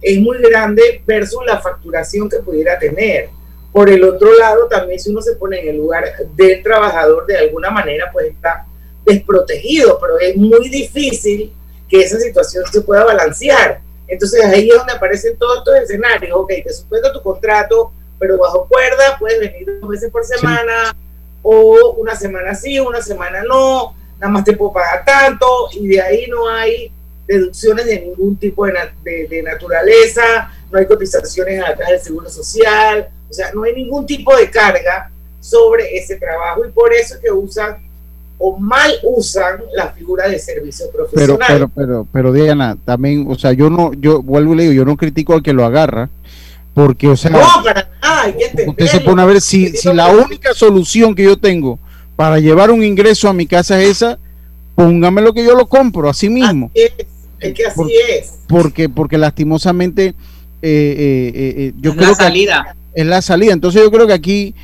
es 0.01 0.19
muy 0.19 0.39
grande 0.39 1.03
versus 1.07 1.41
la 1.45 1.59
facturación 1.59 2.29
que 2.29 2.39
pudiera 2.39 2.79
tener. 2.79 3.31
Por 3.73 3.91
el 3.91 4.03
otro 4.05 4.37
lado, 4.39 4.67
también 4.69 4.99
si 4.99 5.11
uno 5.11 5.21
se 5.21 5.35
pone 5.35 5.61
en 5.61 5.69
el 5.69 5.77
lugar 5.77 6.05
del 6.35 6.63
trabajador, 6.63 7.27
de 7.27 7.37
alguna 7.37 7.71
manera, 7.71 8.11
pues 8.13 8.27
está 8.27 8.67
desprotegido, 9.05 9.99
pero 10.01 10.19
es 10.19 10.37
muy 10.37 10.69
difícil 10.69 11.53
que 11.89 12.01
esa 12.01 12.19
situación 12.19 12.65
se 12.71 12.81
pueda 12.83 13.05
balancear. 13.05 13.81
Entonces 14.07 14.45
ahí 14.45 14.71
es 14.71 14.77
donde 14.77 14.93
aparecen 14.93 15.37
todos 15.37 15.59
estos 15.59 15.77
escenarios. 15.77 16.33
Ok, 16.35 16.49
te 16.65 16.73
suspendo 16.73 17.13
tu 17.13 17.23
contrato, 17.23 17.93
pero 18.19 18.39
bajo 18.39 18.67
cuerda 18.67 19.17
puedes 19.19 19.41
venir 19.41 19.79
dos 19.81 19.91
veces 19.91 20.11
por 20.11 20.25
semana 20.25 20.95
o 21.43 21.95
una 21.99 22.17
semana 22.17 22.55
sí, 22.55 22.79
una 22.81 23.01
semana 23.01 23.43
no, 23.49 23.95
nada 24.19 24.33
más 24.33 24.45
te 24.45 24.53
puedo 24.55 24.73
pagar 24.73 25.05
tanto 25.05 25.47
y 25.73 25.89
de 25.89 26.01
ahí 26.01 26.27
no 26.29 26.49
hay 26.49 26.93
deducciones 27.27 27.87
de 27.87 28.01
ningún 28.01 28.37
tipo 28.37 28.67
de, 28.67 29.29
de, 29.29 29.43
naturaleza, 29.43 30.51
no 30.71 30.79
hay 30.79 30.87
cotizaciones 30.87 31.63
atrás 31.63 31.91
del 31.91 32.01
seguro 32.01 32.31
social, 32.31 33.09
o 33.29 33.33
sea, 33.33 33.53
no 33.53 33.65
hay 33.65 33.75
ningún 33.75 34.07
tipo 34.07 34.35
de 34.35 34.51
carga 34.51 35.11
sobre 35.41 35.97
ese 35.97 36.17
trabajo 36.17 36.65
y 36.65 36.71
por 36.71 36.93
eso 36.93 37.15
es 37.15 37.21
que 37.21 37.31
usan 37.31 37.77
o 38.39 38.57
mal 38.57 38.91
usan 39.03 39.61
la 39.75 39.89
figura 39.89 40.29
de 40.29 40.39
servicio 40.39 40.91
profesional. 40.91 41.39
Pero, 41.47 41.69
pero, 41.69 41.71
pero, 41.75 42.07
pero 42.11 42.33
Diana, 42.33 42.77
también, 42.85 43.27
o 43.29 43.35
sea, 43.35 43.53
yo 43.53 43.69
no, 43.69 43.93
yo 43.93 44.23
vuelvo 44.23 44.55
y 44.55 44.57
le 44.57 44.63
digo, 44.65 44.75
yo 44.75 44.85
no 44.85 44.97
critico 44.97 45.35
al 45.35 45.43
que 45.43 45.53
lo 45.53 45.65
agarra, 45.65 46.09
porque, 46.73 47.09
o 47.09 47.17
sea, 47.17 47.31
no, 47.31 47.41
para 47.65 47.89
usted 48.67 48.87
se 48.87 49.01
pone 49.01 49.23
a 49.23 49.25
ver 49.25 49.41
si, 49.41 49.69
si 49.69 49.93
la 49.93 50.09
única 50.09 50.55
solución 50.55 51.15
que 51.15 51.25
yo 51.25 51.37
tengo 51.37 51.79
para 52.19 52.41
llevar 52.41 52.71
un 52.73 52.83
ingreso 52.83 53.29
a 53.29 53.33
mi 53.33 53.47
casa 53.47 53.81
es 53.81 53.91
esa, 53.91 54.19
póngame 54.75 55.23
lo 55.23 55.33
que 55.33 55.45
yo 55.45 55.55
lo 55.55 55.69
compro, 55.69 56.09
así 56.09 56.29
mismo. 56.29 56.71
es, 56.75 56.93
que 57.53 57.65
así 57.65 57.93
es. 58.11 58.39
Porque, 58.49 58.89
porque 58.89 59.19
lastimosamente, 59.19 60.07
eh, 60.07 60.15
eh, 60.63 61.55
eh, 61.57 61.73
yo 61.81 61.95
creo 61.95 62.11
la 62.11 62.15
salida. 62.17 62.77
que 62.95 63.01
es 63.01 63.07
la 63.07 63.23
salida. 63.23 63.53
Entonces 63.53 63.83
yo 63.83 63.91
creo 63.91 64.07
que 64.09 64.13
aquí 64.13 64.55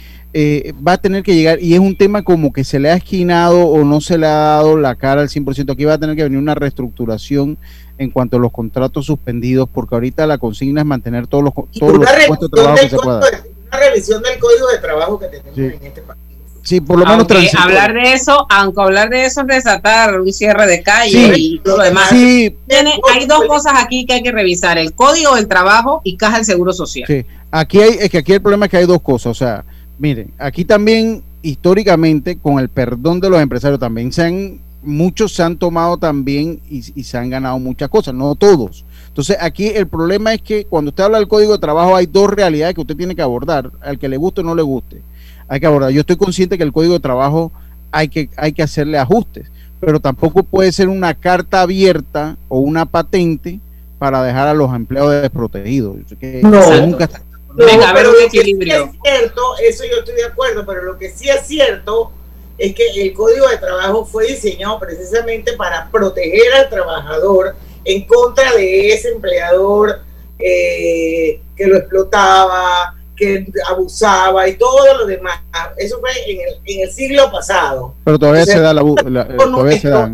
va 0.84 0.94
a 0.94 0.98
tener 0.98 1.22
que 1.22 1.36
llegar, 1.36 1.62
y 1.62 1.74
es 1.74 1.78
un 1.78 1.96
tema 1.96 2.22
como 2.22 2.52
que 2.52 2.64
se 2.64 2.80
le 2.80 2.90
ha 2.90 2.96
esquinado 2.96 3.66
o 3.66 3.84
no 3.84 4.00
se 4.00 4.18
le 4.18 4.26
ha 4.26 4.30
dado 4.30 4.76
la 4.76 4.96
cara 4.96 5.20
al 5.20 5.28
100%, 5.28 5.72
aquí 5.72 5.84
va 5.84 5.94
a 5.94 5.98
tener 5.98 6.16
que 6.16 6.24
venir 6.24 6.38
una 6.38 6.56
reestructuración 6.56 7.56
en 7.98 8.10
cuanto 8.10 8.36
a 8.36 8.40
los 8.40 8.52
contratos 8.52 9.06
suspendidos, 9.06 9.68
porque 9.72 9.94
ahorita 9.94 10.26
la 10.26 10.38
consigna 10.38 10.80
es 10.80 10.86
mantener 10.86 11.26
todos 11.26 11.44
los, 11.44 11.54
todos 11.54 11.98
los 11.98 12.08
puestos 12.26 12.50
de 12.50 12.56
trabajo 12.56 12.76
que 12.80 12.88
se 12.88 12.96
pueda. 12.96 13.20
Una 13.68 13.78
revisión 13.78 14.22
del 14.22 14.38
código 14.38 14.68
de 14.68 14.78
trabajo 14.78 15.18
que 15.18 15.26
tenemos 15.26 15.58
en 15.58 15.86
este 15.86 16.02
país. 16.02 16.20
Sí, 16.62 16.80
por 16.80 16.98
lo 16.98 17.04
menos 17.04 17.26
aunque 17.30 17.50
hablar 17.58 17.92
de 17.92 18.14
eso, 18.14 18.46
aunque 18.48 18.80
hablar 18.80 19.10
de 19.10 19.26
eso 19.26 19.42
es 19.42 19.46
desatar 19.46 20.18
un 20.18 20.32
cierre 20.32 20.66
de 20.66 20.82
calle 20.82 21.34
y 21.36 21.58
todo 21.58 21.76
lo 21.76 21.82
demás. 21.82 22.08
Sí. 22.08 22.56
Tiene, 22.66 22.98
hay 23.12 23.26
dos 23.26 23.44
cosas 23.46 23.74
aquí 23.76 24.06
que 24.06 24.14
hay 24.14 24.22
que 24.22 24.32
revisar: 24.32 24.78
el 24.78 24.94
código 24.94 25.34
del 25.34 25.46
trabajo 25.46 26.00
y 26.04 26.16
caja 26.16 26.36
del 26.36 26.46
seguro 26.46 26.72
social. 26.72 27.06
Sí, 27.06 27.26
aquí 27.50 27.82
hay, 27.82 27.96
es 28.00 28.08
que 28.08 28.18
aquí 28.18 28.32
el 28.32 28.40
problema 28.40 28.64
es 28.64 28.70
que 28.70 28.78
hay 28.78 28.86
dos 28.86 29.02
cosas. 29.02 29.26
O 29.26 29.34
sea, 29.34 29.62
miren, 29.98 30.32
aquí 30.38 30.64
también 30.64 31.22
históricamente, 31.42 32.38
con 32.38 32.58
el 32.58 32.70
perdón 32.70 33.20
de 33.20 33.28
los 33.28 33.42
empresarios, 33.42 33.78
también 33.78 34.10
se 34.10 34.22
han 34.22 34.60
muchos 34.84 35.34
se 35.34 35.42
han 35.42 35.56
tomado 35.56 35.96
también 35.96 36.60
y, 36.68 36.82
se 36.82 37.18
han 37.18 37.30
ganado 37.30 37.58
muchas 37.58 37.88
cosas, 37.88 38.14
no 38.14 38.34
todos. 38.34 38.84
Entonces 39.08 39.36
aquí 39.40 39.68
el 39.68 39.86
problema 39.86 40.34
es 40.34 40.42
que 40.42 40.64
cuando 40.64 40.90
usted 40.90 41.04
habla 41.04 41.18
del 41.18 41.28
código 41.28 41.52
de 41.52 41.58
trabajo 41.58 41.96
hay 41.96 42.06
dos 42.06 42.30
realidades 42.30 42.74
que 42.74 42.80
usted 42.80 42.96
tiene 42.96 43.14
que 43.14 43.22
abordar, 43.22 43.70
al 43.80 43.98
que 43.98 44.08
le 44.08 44.16
guste 44.16 44.40
o 44.40 44.44
no 44.44 44.54
le 44.54 44.62
guste. 44.62 45.02
Hay 45.48 45.60
que 45.60 45.66
abordar. 45.66 45.90
Yo 45.90 46.00
estoy 46.00 46.16
consciente 46.16 46.56
que 46.56 46.64
el 46.64 46.72
código 46.72 46.94
de 46.94 47.00
trabajo 47.00 47.52
hay 47.90 48.08
que, 48.08 48.28
hay 48.36 48.52
que 48.52 48.62
hacerle 48.62 48.98
ajustes, 48.98 49.50
pero 49.80 50.00
tampoco 50.00 50.42
puede 50.42 50.72
ser 50.72 50.88
una 50.88 51.14
carta 51.14 51.62
abierta 51.62 52.36
o 52.48 52.58
una 52.58 52.86
patente 52.86 53.60
para 53.98 54.22
dejar 54.22 54.48
a 54.48 54.54
los 54.54 54.74
empleados 54.74 55.22
desprotegidos. 55.22 55.96
no, 56.42 56.80
nunca 56.86 57.08
Venga, 57.56 57.90
a 57.90 57.92
ver 57.92 58.08
un 58.08 58.16
equilibrio. 58.26 58.86
es 58.86 58.90
cierto, 59.00 59.40
eso 59.62 59.84
yo 59.84 60.00
estoy 60.00 60.16
de 60.16 60.24
acuerdo, 60.24 60.66
pero 60.66 60.82
lo 60.82 60.98
que 60.98 61.10
sí 61.10 61.28
es 61.28 61.46
cierto 61.46 62.10
es 62.58 62.74
que 62.74 62.88
el 62.96 63.12
código 63.12 63.48
de 63.48 63.58
trabajo 63.58 64.04
fue 64.04 64.26
diseñado 64.26 64.78
precisamente 64.78 65.54
para 65.54 65.88
proteger 65.90 66.54
al 66.54 66.68
trabajador 66.68 67.56
en 67.84 68.06
contra 68.06 68.52
de 68.52 68.92
ese 68.92 69.08
empleador 69.08 70.00
eh, 70.38 71.40
que 71.56 71.66
lo 71.66 71.76
explotaba, 71.76 72.94
que 73.16 73.46
abusaba 73.68 74.48
y 74.48 74.54
todo 74.54 74.98
lo 74.98 75.06
demás. 75.06 75.40
Eso 75.76 76.00
fue 76.00 76.10
en 76.26 76.40
el, 76.40 76.54
en 76.64 76.88
el 76.88 76.92
siglo 76.92 77.30
pasado. 77.30 77.94
Pero 78.04 78.18
todavía 78.18 78.46
se 78.46 78.60
da 78.60 78.72
la, 78.72 78.82
eh, 78.82 79.36
todavía 79.38 79.80
se 79.80 79.88
da. 79.88 80.10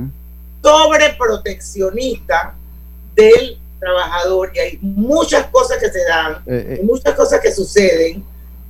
Sobreproteccionista 0.63 2.55
del 3.15 3.59
trabajador 3.79 4.53
y 4.55 4.59
hay 4.59 4.79
muchas 4.83 5.47
cosas 5.47 5.79
que 5.79 5.89
se 5.91 6.05
dan, 6.05 6.43
eh, 6.47 6.81
muchas 6.83 7.15
cosas 7.15 7.41
que 7.41 7.51
suceden 7.51 8.23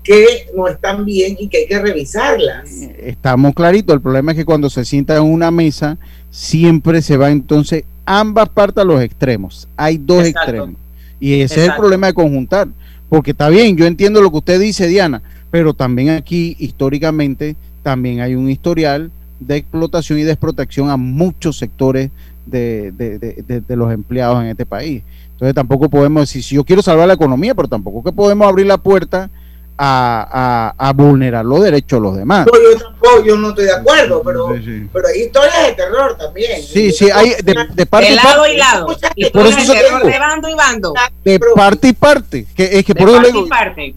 que 0.03 0.47
no 0.57 0.69
están 0.69 1.05
bien 1.05 1.37
y 1.39 1.49
que 1.49 1.59
hay 1.59 1.67
que 1.67 1.79
revisarlas. 1.79 2.71
Estamos 2.99 3.55
claritos, 3.55 3.95
el 3.95 4.01
problema 4.01 4.33
es 4.33 4.39
que 4.39 4.45
cuando 4.45 4.71
se 4.71 4.85
sienta 4.85 5.17
en 5.17 5.23
una 5.23 5.51
mesa, 5.51 5.99
siempre 6.31 7.03
se 7.03 7.17
va 7.17 7.31
entonces 7.31 7.85
ambas 8.07 8.49
partes 8.49 8.83
a 8.83 8.85
los 8.85 9.03
extremos. 9.03 9.69
Hay 9.77 9.99
dos 9.99 10.27
extremos. 10.27 10.77
Y 11.19 11.41
ese 11.41 11.61
es 11.63 11.69
el 11.69 11.77
problema 11.77 12.07
de 12.07 12.15
conjuntar. 12.15 12.69
Porque 13.09 13.33
está 13.33 13.49
bien, 13.49 13.77
yo 13.77 13.87
entiendo 13.87 14.23
lo 14.23 14.31
que 14.31 14.39
usted 14.39 14.61
dice, 14.61 14.87
Diana, 14.87 15.21
pero 15.51 15.75
también 15.75 16.11
aquí, 16.11 16.57
históricamente, 16.59 17.57
también 17.83 18.21
hay 18.21 18.35
un 18.37 18.49
historial 18.49 19.11
de 19.41 19.57
explotación 19.57 20.19
y 20.19 20.23
desprotección 20.23 20.91
a 20.91 20.97
muchos 20.97 21.59
sectores 21.59 22.11
de, 22.47 22.93
de, 22.93 23.77
los 23.77 23.93
empleados 23.93 24.43
en 24.43 24.49
este 24.49 24.67
país. 24.67 25.03
Entonces 25.33 25.55
tampoco 25.55 25.89
podemos 25.89 26.23
decir, 26.23 26.43
si 26.43 26.55
yo 26.55 26.65
quiero 26.65 26.83
salvar 26.83 27.09
la 27.09 27.15
economía, 27.15 27.55
pero 27.55 27.69
tampoco 27.69 28.03
que 28.05 28.13
podemos 28.13 28.47
abrir 28.47 28.67
la 28.67 28.79
puerta 28.79 29.31
a, 29.83 30.75
a, 30.77 30.93
vulnerar 30.93 31.43
los 31.43 31.62
derechos 31.62 31.99
de 31.99 32.03
los 32.03 32.16
demás. 32.16 32.47
No, 32.47 32.53
yo 32.53 32.79
tampoco, 32.79 33.25
yo 33.25 33.37
no 33.37 33.49
estoy 33.49 33.64
de 33.64 33.73
acuerdo, 33.73 34.23
pero, 34.23 34.55
pero 34.93 35.09
hay 35.09 35.23
historias 35.23 35.66
de 35.69 35.73
terror 35.73 36.19
también. 36.19 36.62
Sí, 36.62 36.93
sí, 36.93 37.09
hay 37.11 37.35
de, 37.43 37.87
parte 37.87 38.12
y 38.12 38.14
lado 38.14 38.47
y 38.47 38.57
lado. 38.59 38.87
Y 39.16 39.31
por 39.31 39.47
eso 39.47 39.73
de 39.73 40.19
bando 40.19 40.49
y 40.51 40.55
bando. 40.55 40.93
De 41.25 41.40
parte 41.55 41.88
y 41.88 41.93
parte. 41.95 42.47
Que, 42.55 42.79
es 42.79 42.85
que 42.85 42.95
por 42.95 43.09
eso 43.09 43.21
digo, 43.23 43.49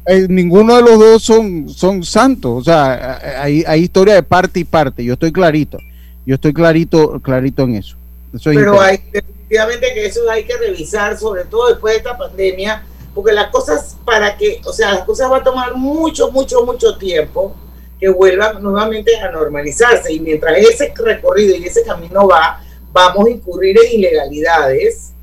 eh, 0.06 0.26
ninguno 0.30 0.78
de 0.78 0.82
los 0.84 0.98
dos 0.98 1.22
son, 1.22 1.68
son 1.68 2.04
santos. 2.04 2.62
O 2.62 2.64
sea, 2.64 3.42
hay, 3.42 3.66
hay 3.68 3.82
historia 3.82 4.14
de 4.14 4.24
parte 4.24 4.62
y 4.62 4.64
parte. 4.64 5.04
Yo 5.04 5.14
estoy 5.14 5.34
clarito. 5.34 5.80
Yo 6.26 6.36
estoy 6.36 6.54
clarito, 6.54 7.20
clarito 7.20 7.64
en 7.64 7.76
eso. 7.76 7.98
Pero 8.42 8.80
hay, 8.80 9.00
definitivamente 9.12 9.94
que 9.94 10.06
eso 10.06 10.30
hay 10.30 10.46
que 10.46 10.56
revisar, 10.58 11.18
sobre 11.18 11.44
todo 11.44 11.68
después 11.68 11.94
de 11.94 11.98
esta 11.98 12.18
pandemia, 12.18 12.84
porque 13.14 13.32
las 13.32 13.50
cosas 13.50 13.98
para 14.06 14.36
que, 14.38 14.62
o 14.66 14.74
sea, 14.74 14.94
las 14.94 15.04
cosas 15.04 15.30
van 15.30 15.42
a 15.42 15.44
tomar 15.44 15.76
mucho, 15.76 16.32
mucho, 16.32 16.66
mucho 16.66 16.98
tiempo 16.98 17.56
que 18.00 18.10
vuelvan 18.10 18.62
nuevamente 18.62 19.16
a 19.18 19.32
normalizarse. 19.32 20.12
Y 20.12 20.20
mientras 20.20 20.58
ese 20.58 20.94
recorrido 20.96 21.56
y 21.56 21.66
ese 21.66 21.84
camino 21.84 22.28
va, 22.28 22.62
vamos 22.92 23.28
a 23.28 23.30
incurrir 23.30 23.78
en 23.80 24.00
ilegalidades, 24.00 25.14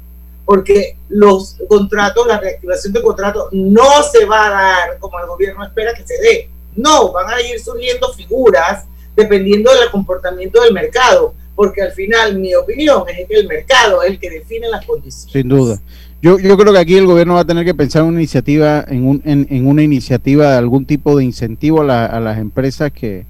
porque 0.45 0.97
los 1.09 1.57
contratos, 1.69 2.27
la 2.27 2.41
reactivación 2.41 2.93
de 2.93 3.03
contratos 3.03 3.49
no 3.53 4.03
se 4.03 4.25
va 4.25 4.47
a 4.47 4.51
dar 4.51 4.99
como 4.99 5.19
el 5.21 5.27
gobierno 5.27 5.65
espera 5.65 5.93
que 5.95 6.07
se 6.07 6.21
dé. 6.21 6.51
No, 6.75 7.13
van 7.13 7.29
a 7.29 7.41
ir 7.43 7.61
surgiendo 7.61 8.13
figuras 8.15 8.85
dependiendo 9.15 9.73
del 9.75 9.91
comportamiento 9.91 10.63
del 10.63 10.73
mercado, 10.73 11.35
porque 11.55 11.83
al 11.83 11.93
final 11.93 12.39
mi 12.39 12.55
opinión 12.55 13.05
es 13.09 13.29
que 13.29 13.35
el 13.35 13.47
mercado 13.47 14.03
es 14.03 14.13
el 14.13 14.19
que 14.19 14.31
define 14.31 14.69
las 14.69 14.87
condiciones. 14.87 15.33
Sin 15.33 15.49
duda. 15.49 15.81
Yo, 16.23 16.39
yo 16.39 16.57
creo 16.59 16.73
que 16.73 16.79
aquí 16.79 16.97
el 16.97 17.07
gobierno 17.07 17.35
va 17.35 17.41
a 17.41 17.45
tener 17.47 17.65
que 17.65 17.75
pensar 17.75 18.03
en 18.03 18.09
una 18.09 18.19
iniciativa, 18.19 18.85
en, 18.87 19.07
un, 19.07 19.23
en, 19.25 19.67
una 19.67 19.83
iniciativa 19.83 20.51
de 20.51 20.59
algún 20.59 20.85
tipo 20.85 21.17
de 21.17 21.25
incentivo 21.25 21.81
a, 21.81 22.21
las 22.21 22.39
empresas 22.39 22.93
que 22.93 23.25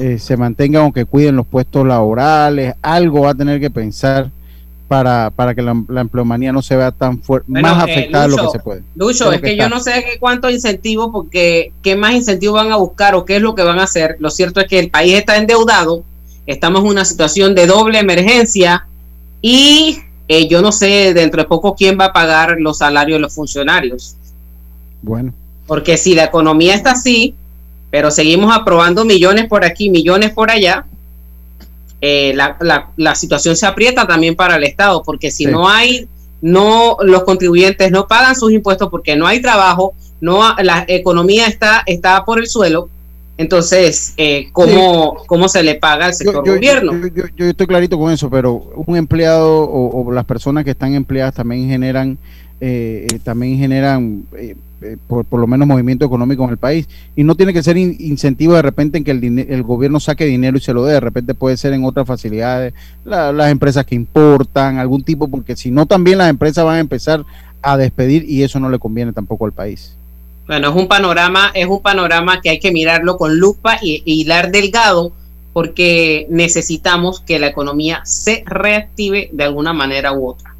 eh, 0.00 0.18
se 0.18 0.36
mantengan 0.36 0.84
o 0.84 0.92
que 0.92 1.06
cuiden 1.06 1.36
los 1.36 1.46
puestos 1.46 1.86
laborales. 1.86 2.74
Algo 2.82 3.22
va 3.22 3.30
a 3.30 3.34
tener 3.34 3.58
que 3.58 3.70
pensar 3.70 4.30
para, 4.86 5.30
para 5.30 5.54
que 5.54 5.62
la, 5.62 5.82
la 5.88 6.02
empleomanía 6.02 6.52
no 6.52 6.60
se 6.60 6.76
vea 6.76 6.92
tan 6.92 7.22
fuerte, 7.22 7.50
más 7.50 7.88
eh, 7.88 7.92
afectada 7.92 8.28
de 8.28 8.36
lo 8.36 8.36
que 8.36 8.50
se 8.50 8.58
puede. 8.58 8.82
Lucho, 8.94 9.32
es 9.32 9.40
que, 9.40 9.56
yo 9.56 9.68
no 9.70 9.80
sé 9.80 10.04
cuánto 10.20 10.50
incentivo, 10.50 11.10
porque 11.10 11.72
qué 11.82 11.96
más 11.96 12.12
incentivo 12.14 12.54
van 12.54 12.70
a 12.70 12.76
buscar 12.76 13.14
o 13.14 13.24
qué 13.24 13.36
es 13.36 13.42
lo 13.42 13.54
que 13.54 13.62
van 13.62 13.78
a 13.78 13.84
hacer. 13.84 14.16
Lo 14.20 14.30
cierto 14.30 14.60
es 14.60 14.68
que 14.68 14.78
el 14.78 14.90
país 14.90 15.14
está 15.14 15.36
endeudado, 15.36 16.04
estamos 16.46 16.82
en 16.82 16.90
una 16.90 17.04
situación 17.06 17.54
de 17.54 17.66
doble 17.66 17.98
emergencia 17.98 18.86
y 19.40 19.98
eh, 20.28 20.48
yo 20.48 20.60
no 20.60 20.72
sé 20.72 21.14
dentro 21.14 21.42
de 21.42 21.48
poco 21.48 21.74
quién 21.74 21.98
va 21.98 22.06
a 22.06 22.12
pagar 22.12 22.56
los 22.58 22.78
salarios 22.78 23.16
de 23.16 23.20
los 23.20 23.34
funcionarios. 23.34 24.16
Bueno. 25.02 25.32
Porque 25.66 25.96
si 25.96 26.14
la 26.14 26.24
economía 26.24 26.74
está 26.74 26.92
así, 26.92 27.34
pero 27.90 28.10
seguimos 28.10 28.54
aprobando 28.54 29.04
millones 29.04 29.46
por 29.46 29.64
aquí, 29.64 29.90
millones 29.90 30.32
por 30.32 30.50
allá, 30.50 30.84
eh, 32.00 32.32
la, 32.34 32.56
la, 32.96 33.14
situación 33.14 33.56
se 33.56 33.66
aprieta 33.66 34.06
también 34.06 34.36
para 34.36 34.56
el 34.56 34.64
Estado, 34.64 35.02
porque 35.02 35.30
si 35.30 35.46
no 35.46 35.68
hay, 35.68 36.06
no, 36.42 36.98
los 37.00 37.24
contribuyentes 37.24 37.90
no 37.90 38.06
pagan 38.06 38.36
sus 38.36 38.52
impuestos 38.52 38.90
porque 38.90 39.16
no 39.16 39.26
hay 39.26 39.40
trabajo, 39.40 39.94
no 40.20 40.54
la 40.62 40.84
economía 40.88 41.46
está, 41.46 41.82
está 41.86 42.24
por 42.24 42.38
el 42.38 42.48
suelo, 42.48 42.90
entonces, 43.38 44.14
eh, 44.16 44.48
¿cómo, 44.52 45.16
¿cómo 45.26 45.48
se 45.48 45.62
le 45.62 45.74
paga 45.74 46.06
al 46.06 46.14
sector 46.14 46.46
gobierno? 46.46 46.92
Yo, 47.36 47.46
estoy 47.46 47.66
clarito 47.66 47.98
con 47.98 48.10
eso, 48.10 48.30
pero 48.30 48.54
un 48.86 48.96
empleado 48.96 49.68
o, 49.70 50.10
las 50.10 50.24
personas 50.24 50.64
que 50.64 50.70
están 50.70 50.94
empleadas 50.94 51.34
también 51.34 51.68
generan, 51.68 52.16
eh, 52.60 53.06
eh, 53.12 53.18
también 53.22 53.58
generan 53.58 54.24
eh, 54.38 54.96
por, 55.06 55.24
por, 55.26 55.40
lo 55.40 55.46
menos 55.46 55.68
movimiento 55.68 56.06
económico 56.06 56.44
en 56.44 56.50
el 56.50 56.56
país. 56.56 56.88
Y 57.14 57.24
no 57.24 57.34
tiene 57.34 57.52
que 57.52 57.62
ser 57.62 57.76
incentivo 57.76 58.54
de 58.54 58.62
repente 58.62 58.96
en 58.96 59.04
que 59.04 59.10
el, 59.10 59.38
el 59.38 59.62
gobierno 59.62 60.00
saque 60.00 60.24
dinero 60.24 60.56
y 60.56 60.60
se 60.60 60.72
lo 60.72 60.84
dé, 60.84 60.94
de 60.94 61.00
repente 61.00 61.34
puede 61.34 61.58
ser 61.58 61.74
en 61.74 61.84
otras 61.84 62.06
facilidades, 62.06 62.72
las 63.04 63.50
empresas 63.50 63.84
que 63.84 63.94
importan, 63.94 64.78
algún 64.78 65.02
tipo, 65.02 65.28
porque 65.28 65.56
si 65.56 65.70
no 65.70 65.84
también 65.84 66.18
las 66.18 66.30
empresas 66.30 66.64
van 66.64 66.76
a 66.76 66.80
empezar 66.80 67.24
a 67.60 67.76
despedir 67.76 68.24
y 68.28 68.42
eso 68.42 68.60
no 68.60 68.70
le 68.70 68.78
conviene 68.78 69.12
tampoco 69.12 69.44
al 69.44 69.52
país. 69.52 69.96
Bueno, 70.46 70.70
es 70.70 70.76
un 70.76 70.86
panorama, 70.86 71.50
es 71.54 71.66
un 71.66 71.82
panorama 71.82 72.40
que 72.40 72.50
hay 72.50 72.60
que 72.60 72.70
mirarlo 72.70 73.16
con 73.16 73.36
lupa 73.38 73.78
y, 73.82 74.02
hilar 74.04 74.52
delgado 74.52 75.12
porque 75.52 76.26
necesitamos 76.28 77.20
que 77.20 77.38
la 77.38 77.48
economía 77.48 78.02
se 78.04 78.44
reactive 78.46 79.28
de 79.32 79.44
alguna 79.44 79.72
manera 79.72 80.12
u 80.12 80.28
otra. 80.28 80.54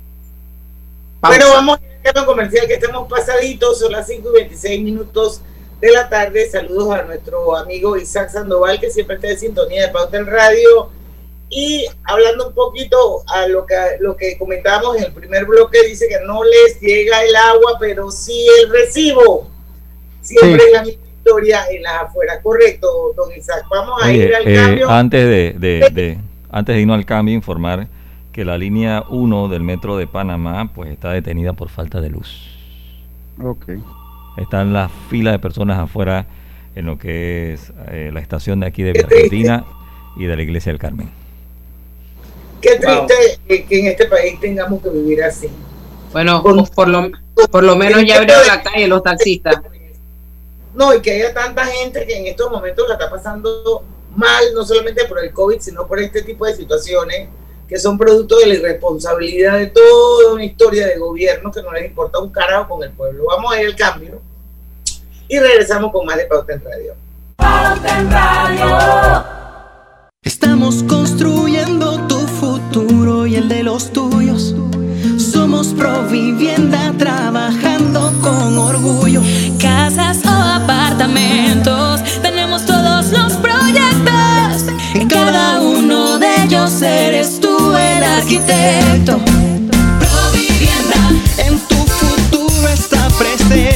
Bueno, 1.21 1.51
vamos 1.51 1.79
a 1.79 2.21
un 2.21 2.27
comercial 2.27 2.67
que 2.67 2.75
estemos 2.75 3.09
pasaditos, 3.09 3.79
son 3.79 3.93
las 3.93 4.07
5 4.07 4.29
y 4.31 4.33
26 4.33 4.83
minutos 4.83 5.41
de 5.81 5.93
la 5.93 6.09
tarde. 6.09 6.49
Saludos 6.49 6.95
a 6.95 7.03
nuestro 7.03 7.57
amigo 7.57 7.97
Isaac 7.97 8.31
Sandoval, 8.31 8.81
que 8.81 8.91
siempre 8.91 9.17
está 9.17 9.29
en 9.29 9.39
sintonía 9.39 9.87
de 9.87 9.93
Pauta 9.93 10.17
en 10.17 10.27
Radio. 10.27 10.91
Y 11.51 11.87
hablando 12.05 12.49
un 12.49 12.55
poquito 12.55 13.23
a 13.29 13.47
lo 13.47 13.67
que, 13.67 13.75
lo 14.01 14.17
que 14.17 14.37
comentábamos 14.39 14.97
en 14.97 15.05
el 15.05 15.13
primer 15.13 15.45
bloque, 15.45 15.83
dice 15.87 16.09
que 16.09 16.19
no 16.27 16.43
les 16.43 16.81
llega 16.81 17.23
el 17.23 17.37
agua, 17.37 17.77
pero 17.79 18.11
sí 18.11 18.47
el 18.63 18.71
recibo 18.71 19.56
siempre 20.27 20.63
es 20.65 20.73
la 20.73 20.83
misma 20.83 21.05
historia 21.05 21.61
en 21.71 21.83
las 21.83 22.03
afueras. 22.03 22.39
Correcto, 22.43 23.15
don 23.17 23.31
Isaac. 23.37 23.65
Vamos 23.71 24.03
a 24.03 24.13
ir 24.13 24.35
al 24.35 24.47
eh, 24.47 24.55
cambio. 24.55 24.91
Antes 24.91 25.25
de, 25.27 25.55
de, 25.59 25.91
de, 25.91 26.19
antes 26.51 26.75
de 26.75 26.81
irnos 26.81 26.97
al 26.97 27.07
cambio, 27.07 27.35
informar 27.35 27.89
que 28.33 28.45
la 28.45 28.59
línea 28.59 29.05
1 29.09 29.49
del 29.49 29.63
metro 29.63 29.97
de 29.97 30.07
Panamá 30.07 30.71
pues 30.75 30.91
está 30.91 31.11
detenida 31.13 31.55
por 31.55 31.71
falta 31.71 32.01
de 32.01 32.11
luz. 32.11 32.51
Ok. 33.43 33.71
Están 34.37 34.73
las 34.73 34.91
filas 35.09 35.33
de 35.33 35.39
personas 35.39 35.79
afuera 35.79 36.27
en 36.75 36.85
lo 36.85 36.99
que 36.99 37.55
es 37.55 37.73
eh, 37.89 38.11
la 38.13 38.21
estación 38.21 38.61
de 38.61 38.67
aquí 38.67 38.83
de 38.83 38.91
Argentina 38.91 39.65
y 40.17 40.27
de 40.27 40.37
la 40.37 40.43
iglesia 40.43 40.71
del 40.71 40.79
Carmen. 40.79 41.09
Qué 42.61 42.77
triste 42.77 43.65
que 43.65 43.81
en 43.81 43.87
este 43.87 44.05
país 44.07 44.39
tengamos 44.39 44.83
que 44.83 44.91
vivir 44.91 45.23
así. 45.23 45.49
Bueno, 46.13 46.43
por 46.43 46.89
lo, 46.89 47.11
por 47.51 47.65
lo 47.65 47.77
menos 47.77 48.05
ya 48.05 48.19
abrieron 48.19 48.47
la 48.47 48.63
calle 48.63 48.87
los 48.87 49.03
taxistas. 49.03 49.61
No, 50.77 50.95
y 50.95 51.01
que 51.01 51.11
haya 51.13 51.33
tanta 51.33 51.65
gente 51.65 52.07
que 52.07 52.19
en 52.19 52.27
estos 52.27 52.51
momentos 52.51 52.87
la 52.87 52.95
está 52.95 53.09
pasando 53.09 53.83
mal, 54.15 54.45
no 54.55 54.63
solamente 54.65 55.07
por 55.07 55.25
el 55.25 55.33
COVID, 55.33 55.59
sino 55.59 55.87
por 55.87 55.99
este 55.99 56.23
tipo 56.23 56.45
de 56.45 56.55
situaciones 56.55 57.29
que 57.67 57.79
son 57.79 57.97
producto 57.97 58.39
de 58.39 58.47
la 58.47 58.55
irresponsabilidad 58.55 59.59
de 59.59 59.69
toda 59.69 60.35
una 60.35 60.45
historia 60.45 60.87
de 60.87 60.99
gobierno 60.99 61.51
que 61.51 61.63
no 61.63 61.73
les 61.73 61.87
importa 61.87 62.19
un 62.19 62.31
carajo 62.31 62.75
con 62.75 62.85
el 62.85 62.93
pueblo. 62.93 63.25
Vamos 63.27 63.53
a 63.53 63.61
ir 63.61 63.69
al 63.69 63.75
cambio 63.75 64.21
y 65.29 65.39
regresamos 65.39 65.91
con 65.91 66.05
más 66.05 66.19
de 66.19 66.27
Pauta 66.27 66.53
en 66.53 66.63
Radio. 66.63 66.95
Pauta 67.37 67.99
en 67.99 68.11
Radio. 68.11 69.25
Estamos 70.23 70.83
construyendo 70.83 72.07
tu 72.07 72.19
futuro 72.19 73.27
y 73.27 73.37
el 73.37 73.49
de 73.49 73.63
los 73.63 73.91
tuyos. 73.93 74.55
Somos 75.47 75.69
Provivienda 75.69 76.93
trabajando 76.99 78.13
con 78.21 78.59
orgullo. 78.59 79.23
Casas 79.61 80.19
o 80.27 80.29
apartamentos, 80.29 82.03
tenemos 82.21 82.67
todos 82.67 83.13
los 83.13 83.35
proyectos. 83.35 84.65
En 84.95 85.09
cada 85.09 85.61
uno 85.61 86.19
de 86.19 86.43
ellos 86.43 86.83
eres 86.83 87.39
tú 87.39 87.57
el 87.77 88.03
arquitecto. 88.03 89.21
Provivienda, 90.01 91.13
en 91.39 91.61
tu 91.61 91.77
futuro 91.77 92.67
está 92.67 93.07
presente. 93.11 93.76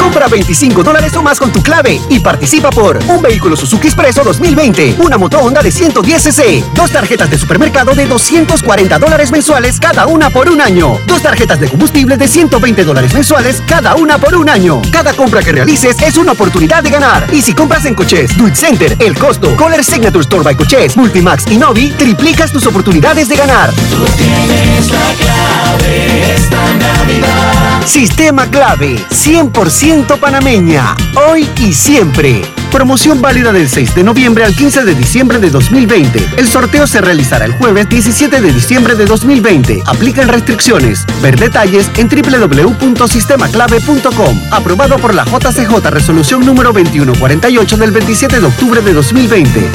Compra 0.00 0.28
25 0.28 0.82
dólares 0.82 1.14
o 1.16 1.22
más 1.22 1.38
con 1.38 1.52
tu 1.52 1.62
clave 1.62 2.00
y 2.10 2.20
participa 2.20 2.70
por 2.70 2.98
un 3.08 3.22
vehículo 3.22 3.56
Suzuki 3.56 3.86
Expreso 3.86 4.22
2020, 4.22 4.96
una 4.98 5.16
moto 5.16 5.38
Honda 5.38 5.62
de 5.62 5.70
110 5.70 6.22
cc, 6.22 6.64
dos 6.74 6.90
tarjetas 6.90 7.30
de 7.30 7.38
supermercado 7.38 7.94
de 7.94 8.06
240 8.06 8.98
dólares 8.98 9.32
mensuales 9.32 9.80
cada 9.80 10.06
una 10.06 10.28
por 10.28 10.50
un 10.50 10.60
año, 10.60 10.98
dos 11.06 11.22
tarjetas 11.22 11.60
de 11.60 11.68
combustible 11.68 12.16
de 12.16 12.28
120 12.28 12.84
dólares 12.84 13.14
mensuales 13.14 13.62
cada 13.66 13.94
una 13.94 14.18
por 14.18 14.34
un 14.36 14.48
año. 14.48 14.82
Cada 14.92 15.14
compra 15.14 15.42
que 15.42 15.52
realices 15.52 15.96
es 16.02 16.16
una 16.16 16.32
oportunidad 16.32 16.82
de 16.82 16.90
ganar. 16.90 17.26
Y 17.32 17.40
si 17.40 17.54
compras 17.54 17.84
en 17.86 17.94
Coches, 17.94 18.36
Duit 18.36 18.54
Center, 18.54 18.96
El 18.98 19.16
Costo, 19.18 19.56
Color 19.56 19.82
Signature 19.82 20.22
Store 20.22 20.42
by 20.42 20.56
Coches, 20.56 20.96
Multimax 20.96 21.46
y 21.50 21.56
Novi, 21.56 21.90
triplicas 21.90 22.52
tus 22.52 22.66
oportunidades 22.66 23.28
de 23.28 23.36
ganar. 23.36 23.70
Tú 23.72 24.04
tienes 24.16 24.90
la 24.90 25.14
clave 25.18 26.36
Navidad. 26.78 27.61
Sistema 27.86 28.46
clave, 28.46 28.96
100% 29.10 30.18
panameña, 30.18 30.96
hoy 31.28 31.48
y 31.60 31.72
siempre. 31.72 32.42
Promoción 32.70 33.20
válida 33.20 33.52
del 33.52 33.68
6 33.68 33.94
de 33.94 34.02
noviembre 34.02 34.44
al 34.44 34.54
15 34.54 34.84
de 34.84 34.94
diciembre 34.94 35.38
de 35.38 35.50
2020. 35.50 36.26
El 36.38 36.48
sorteo 36.48 36.86
se 36.86 37.02
realizará 37.02 37.44
el 37.44 37.52
jueves 37.52 37.86
17 37.88 38.40
de 38.40 38.52
diciembre 38.52 38.94
de 38.94 39.04
2020. 39.04 39.82
Aplican 39.86 40.28
restricciones. 40.28 41.04
Ver 41.20 41.38
detalles 41.38 41.90
en 41.96 42.08
www.sistemaclave.com. 42.08 44.40
Aprobado 44.50 44.96
por 44.96 45.14
la 45.14 45.24
JCJ 45.24 45.90
Resolución 45.90 46.46
número 46.46 46.72
2148 46.72 47.76
del 47.76 47.90
27 47.90 48.40
de 48.40 48.46
octubre 48.46 48.80
de 48.80 48.94
2020. 48.94 49.70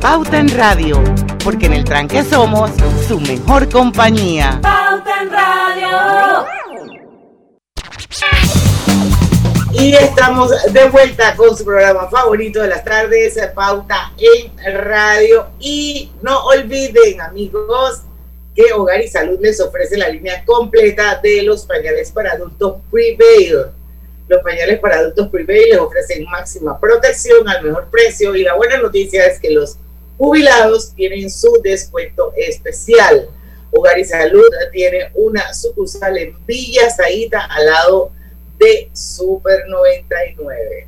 Pauta 0.00 0.38
en 0.38 0.48
Radio, 0.56 1.02
porque 1.44 1.66
en 1.66 1.74
el 1.74 1.84
tranque 1.84 2.22
somos 2.22 2.70
su 3.06 3.20
mejor 3.20 3.68
compañía. 3.68 4.58
Y 9.78 9.94
estamos 9.94 10.50
de 10.72 10.88
vuelta 10.88 11.36
con 11.36 11.56
su 11.56 11.64
programa 11.64 12.10
favorito 12.10 12.60
de 12.60 12.66
las 12.66 12.84
tardes, 12.84 13.38
Pauta 13.54 14.12
en 14.18 14.74
Radio. 14.74 15.46
Y 15.60 16.10
no 16.20 16.46
olviden, 16.46 17.20
amigos, 17.20 18.02
que 18.56 18.72
Hogar 18.72 19.00
y 19.00 19.06
Salud 19.06 19.38
les 19.40 19.60
ofrece 19.60 19.96
la 19.96 20.08
línea 20.08 20.44
completa 20.44 21.20
de 21.22 21.44
los 21.44 21.64
pañales 21.64 22.10
para 22.10 22.32
adultos 22.32 22.78
Prevail. 22.90 23.66
Los 24.26 24.42
pañales 24.42 24.80
para 24.80 24.96
adultos 24.96 25.28
Prevail 25.28 25.68
les 25.70 25.78
ofrecen 25.78 26.24
máxima 26.24 26.78
protección 26.80 27.48
al 27.48 27.62
mejor 27.62 27.86
precio. 27.88 28.34
Y 28.34 28.42
la 28.42 28.54
buena 28.56 28.78
noticia 28.78 29.26
es 29.26 29.38
que 29.38 29.50
los 29.50 29.76
jubilados 30.16 30.92
tienen 30.96 31.30
su 31.30 31.56
descuento 31.62 32.32
especial. 32.36 33.28
Hogar 33.70 33.96
y 33.96 34.04
Salud 34.04 34.48
tiene 34.72 35.12
una 35.14 35.54
sucursal 35.54 36.18
en 36.18 36.36
Villa 36.46 36.90
Zaita 36.90 37.44
al 37.44 37.66
lado 37.66 38.10
de 38.10 38.17
Super 38.92 39.60
99. 39.68 40.86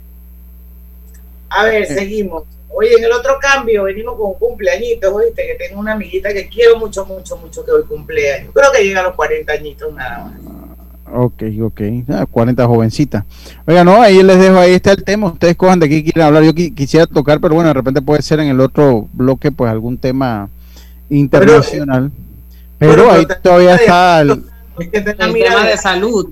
A 1.51 1.65
ver, 1.65 1.87
seguimos. 1.87 2.45
Oye, 2.73 2.95
en 2.97 3.05
el 3.05 3.13
otro 3.13 3.37
cambio 3.41 3.83
venimos 3.85 4.15
con 4.17 4.35
cumpleañitos, 4.35 5.13
oíste, 5.13 5.45
que 5.45 5.55
tengo 5.67 5.81
una 5.81 5.93
amiguita 5.93 6.33
que 6.33 6.49
quiero 6.49 6.79
mucho, 6.79 7.05
mucho, 7.05 7.37
mucho 7.37 7.65
que 7.65 7.73
hoy 7.73 7.83
cumpleaños. 7.85 8.53
Creo 8.55 8.71
que 8.73 8.85
llega 8.85 9.01
a 9.01 9.05
los 9.05 9.15
40 9.15 9.53
añitos 9.53 9.93
nada 9.93 10.25
más. 10.27 10.35
Ok, 11.13 11.43
ok. 11.63 11.81
Ah, 12.11 12.27
40 12.31 12.65
jovencitas. 12.69 13.25
Oiga, 13.67 13.83
no, 13.83 14.01
ahí 14.01 14.23
les 14.23 14.39
dejo, 14.39 14.57
ahí 14.59 14.75
está 14.75 14.93
el 14.93 15.03
tema. 15.03 15.27
Ustedes 15.27 15.57
cojan 15.57 15.81
de 15.81 15.89
qué 15.89 16.05
quieren 16.05 16.23
hablar. 16.23 16.45
Yo 16.45 16.53
qui- 16.53 16.73
quisiera 16.73 17.05
tocar, 17.09 17.41
pero 17.41 17.55
bueno, 17.57 17.67
de 17.69 17.75
repente 17.75 18.01
puede 18.01 18.23
ser 18.23 18.39
en 18.39 18.47
el 18.49 18.61
otro 18.61 19.09
bloque, 19.13 19.51
pues 19.51 19.69
algún 19.73 19.99
tema 19.99 20.49
internacional. 21.09 22.13
Pero, 22.79 22.93
pero 22.93 23.11
ahí 23.11 23.27
todavía 23.43 23.75
está 23.75 24.21
el, 24.21 24.45
El 24.79 24.91
tema 25.35 25.67
de 25.67 25.77
salud. 25.77 26.31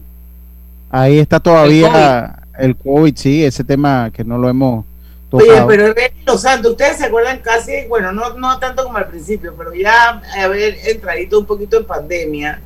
Ahí 0.90 1.18
está 1.18 1.40
todavía 1.40 2.40
el 2.58 2.76
COVID. 2.76 3.16
sí, 3.16 3.44
ese 3.44 3.64
tema 3.64 4.10
que 4.12 4.24
no 4.24 4.38
lo 4.38 4.48
hemos 4.48 4.84
Oye, 5.30 5.46
tocado. 5.46 5.66
pero 5.68 5.92
Rey 5.94 6.08
Los 6.26 6.42
Santos, 6.42 6.72
ustedes 6.72 6.96
se 6.98 7.04
acuerdan 7.06 7.40
casi, 7.40 7.72
bueno, 7.88 8.12
no, 8.12 8.34
no 8.34 8.58
tanto 8.58 8.84
como 8.84 8.96
al 8.98 9.08
principio, 9.08 9.54
pero 9.56 9.74
ya 9.74 10.22
haber 10.42 10.76
entradito 10.86 11.38
un 11.38 11.44
poquito 11.46 11.76
en 11.78 11.84
pandemia, 11.84 12.60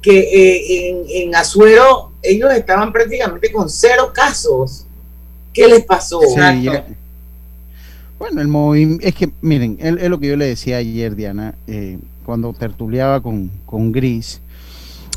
que 0.00 0.18
eh, 0.18 0.88
en, 0.90 1.28
en 1.28 1.34
Azuero 1.36 2.10
ellos 2.22 2.50
estaban 2.52 2.92
prácticamente 2.92 3.52
con 3.52 3.68
cero 3.68 4.10
casos. 4.14 4.86
¿Qué 5.52 5.68
les 5.68 5.84
pasó? 5.84 6.20
Sí, 6.22 6.62
ya- 6.62 6.84
Bueno, 8.18 8.40
el 8.40 8.48
movimiento, 8.48 9.06
es 9.06 9.14
que 9.14 9.30
miren, 9.42 9.76
es, 9.80 9.94
es 10.02 10.08
lo 10.08 10.18
que 10.18 10.28
yo 10.28 10.36
le 10.36 10.46
decía 10.46 10.78
ayer, 10.78 11.14
Diana, 11.14 11.54
eh, 11.66 11.98
cuando 12.24 12.52
tertuleaba 12.54 13.20
con, 13.20 13.50
con 13.66 13.92
Gris. 13.92 14.40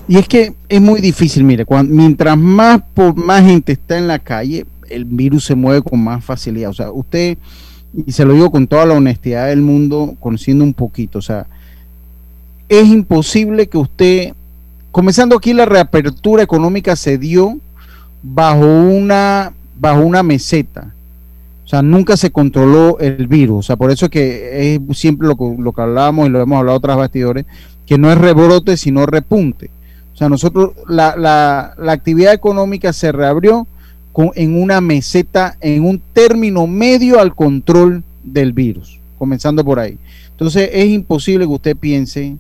Y 0.08 0.18
es 0.18 0.28
que 0.28 0.54
es 0.70 0.82
muy 0.82 1.02
difícil, 1.02 1.44
mire, 1.44 1.66
mientras 1.88 2.38
más, 2.38 2.82
por, 2.94 3.16
más 3.16 3.44
gente 3.44 3.72
está 3.74 3.98
en 3.98 4.08
la 4.08 4.20
calle, 4.20 4.66
el 4.90 5.06
virus 5.06 5.46
se 5.46 5.56
mueve 5.56 5.82
con 5.82 6.04
más 6.04 6.24
facilidad. 6.24 6.70
O 6.70 6.74
sea, 6.74 6.92
usted, 6.92 7.38
y 8.06 8.12
se 8.12 8.24
lo 8.24 8.34
digo 8.34 8.52
con 8.52 8.68
toda 8.68 8.86
la 8.86 8.94
honestidad 8.94 9.48
del 9.48 9.62
mundo, 9.62 10.16
conociendo 10.20 10.64
un 10.64 10.74
poquito, 10.76 11.20
o 11.20 11.22
sea, 11.24 11.48
es 12.70 12.88
imposible 12.88 13.68
que 13.68 13.78
usted, 13.78 14.34
comenzando 14.92 15.36
aquí 15.36 15.54
la 15.54 15.66
reapertura 15.66 16.44
económica 16.44 16.96
se 16.96 17.18
dio 17.18 17.58
bajo 18.22 18.66
una, 18.66 19.54
bajo 19.80 20.02
una 20.02 20.24
meseta. 20.24 20.92
O 21.64 21.68
sea, 21.68 21.82
nunca 21.82 22.16
se 22.16 22.30
controló 22.32 23.00
el 23.00 23.26
virus. 23.28 23.58
O 23.60 23.64
sea, 23.64 23.76
por 23.76 23.90
eso 23.90 24.06
es 24.06 24.12
que 24.12 24.76
es 24.76 24.98
siempre 24.98 25.28
lo, 25.28 25.36
que- 25.36 25.56
lo 25.60 25.74
que 25.74 25.82
hablábamos 25.82 26.28
y 26.28 26.30
lo 26.30 26.40
hemos 26.42 26.60
hablado 26.60 26.78
otras 26.78 26.96
bastidores, 26.98 27.46
que 27.88 27.98
no 27.98 28.12
es 28.12 28.18
rebrote, 28.20 28.78
sino 28.78 29.06
repunte. 29.08 29.72
O 30.16 30.18
sea, 30.18 30.30
nosotros, 30.30 30.72
la, 30.88 31.16
la, 31.18 31.76
la 31.78 31.92
actividad 31.92 32.34
económica 32.34 32.94
se 32.94 33.12
reabrió 33.12 33.68
con, 34.14 34.32
en 34.36 34.60
una 34.62 34.80
meseta, 34.80 35.58
en 35.60 35.84
un 35.84 36.02
término 36.14 36.68
medio 36.68 37.20
al 37.20 37.36
control 37.36 38.02
del 38.24 38.54
virus, 38.54 38.98
comenzando 39.18 39.64
por 39.66 39.78
ahí. 39.78 39.98
Entonces, 40.32 40.70
es 40.72 40.88
imposible 40.88 41.46
que 41.46 41.52
usted 41.52 41.76
piense 41.76 42.38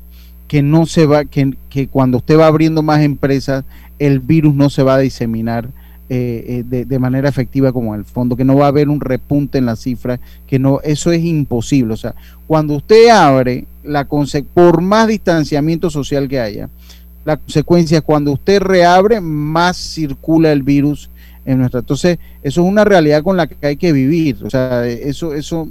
que 0.48 0.62
no 0.62 0.86
se 0.86 1.06
va, 1.06 1.26
que, 1.26 1.54
que 1.70 1.90
cuando 1.90 2.20
usted 2.20 2.40
va 2.40 2.48
abriendo 2.48 2.82
más 2.82 3.02
empresas, 3.02 3.66
el 4.00 4.22
virus 4.22 4.56
no 4.56 4.70
se 4.70 4.82
va 4.82 4.96
a 4.96 5.00
diseminar 5.00 5.70
eh, 6.08 6.46
eh, 6.48 6.64
de, 6.66 6.86
de 6.86 7.00
manera 7.00 7.28
efectiva 7.28 7.74
como 7.74 7.94
en 7.94 8.00
el 8.00 8.06
fondo, 8.06 8.38
que 8.38 8.46
no 8.46 8.56
va 8.56 8.66
a 8.66 8.70
haber 8.70 8.88
un 8.88 9.02
repunte 9.02 9.58
en 9.58 9.66
la 9.66 9.76
cifra, 9.76 10.20
que 10.48 10.60
no, 10.60 10.80
eso 10.82 11.12
es 11.12 11.24
imposible. 11.26 11.94
O 11.94 11.98
sea, 11.98 12.16
cuando 12.48 12.76
usted 12.76 13.10
abre, 13.10 13.66
la 13.84 14.08
por 14.54 14.82
más 14.82 15.08
distanciamiento 15.08 15.90
social 15.90 16.30
que 16.30 16.40
haya, 16.40 16.70
la 17.26 17.38
consecuencia 17.38 17.98
es 17.98 18.04
cuando 18.04 18.32
usted 18.32 18.62
reabre, 18.62 19.20
más 19.20 19.76
circula 19.76 20.52
el 20.52 20.62
virus 20.62 21.10
en 21.44 21.60
nuestra. 21.60 21.80
Entonces, 21.80 22.20
eso 22.44 22.62
es 22.62 22.68
una 22.68 22.86
realidad 22.86 23.24
con 23.24 23.36
la 23.36 23.48
que 23.48 23.66
hay 23.66 23.78
que 23.78 23.92
vivir. 23.92 24.38
O 24.44 24.50
sea, 24.50 24.86
eso, 24.88 25.34
eso, 25.34 25.68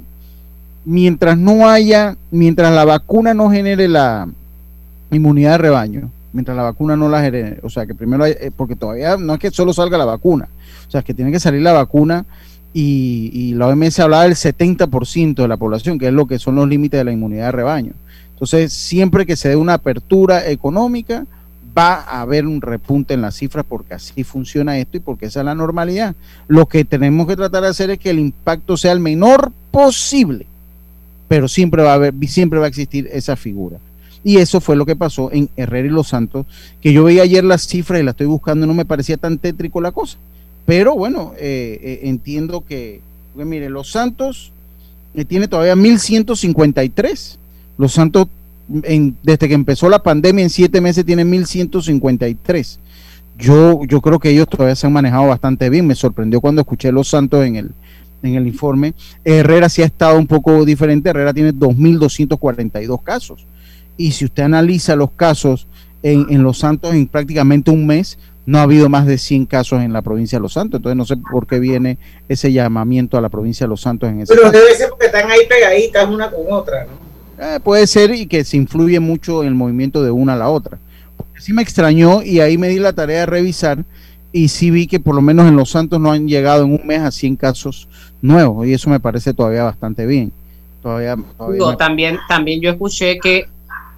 mientras 0.83 1.37
no 1.37 1.67
haya, 1.67 2.17
mientras 2.29 2.73
la 2.73 2.83
vacuna 2.83 3.33
no 3.33 3.49
genere 3.49 3.87
la 3.87 4.27
inmunidad 5.11 5.51
de 5.51 5.57
rebaño, 5.59 6.11
mientras 6.33 6.57
la 6.57 6.63
vacuna 6.63 6.97
no 6.97 7.07
la 7.07 7.21
genere, 7.21 7.59
o 7.63 7.69
sea, 7.69 7.85
que 7.85 7.95
primero 7.95 8.25
hay, 8.25 8.33
eh, 8.33 8.51
porque 8.55 8.75
todavía 8.75 9.15
no 9.15 9.35
es 9.35 9.39
que 9.39 9.49
solo 9.49 9.73
salga 9.73 9.97
la 9.97 10.05
vacuna, 10.05 10.49
o 10.87 10.91
sea, 10.91 11.03
que 11.03 11.13
tiene 11.13 11.31
que 11.31 11.39
salir 11.39 11.61
la 11.61 11.71
vacuna 11.71 12.25
y, 12.73 13.29
y 13.33 13.53
la 13.53 13.67
OMS 13.67 13.97
hablaba 14.01 14.23
del 14.23 14.35
70% 14.35 15.35
de 15.35 15.47
la 15.47 15.55
población, 15.55 15.97
que 15.97 16.07
es 16.07 16.13
lo 16.13 16.27
que 16.27 16.37
son 16.37 16.55
los 16.55 16.67
límites 16.67 16.99
de 16.99 17.05
la 17.05 17.13
inmunidad 17.13 17.45
de 17.45 17.51
rebaño. 17.53 17.93
Entonces, 18.33 18.73
siempre 18.73 19.25
que 19.25 19.37
se 19.37 19.47
dé 19.47 19.55
una 19.55 19.75
apertura 19.75 20.49
económica, 20.49 21.25
va 21.77 21.95
a 21.95 22.21
haber 22.21 22.45
un 22.45 22.61
repunte 22.61 23.13
en 23.13 23.21
las 23.21 23.35
cifras 23.35 23.65
porque 23.67 23.95
así 23.95 24.23
funciona 24.23 24.77
esto 24.77 24.97
y 24.97 24.99
porque 25.01 25.25
esa 25.25 25.41
es 25.41 25.45
la 25.45 25.55
normalidad. 25.55 26.15
Lo 26.47 26.67
que 26.67 26.85
tenemos 26.85 27.27
que 27.27 27.35
tratar 27.35 27.63
de 27.63 27.69
hacer 27.69 27.89
es 27.89 27.99
que 27.99 28.09
el 28.09 28.19
impacto 28.19 28.77
sea 28.77 28.91
el 28.91 28.99
menor 28.99 29.51
posible, 29.71 30.45
pero 31.27 31.47
siempre 31.47 31.83
va 31.83 31.91
a 31.91 31.95
haber, 31.95 32.13
siempre 32.27 32.59
va 32.59 32.65
a 32.65 32.69
existir 32.69 33.09
esa 33.11 33.35
figura. 33.35 33.77
Y 34.23 34.37
eso 34.37 34.59
fue 34.59 34.75
lo 34.75 34.87
que 34.87 34.95
pasó 34.95 35.31
en 35.31 35.49
Herrera 35.55 35.87
y 35.87 35.91
Los 35.91 36.07
Santos, 36.07 36.47
que 36.81 36.91
yo 36.93 37.03
veía 37.03 37.21
ayer 37.21 37.43
las 37.43 37.67
cifras 37.67 37.99
y 37.99 38.03
las 38.03 38.13
estoy 38.13 38.25
buscando, 38.25 38.65
no 38.65 38.73
me 38.73 38.83
parecía 38.85 39.17
tan 39.17 39.37
tétrico 39.37 39.81
la 39.81 39.91
cosa. 39.91 40.17
Pero 40.65 40.95
bueno, 40.95 41.33
eh, 41.37 41.79
eh, 41.81 41.99
entiendo 42.03 42.63
que, 42.67 43.01
porque 43.31 43.45
mire, 43.45 43.69
Los 43.69 43.91
Santos 43.91 44.51
eh, 45.13 45.25
tiene 45.25 45.47
todavía 45.47 45.75
1153. 45.75 47.37
Los 47.77 47.93
Santos, 47.93 48.27
en- 48.83 49.15
desde 49.23 49.47
que 49.47 49.53
empezó 49.53 49.89
la 49.89 50.01
pandemia, 50.03 50.43
en 50.43 50.49
siete 50.49 50.81
meses 50.81 51.05
tiene 51.05 51.23
1153. 51.25 52.79
Yo, 53.37 53.81
yo 53.85 54.01
creo 54.01 54.19
que 54.19 54.29
ellos 54.29 54.47
todavía 54.47 54.75
se 54.75 54.87
han 54.87 54.93
manejado 54.93 55.27
bastante 55.27 55.69
bien. 55.69 55.85
Me 55.87 55.95
sorprendió 55.95 56.39
cuando 56.41 56.61
escuché 56.61 56.91
Los 56.91 57.09
Santos 57.09 57.45
en 57.45 57.57
el, 57.57 57.71
en 58.23 58.35
el 58.35 58.47
informe. 58.47 58.93
Herrera 59.25 59.67
sí 59.69 59.81
ha 59.81 59.85
estado 59.85 60.17
un 60.17 60.27
poco 60.27 60.63
diferente. 60.65 61.09
Herrera 61.09 61.33
tiene 61.33 61.53
2.242 61.53 63.03
casos. 63.03 63.45
Y 63.97 64.11
si 64.13 64.25
usted 64.25 64.43
analiza 64.43 64.95
los 64.95 65.11
casos 65.11 65.67
en, 66.03 66.27
en 66.29 66.43
Los 66.43 66.59
Santos 66.59 66.93
en 66.93 67.07
prácticamente 67.07 67.71
un 67.71 67.85
mes, 67.87 68.17
no 68.45 68.59
ha 68.59 68.63
habido 68.63 68.89
más 68.89 69.05
de 69.05 69.17
100 69.17 69.47
casos 69.47 69.81
en 69.81 69.91
la 69.91 70.01
provincia 70.01 70.37
de 70.37 70.41
Los 70.43 70.53
Santos. 70.53 70.79
Entonces 70.79 70.95
no 70.97 71.05
sé 71.05 71.17
por 71.17 71.47
qué 71.47 71.59
viene 71.59 71.97
ese 72.29 72.51
llamamiento 72.53 73.17
a 73.17 73.21
la 73.21 73.29
provincia 73.29 73.65
de 73.65 73.69
Los 73.69 73.81
Santos 73.81 74.09
en 74.09 74.21
ese 74.21 74.33
Pero 74.33 74.43
caso. 74.51 74.53
debe 74.63 74.75
ser 74.75 74.89
porque 74.89 75.07
están 75.07 75.29
ahí 75.29 75.39
pegaditas 75.49 76.07
una 76.09 76.29
con 76.31 76.41
otra, 76.51 76.85
¿no? 76.85 77.04
Eh, 77.39 77.59
puede 77.63 77.85
ser 77.87 78.13
y 78.15 78.27
que 78.27 78.43
se 78.45 78.57
influye 78.57 78.99
mucho 78.99 79.41
en 79.41 79.49
el 79.49 79.55
movimiento 79.55 80.03
de 80.03 80.11
una 80.11 80.33
a 80.33 80.37
la 80.37 80.49
otra. 80.49 80.77
sí 81.39 81.51
me 81.53 81.61
extrañó 81.61 82.21
y 82.23 82.39
ahí 82.39 82.57
me 82.57 82.69
di 82.69 82.79
la 82.79 82.93
tarea 82.93 83.19
de 83.21 83.25
revisar 83.25 83.83
y 84.31 84.47
sí 84.49 84.71
vi 84.71 84.87
que 84.87 84.99
por 84.99 85.15
lo 85.15 85.21
menos 85.21 85.47
en 85.47 85.55
Los 85.55 85.69
Santos 85.71 85.99
no 85.99 86.11
han 86.11 86.27
llegado 86.27 86.63
en 86.65 86.71
un 86.73 86.81
mes 86.85 87.01
a 87.01 87.11
100 87.11 87.35
casos 87.35 87.87
nuevos 88.21 88.65
y 88.67 88.73
eso 88.73 88.89
me 88.89 88.99
parece 88.99 89.33
todavía 89.33 89.63
bastante 89.63 90.05
bien. 90.05 90.31
Todavía, 90.81 91.15
todavía 91.37 91.55
Digo, 91.55 91.71
me- 91.71 91.77
también, 91.77 92.17
también 92.27 92.61
yo 92.61 92.69
escuché 92.69 93.19
que, 93.19 93.45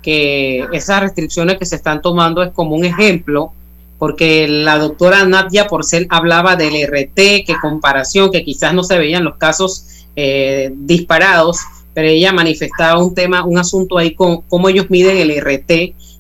que 0.02 0.66
esas 0.74 1.02
restricciones 1.02 1.58
que 1.58 1.66
se 1.66 1.76
están 1.76 2.02
tomando 2.02 2.42
es 2.44 2.52
como 2.52 2.76
un 2.76 2.86
ejemplo, 2.86 3.52
porque 3.98 4.48
la 4.48 4.78
doctora 4.78 5.26
Nadia 5.26 5.68
Porcel 5.68 6.08
hablaba 6.10 6.56
del 6.56 6.76
RT, 6.76 7.16
que 7.46 7.56
comparación, 7.62 8.32
que 8.32 8.44
quizás 8.44 8.74
no 8.74 8.84
se 8.84 8.98
veían 8.98 9.24
los 9.24 9.38
casos 9.38 10.06
eh, 10.16 10.72
disparados, 10.76 11.58
pero 11.98 12.10
ella 12.10 12.32
manifestaba 12.32 13.04
un 13.04 13.16
tema, 13.16 13.44
un 13.44 13.58
asunto 13.58 13.98
ahí 13.98 14.14
con 14.14 14.42
cómo 14.42 14.70
ellos 14.70 14.86
miden 14.92 15.18
el 15.18 15.32
RT 15.42 15.72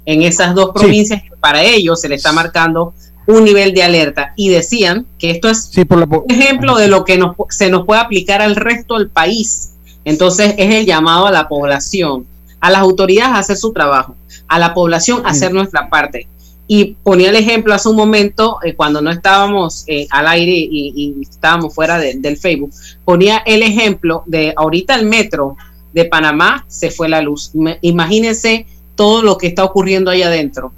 en 0.08 0.24
esas 0.24 0.56
dos 0.56 0.72
provincias, 0.74 1.22
que 1.22 1.30
para 1.40 1.62
ellos 1.62 2.02
se 2.02 2.10
le 2.10 2.16
está 2.16 2.32
marcando 2.32 2.96
un 3.28 3.44
nivel 3.44 3.76
de 3.76 3.84
alerta 3.84 4.34
y 4.36 4.50
decían 4.50 5.06
que 5.20 5.30
esto 5.30 5.48
es 5.50 5.66
Sí, 5.72 5.86
por 5.86 6.00
la 6.00 6.08
po- 6.08 6.26
un 6.28 6.32
ejemplo 6.34 6.78
de 6.78 6.88
lo 6.88 7.06
que 7.06 7.20
nos, 7.20 7.36
se 7.52 7.70
nos 7.70 7.86
puede 7.86 8.02
aplicar 8.02 8.42
al 8.42 8.56
resto 8.56 8.98
del 8.98 9.10
país. 9.12 9.74
Entonces 10.04 10.56
es 10.58 10.74
el 10.74 10.88
llamado 10.88 11.28
a 11.28 11.32
la 11.32 11.48
población, 11.48 12.26
a 12.60 12.72
las 12.72 12.82
autoridades 12.82 13.36
a 13.36 13.38
hacer 13.38 13.58
su 13.58 13.72
trabajo, 13.72 14.16
a 14.48 14.58
la 14.58 14.74
población 14.74 15.28
a 15.28 15.30
hacer 15.30 15.54
nuestra 15.54 15.90
parte. 15.90 16.28
Y 16.70 16.96
ponía 17.02 17.30
el 17.30 17.36
ejemplo 17.38 17.74
hace 17.74 17.88
un 17.88 17.96
momento, 17.96 18.58
eh, 18.62 18.74
cuando 18.76 19.02
no 19.02 19.10
estábamos 19.10 19.86
eh, 19.88 20.06
al 20.10 20.28
aire 20.28 20.52
y, 20.54 20.92
y 20.98 21.22
estábamos 21.22 21.74
fuera 21.74 21.98
de- 21.98 22.16
del 22.16 22.36
Facebook, 22.36 22.72
ponía 23.06 23.38
el 23.46 23.62
ejemplo 23.64 24.24
de 24.26 24.54
ahorita 24.58 24.96
el 24.96 25.06
metro 25.06 25.56
de 25.98 26.06
Panamá 26.06 26.64
se 26.68 26.91
fue 26.91 27.10
la 27.10 27.22
luz. 27.22 27.52
Imagínense 27.82 28.68
todo 28.95 29.24
lo 29.24 29.39
que 29.39 29.48
está 29.48 29.64
ocurriendo 29.64 30.12
ahí 30.12 30.22
adentro. 30.22 30.72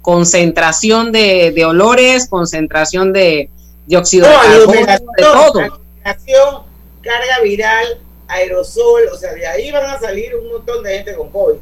Concentración 0.00 1.10
de, 1.10 1.50
de 1.50 1.64
olores, 1.64 2.28
concentración 2.28 3.12
de 3.12 3.50
dióxido 3.86 4.28
de 4.28 4.32
No, 4.32 4.40
carbono, 4.40 4.86
de 4.86 5.22
todo. 5.22 6.64
carga 7.02 7.40
viral, 7.42 7.98
aerosol, 8.28 9.02
o 9.12 9.16
sea, 9.16 9.32
de 9.34 9.44
ahí 9.44 9.72
van 9.72 9.90
a 9.90 9.98
salir 9.98 10.30
un 10.40 10.52
montón 10.52 10.84
de 10.84 10.94
gente 10.98 11.14
con 11.16 11.30
COVID. 11.30 11.56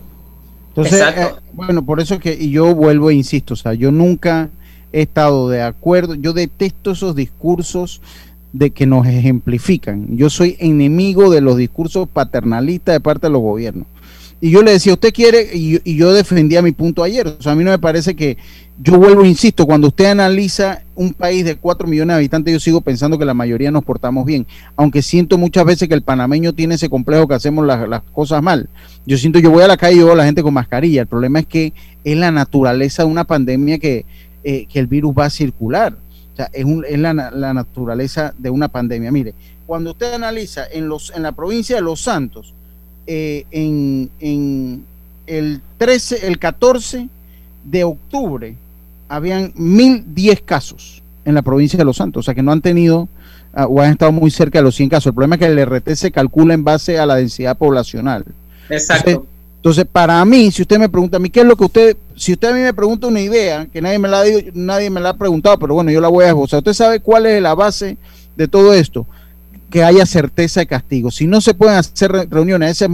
Entonces, 0.68 1.00
Exacto. 1.00 1.38
eh, 1.38 1.50
bueno, 1.54 1.82
por 1.82 2.00
eso 2.00 2.18
que, 2.18 2.34
y 2.34 2.50
yo 2.50 2.74
vuelvo 2.74 3.09
e 3.09 3.14
insisto, 3.14 3.54
o 3.54 3.56
sea, 3.56 3.72
yo 3.72 3.90
nunca 3.90 4.50
he 4.92 5.00
estado 5.02 5.48
de 5.48 5.62
acuerdo, 5.62 6.14
yo 6.14 6.34
detesto 6.34 6.90
esos 6.90 7.16
discursos 7.16 8.02
de 8.53 8.70
que 8.70 8.86
nos 8.86 9.07
ejemplifican. 9.07 10.16
Yo 10.16 10.30
soy 10.30 10.57
enemigo 10.59 11.30
de 11.30 11.40
los 11.40 11.57
discursos 11.57 12.09
paternalistas 12.09 12.94
de 12.94 13.01
parte 13.01 13.26
de 13.26 13.32
los 13.32 13.42
gobiernos. 13.42 13.86
Y 14.40 14.51
yo 14.51 14.62
le 14.62 14.70
decía, 14.70 14.92
usted 14.92 15.12
quiere, 15.12 15.49
y, 15.53 15.72
yo- 15.72 15.78
y 15.82 15.96
yo 15.96 16.12
defendía 16.12 16.62
mi 16.62 16.70
punto 16.70 17.03
ayer, 17.03 17.26
o 17.26 17.42
sea, 17.42 17.53
a 17.53 17.55
mí 17.57 17.64
no 17.64 17.70
me 17.72 17.78
parece 17.80 18.14
que, 18.14 18.36
yo 18.80 18.96
vuelvo 18.96 19.24
e 19.24 19.28
insisto, 19.28 19.66
cuando 19.66 19.88
usted 19.88 20.05
analiza 20.07 20.82
un 20.94 21.12
país 21.12 21.44
de 21.44 21.57
4 21.57 21.88
millones 21.88 22.14
de 22.14 22.18
habitantes, 22.18 22.53
yo 22.55 22.61
sigo 22.61 22.80
pensando 22.80 23.18
que 23.18 23.24
la 23.24 23.34
mayoría 23.34 23.72
nos 23.72 23.84
portamos 23.84 24.24
bien, 24.24 24.46
aunque 24.76 25.03
siento 25.03 25.38
muchas 25.38 25.64
veces 25.64 25.88
que 25.88 25.94
el 25.94 26.03
panameño 26.03 26.53
tiene 26.53 26.76
ese 26.76 26.88
complejo 26.88 27.26
que 27.26 27.34
hacemos 27.34 27.66
las, 27.66 28.03
cosas 28.12 28.40
mal. 28.40 28.68
Yo 29.05 29.18
siento, 29.18 29.40
yo 29.40 29.51
voy 29.51 29.64
a 29.64 29.68
la 29.68 29.76
calle 29.76 29.96
y 29.96 30.05
veo 30.05 30.12
a 30.12 30.16
la 30.16 30.24
gente 30.24 30.44
con 30.44 30.55
mascarilla, 30.55 31.01
el 31.01 31.09
problema 31.09 31.40
es 31.40 31.46
que 31.46 31.72
es 32.05 32.16
la 32.16 32.30
naturaleza 32.30 33.03
de 33.03 33.09
una 33.09 33.24
pandemia 33.24 33.80
que, 33.80 34.05
eh, 34.44 34.66
que 34.72 34.78
el 34.78 34.86
virus 34.86 35.12
va 35.18 35.24
a 35.24 35.30
circular. 35.30 35.99
Sea, 36.39 36.51
es, 36.53 36.64
un- 36.64 36.84
es 36.89 36.99
la, 36.99 37.12
na- 37.12 37.30
la 37.32 37.53
naturaleza 37.53 38.32
de 38.39 38.49
una 38.51 38.68
pandemia. 38.68 39.11
Mire, 39.11 39.34
cuando 39.66 39.91
usted 39.91 40.14
analiza 40.14 40.66
en, 40.70 40.89
los, 40.89 41.12
en 41.14 41.24
la 41.24 41.32
provincia 41.32 41.74
de 41.76 41.82
Los 41.82 42.01
Santos, 42.01 42.55
eh, 43.09 43.45
en, 43.51 44.09
en 44.20 44.84
el 45.26 45.61
13, 45.78 46.26
el 46.28 46.39
14 46.39 47.09
de 47.64 47.82
octubre, 47.84 48.55
habían 49.09 49.53
1010 49.57 50.43
casos 50.43 51.03
en 51.24 51.34
la 51.34 51.43
provincia 51.43 51.76
de 51.76 51.84
Los 51.84 51.97
Santos, 51.97 52.20
o 52.20 52.24
sea 52.24 52.34
que 52.34 52.43
no 52.43 52.53
han 52.53 52.61
tenido 52.62 53.09
ah, 53.53 53.66
o 53.66 53.80
han 53.80 53.91
estado 53.93 54.12
muy 54.12 54.30
cerca 54.30 54.61
de 54.61 54.62
los 54.62 54.76
100 54.76 54.91
casos. 54.91 55.07
El 55.07 55.14
problema 55.14 55.34
es 55.34 55.41
que 55.41 55.47
el 55.47 55.59
RT 55.66 55.95
se 55.97 56.12
calcula 56.12 56.55
en 56.55 56.62
base 56.64 56.99
a 57.01 57.05
la 57.07 57.16
densidad 57.16 57.59
poblacional. 57.59 58.24
Exacto. 58.70 59.11
Entonces, 59.11 59.30
entonces, 59.59 59.84
para 59.90 60.24
mí, 60.24 60.50
si 60.52 60.62
usted 60.62 60.78
me 60.78 60.88
pregunta 60.88 61.16
a 61.16 61.20
mí, 61.20 61.30
¿qué 61.30 61.40
es 61.40 61.46
lo 61.46 61.56
que 61.56 61.64
usted, 61.64 61.96
si 62.16 62.32
usted 62.32 62.48
a 62.48 62.54
mí 62.54 62.61
me 62.61 62.72
pregunta 62.72 63.06
una 63.09 63.20
idea, 63.20 63.66
que 63.66 63.82
nadie 63.82 63.98
me 63.98 64.09
la 64.09 64.20
ha, 64.20 64.22
dicho- 64.22 64.50
nadie 64.54 64.88
me 64.88 65.00
la 65.00 65.11
ha 65.11 65.16
preguntado, 65.16 65.59
pero 65.59 65.74
bueno, 65.74 65.90
yo 65.90 66.00
la 66.00 66.09
voy 66.09 66.24
a 66.24 66.28
esbozar. 66.28 66.59
¿Usted 66.59 66.72
sabe 66.74 67.00
cuál 67.00 67.26
es 67.26 67.42
la 67.42 67.54
base 67.54 67.96
de 68.36 68.46
todo 68.48 68.72
esto? 68.72 69.04
Que 69.68 69.82
haya 69.82 70.06
certeza 70.06 70.61
de 70.61 70.66
castigo. 70.66 71.11
Si 71.11 71.26
no 71.26 71.40
se 71.40 71.54
pueden 71.54 71.76
hacer 71.76 72.11
re- 72.12 72.26
reuniones 72.30 72.68
a 72.68 72.70
esas, 72.70 72.90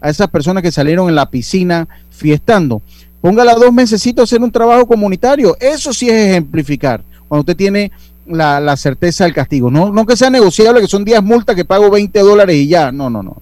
a 0.00 0.10
esas 0.10 0.28
personas 0.28 0.62
que 0.62 0.72
salieron 0.72 1.08
en 1.08 1.14
la 1.14 1.30
piscina 1.30 1.86
fiestando, 2.10 2.80
póngala 3.20 3.54
dos 3.54 3.72
mesecitos 3.72 4.22
a 4.22 4.24
hacer 4.24 4.42
un 4.42 4.50
trabajo 4.50 4.86
comunitario. 4.86 5.54
Eso 5.60 5.92
sí 5.92 6.08
es 6.08 6.30
ejemplificar. 6.30 7.02
Cuando 7.28 7.40
usted 7.42 7.56
tiene 7.56 7.92
la, 8.26 8.58
la 8.58 8.76
certeza 8.76 9.24
del 9.24 9.34
castigo. 9.34 9.70
No, 9.70 9.92
no 9.92 10.06
que 10.06 10.16
sea 10.16 10.30
negociable, 10.30 10.80
que 10.80 10.88
son 10.88 11.04
10 11.04 11.22
multas 11.22 11.54
que 11.54 11.64
pago 11.64 11.90
20 11.90 12.18
dólares 12.20 12.56
y 12.56 12.66
ya. 12.68 12.90
No, 12.90 13.10
no, 13.10 13.22
no. 13.22 13.36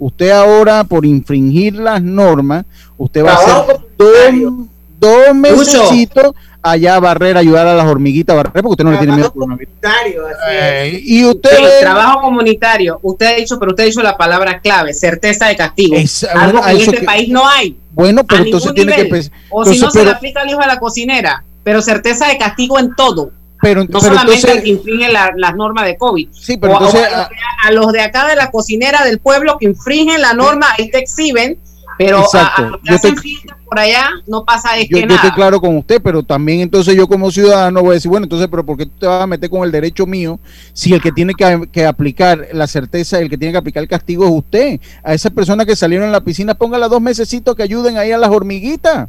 Usted 0.00 0.30
ahora, 0.30 0.82
por 0.84 1.04
infringir 1.04 1.74
las 1.74 2.02
normas, 2.02 2.64
usted 2.96 3.22
va 3.24 3.32
a 3.32 3.36
hacer 3.36 3.76
dos, 3.98 4.66
dos 4.98 5.34
mesecitos 5.34 6.32
allá 6.62 6.96
a 6.96 7.00
barrer, 7.00 7.36
ayudar 7.36 7.66
a 7.66 7.74
las 7.74 7.86
hormiguitas 7.86 8.32
a 8.32 8.36
barrer, 8.38 8.62
porque 8.62 8.68
usted 8.70 8.84
no 8.84 8.92
le 8.92 8.96
tiene 8.98 9.14
miedo. 9.14 9.30
Comunitario, 9.32 10.26
así 10.26 10.36
es. 10.50 10.94
Eh, 10.94 11.00
y 11.04 11.24
usted 11.26 11.80
trabajo 11.80 12.22
comunitario. 12.22 12.98
Usted 13.02 13.26
ha 13.26 13.34
dicho, 13.36 13.58
pero 13.58 13.72
usted 13.72 13.84
ha 13.84 13.86
dicho 13.86 14.02
la 14.02 14.16
palabra 14.16 14.60
clave, 14.60 14.94
certeza 14.94 15.48
de 15.48 15.56
castigo. 15.56 15.96
Es- 15.96 16.24
algo 16.24 16.60
bueno, 16.60 16.62
que 16.64 16.70
en 16.70 16.76
este 16.80 16.96
que- 17.00 17.04
país 17.06 17.28
no 17.28 17.46
hay. 17.46 17.76
Bueno, 17.92 18.24
pero 18.24 18.42
a 18.42 18.44
entonces 18.46 18.72
tiene 18.74 18.94
que 18.94 19.10
pens- 19.10 19.30
O 19.50 19.64
si 19.66 19.74
entonces, 19.74 19.82
no 19.82 19.90
se 19.90 20.04
le 20.06 20.10
aplica 20.12 20.40
al 20.40 20.48
hijo 20.48 20.60
de 20.60 20.66
la 20.66 20.78
cocinera, 20.80 21.44
pero 21.62 21.82
certeza 21.82 22.26
de 22.28 22.38
castigo 22.38 22.78
en 22.78 22.94
todo. 22.94 23.32
Pero, 23.62 23.82
No 23.82 23.86
pero 23.88 24.00
solamente 24.00 24.34
entonces- 24.34 24.56
al 24.56 24.62
que 24.62 24.68
infringe 24.70 25.12
la- 25.12 25.32
las 25.36 25.54
normas 25.54 25.84
de 25.84 25.96
COVID. 25.96 26.28
Sí, 26.32 26.56
pero 26.56 26.72
O 26.74 26.76
a- 26.76 26.78
entonces, 26.86 27.02
o 27.12 27.14
a, 27.14 27.18
los 27.20 27.28
de, 27.28 27.36
a 27.64 27.70
los 27.72 27.92
de 27.92 28.00
acá 28.00 28.26
de 28.28 28.36
la 28.36 28.50
cocinera 28.50 29.04
del 29.04 29.18
pueblo 29.18 29.56
que 29.58 29.66
infringen 29.66 30.20
la 30.20 30.32
norma, 30.34 30.66
ahí 30.78 30.90
te 30.90 30.98
exhiben, 30.98 31.58
pero 31.98 32.18
a- 32.18 32.22
Exacto. 32.22 32.62
a, 32.62 32.66
los 32.68 32.80
que 32.80 32.88
Yo 32.90 32.94
hacen 32.96 33.14
estoy- 33.14 33.36
por 33.66 33.78
allá 33.78 34.08
no 34.26 34.44
pasa 34.44 34.76
es 34.78 34.88
yo, 34.88 34.96
que 34.96 35.00
yo 35.02 35.06
nada. 35.06 35.16
estoy 35.16 35.30
claro 35.32 35.60
con 35.60 35.76
usted, 35.76 36.00
pero 36.02 36.22
también 36.24 36.60
entonces 36.60 36.96
yo 36.96 37.06
como 37.06 37.30
ciudadano 37.30 37.82
voy 37.82 37.90
a 37.90 37.94
decir, 37.94 38.10
bueno, 38.10 38.24
entonces, 38.24 38.48
pero 38.50 38.64
¿por 38.66 38.76
qué 38.76 38.86
tú 38.86 38.92
te 38.98 39.06
vas 39.06 39.22
a 39.22 39.26
meter 39.28 39.48
con 39.48 39.62
el 39.62 39.70
derecho 39.70 40.06
mío 40.06 40.40
si 40.72 40.92
el 40.92 41.00
que 41.00 41.12
tiene 41.12 41.34
que, 41.34 41.68
que 41.70 41.86
aplicar 41.86 42.48
la 42.52 42.66
certeza, 42.66 43.20
el 43.20 43.28
que 43.30 43.38
tiene 43.38 43.52
que 43.52 43.58
aplicar 43.58 43.82
el 43.82 43.88
castigo 43.88 44.24
es 44.24 44.32
usted? 44.32 44.80
A 45.04 45.14
esas 45.14 45.30
personas 45.32 45.66
que 45.66 45.76
salieron 45.76 46.06
en 46.06 46.12
la 46.12 46.22
piscina, 46.22 46.54
póngala 46.54 46.88
dos 46.88 47.00
mesecitos 47.00 47.54
que 47.54 47.62
ayuden 47.62 47.96
ahí 47.98 48.10
a 48.10 48.18
las 48.18 48.30
hormiguitas. 48.30 49.08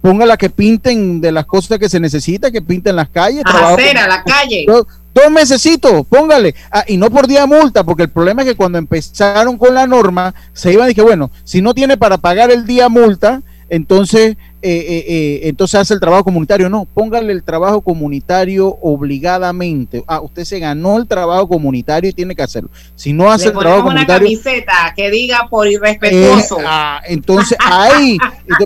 Póngala 0.00 0.36
que 0.36 0.50
pinten 0.50 1.20
de 1.20 1.32
las 1.32 1.46
cosas 1.46 1.78
que 1.78 1.88
se 1.88 2.00
necesita, 2.00 2.50
que 2.50 2.62
pinten 2.62 2.96
las 2.96 3.08
calles. 3.08 3.42
A 3.44 3.74
acera, 3.74 4.06
la 4.06 4.22
calle. 4.24 4.64
Dos, 4.66 4.86
dos 5.12 5.30
mesecitos, 5.30 6.06
póngale. 6.06 6.54
Ah, 6.70 6.84
y 6.86 6.96
no 6.96 7.10
por 7.10 7.26
día 7.26 7.46
multa, 7.46 7.84
porque 7.84 8.04
el 8.04 8.10
problema 8.10 8.42
es 8.42 8.48
que 8.48 8.56
cuando 8.56 8.78
empezaron 8.78 9.58
con 9.58 9.74
la 9.74 9.86
norma, 9.86 10.34
se 10.52 10.72
iban 10.72 10.86
y 10.86 10.90
dije, 10.90 11.02
bueno, 11.02 11.30
si 11.44 11.60
no 11.60 11.74
tiene 11.74 11.96
para 11.96 12.18
pagar 12.18 12.50
el 12.50 12.66
día 12.66 12.88
multa, 12.88 13.42
entonces, 13.70 14.36
eh, 14.62 14.84
eh, 14.88 15.04
eh, 15.08 15.40
entonces 15.44 15.80
hace 15.80 15.94
el 15.94 16.00
trabajo 16.00 16.24
comunitario. 16.24 16.68
No, 16.68 16.84
póngale 16.84 17.32
el 17.32 17.42
trabajo 17.42 17.80
comunitario 17.80 18.76
obligadamente. 18.82 20.04
Ah, 20.06 20.20
usted 20.20 20.44
se 20.44 20.58
ganó 20.58 20.98
el 20.98 21.06
trabajo 21.06 21.48
comunitario 21.48 22.10
y 22.10 22.12
tiene 22.12 22.34
que 22.34 22.42
hacerlo. 22.42 22.70
Si 22.94 23.12
no 23.12 23.30
hace 23.30 23.46
Le 23.46 23.52
el 23.52 23.58
trabajo 23.58 23.84
ponemos 23.84 24.04
una 24.04 24.06
comunitario, 24.06 24.26
camiseta 24.26 24.92
que 24.94 25.10
diga 25.10 25.48
por 25.48 25.66
irrespetuoso. 25.66 26.60
eh, 26.60 26.64
ah, 26.66 27.00
entonces 27.06 27.56
ahí, 27.58 28.18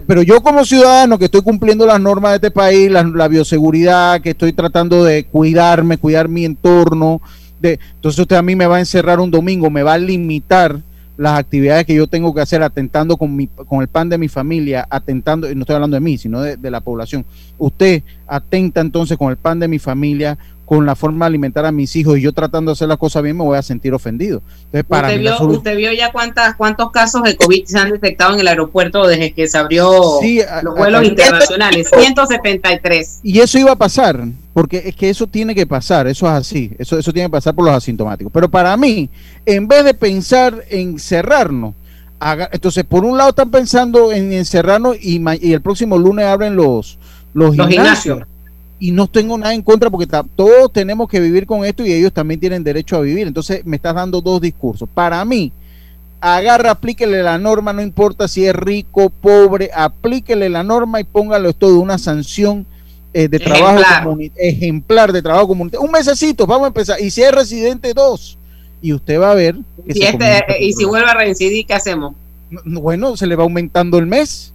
pero 0.06 0.22
yo 0.22 0.42
como 0.42 0.64
ciudadano 0.64 1.18
que 1.18 1.26
estoy 1.26 1.42
cumpliendo 1.42 1.86
las 1.86 2.00
normas 2.00 2.32
de 2.32 2.36
este 2.36 2.50
país, 2.50 2.90
la, 2.90 3.02
la 3.04 3.28
bioseguridad, 3.28 4.20
que 4.20 4.30
estoy 4.30 4.52
tratando 4.52 5.04
de 5.04 5.24
cuidarme, 5.26 5.98
cuidar 5.98 6.28
mi 6.28 6.44
entorno, 6.44 7.20
de, 7.60 7.78
entonces 7.94 8.18
usted 8.18 8.36
a 8.36 8.42
mí 8.42 8.56
me 8.56 8.66
va 8.66 8.76
a 8.76 8.80
encerrar 8.80 9.20
un 9.20 9.30
domingo, 9.30 9.70
me 9.70 9.82
va 9.82 9.94
a 9.94 9.98
limitar 9.98 10.80
las 11.16 11.38
actividades 11.38 11.86
que 11.86 11.94
yo 11.94 12.06
tengo 12.06 12.34
que 12.34 12.40
hacer 12.40 12.62
atentando 12.62 13.16
con, 13.16 13.34
mi, 13.34 13.46
con 13.46 13.80
el 13.80 13.88
pan 13.88 14.08
de 14.08 14.18
mi 14.18 14.28
familia, 14.28 14.86
atentando, 14.90 15.50
y 15.50 15.54
no 15.54 15.60
estoy 15.62 15.74
hablando 15.74 15.96
de 15.96 16.00
mí, 16.00 16.18
sino 16.18 16.40
de, 16.40 16.56
de 16.56 16.70
la 16.70 16.80
población. 16.80 17.24
Usted 17.58 18.02
atenta 18.26 18.80
entonces 18.80 19.16
con 19.16 19.30
el 19.30 19.36
pan 19.36 19.60
de 19.60 19.68
mi 19.68 19.78
familia, 19.78 20.38
con 20.64 20.86
la 20.86 20.94
forma 20.96 21.26
de 21.26 21.28
alimentar 21.28 21.66
a 21.66 21.72
mis 21.72 21.94
hijos 21.94 22.16
y 22.18 22.22
yo 22.22 22.32
tratando 22.32 22.70
de 22.70 22.72
hacer 22.74 22.88
las 22.88 22.96
cosas 22.96 23.22
bien, 23.22 23.36
me 23.36 23.44
voy 23.44 23.58
a 23.58 23.62
sentir 23.62 23.92
ofendido. 23.92 24.42
Entonces, 24.64 24.84
para 24.84 25.08
¿Usted 25.08 25.18
mí 25.18 25.22
vio, 25.22 25.46
usted 25.48 25.76
vio 25.76 25.92
ya 25.92 26.10
cuántas, 26.10 26.54
cuántos 26.56 26.90
casos 26.90 27.22
de 27.22 27.36
COVID 27.36 27.64
se 27.66 27.78
han 27.78 27.90
detectado 27.90 28.32
en 28.34 28.40
el 28.40 28.48
aeropuerto 28.48 29.06
desde 29.06 29.32
que 29.32 29.46
se 29.46 29.58
abrió 29.58 29.92
Sí, 30.22 30.40
a- 30.40 30.62
los 30.62 30.74
a- 30.74 30.78
vuelos 30.78 31.02
a- 31.02 31.04
internacionales? 31.04 31.90
173. 31.98 33.20
Y 33.22 33.40
eso 33.40 33.58
iba 33.58 33.72
a 33.72 33.76
pasar, 33.76 34.24
porque 34.52 34.82
es 34.86 34.96
que 34.96 35.10
eso 35.10 35.26
tiene 35.26 35.54
que 35.54 35.66
pasar, 35.66 36.06
eso 36.06 36.26
es 36.26 36.32
así, 36.32 36.72
eso, 36.78 36.98
eso 36.98 37.12
tiene 37.12 37.28
que 37.28 37.32
pasar 37.32 37.54
por 37.54 37.64
los 37.64 37.74
asintomáticos. 37.74 38.32
Pero 38.32 38.48
para 38.48 38.76
mí, 38.76 39.10
en 39.44 39.68
vez 39.68 39.84
de 39.84 39.94
pensar 39.94 40.64
en 40.70 40.98
cerrarnos, 40.98 41.74
haga- 42.20 42.48
entonces 42.52 42.84
por 42.84 43.04
un 43.04 43.18
lado 43.18 43.30
están 43.30 43.50
pensando 43.50 44.12
en 44.12 44.32
encerrarnos 44.32 44.96
y, 45.00 45.22
y 45.40 45.52
el 45.52 45.60
próximo 45.60 45.98
lunes 45.98 46.24
abren 46.26 46.56
los, 46.56 46.98
los, 47.34 47.54
Los 47.56 47.68
gimnasios. 47.68 48.02
gimnasios. 48.18 48.28
Y 48.78 48.90
no 48.90 49.06
tengo 49.06 49.38
nada 49.38 49.54
en 49.54 49.62
contra 49.62 49.88
porque 49.88 50.06
todos 50.34 50.72
tenemos 50.72 51.08
que 51.08 51.20
vivir 51.20 51.46
con 51.46 51.64
esto 51.64 51.84
y 51.86 51.92
ellos 51.92 52.12
también 52.12 52.40
tienen 52.40 52.64
derecho 52.64 52.96
a 52.96 53.00
vivir. 53.00 53.26
Entonces 53.26 53.64
me 53.64 53.76
estás 53.76 53.94
dando 53.94 54.20
dos 54.20 54.40
discursos. 54.40 54.88
Para 54.92 55.24
mí, 55.24 55.52
agarra, 56.20 56.72
aplíquele 56.72 57.22
la 57.22 57.38
norma, 57.38 57.72
no 57.72 57.82
importa 57.82 58.28
si 58.28 58.46
es 58.46 58.54
rico, 58.54 59.10
pobre, 59.10 59.70
aplíquele 59.74 60.48
la 60.48 60.62
norma 60.62 61.00
y 61.00 61.04
póngale 61.04 61.52
todo 61.52 61.78
una 61.80 61.98
sanción 61.98 62.66
eh, 63.12 63.28
de 63.28 63.38
trabajo 63.38 63.78
Ejemplar. 63.78 64.04
comuni- 64.04 64.32
ejemplar 64.36 65.12
de 65.12 65.22
trabajo 65.22 65.48
comunitario. 65.48 65.84
Un 65.86 65.92
mesecito, 65.92 66.46
vamos 66.46 66.64
a 66.64 66.68
empezar. 66.68 67.00
Y 67.00 67.10
si 67.10 67.22
es 67.22 67.30
residente, 67.32 67.94
dos. 67.94 68.38
Y 68.82 68.92
usted 68.92 69.20
va 69.20 69.30
a 69.30 69.34
ver. 69.34 69.56
que 69.86 70.08
este, 70.08 70.24
a 70.24 70.58
y 70.58 70.72
si 70.72 70.84
vuelve 70.84 71.08
a 71.08 71.14
reincidir, 71.14 71.64
¿qué 71.66 71.74
hacemos? 71.74 72.14
bueno, 72.64 73.16
se 73.16 73.26
le 73.26 73.36
va 73.36 73.44
aumentando 73.44 73.98
el 73.98 74.06
mes. 74.06 74.52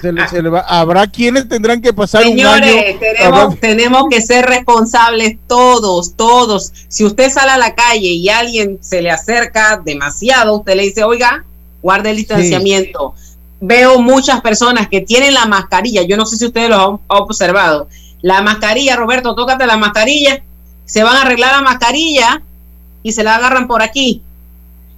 Se 0.00 0.12
le- 0.12 0.28
se 0.28 0.40
le 0.40 0.48
va- 0.48 0.60
habrá 0.60 1.06
quienes 1.08 1.48
tendrán 1.48 1.82
que 1.82 1.92
pasar 1.92 2.22
un 2.30 2.36
año. 2.46 2.64
Señores, 2.64 3.00
tenemos, 3.00 3.60
tenemos 3.60 4.04
que 4.10 4.22
ser 4.22 4.46
responsables 4.46 5.36
todos, 5.48 6.14
todos. 6.16 6.72
Si 6.88 7.04
usted 7.04 7.28
sale 7.30 7.50
a 7.50 7.58
la 7.58 7.74
calle 7.74 8.08
y 8.08 8.28
alguien 8.28 8.78
se 8.80 9.02
le 9.02 9.10
acerca 9.10 9.80
demasiado, 9.84 10.56
usted 10.58 10.76
le 10.76 10.84
dice, 10.84 11.02
oiga, 11.04 11.44
guarde 11.82 12.10
el 12.10 12.16
distanciamiento. 12.16 13.14
Veo 13.60 14.00
muchas 14.00 14.40
personas 14.40 14.88
que 14.88 15.00
tienen 15.00 15.34
la 15.34 15.44
mascarilla, 15.46 16.02
yo 16.02 16.16
no 16.16 16.24
sé 16.24 16.36
si 16.36 16.46
ustedes 16.46 16.70
lo 16.70 16.76
han 16.76 16.98
observado. 17.08 17.88
La 18.22 18.42
mascarilla, 18.42 18.96
Roberto, 18.96 19.34
tócate 19.34 19.66
la 19.66 19.76
mascarilla, 19.76 20.42
se 20.84 21.02
van 21.02 21.16
a 21.16 21.22
arreglar 21.22 21.52
la 21.56 21.62
mascarilla 21.62 22.42
y 23.02 23.12
se 23.12 23.24
la 23.24 23.36
agarran 23.36 23.66
por 23.66 23.82
aquí. 23.82 24.22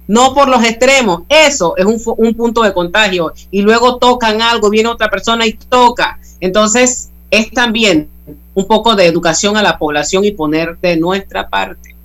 No 0.07 0.33
por 0.33 0.49
los 0.49 0.63
extremos, 0.63 1.21
eso 1.29 1.75
es 1.77 1.85
un, 1.85 2.33
punto 2.33 2.61
de 2.63 2.73
contagio. 2.73 3.33
Y 3.51 3.61
luego 3.61 3.97
tocan 3.97 4.41
algo, 4.41 4.69
viene 4.69 4.89
otra 4.89 5.09
persona 5.09 5.45
y 5.45 5.53
toca. 5.53 6.19
Entonces, 6.39 7.09
es 7.31 7.51
también 7.51 8.09
un 8.53 8.67
poco 8.67 8.95
de 8.95 9.05
educación 9.05 9.57
a 9.57 9.61
la 9.63 9.77
población 9.77 10.25
y 10.25 10.31
poner 10.31 10.77
de 10.79 10.97
nuestra 10.97 11.47
parte. 11.49 11.95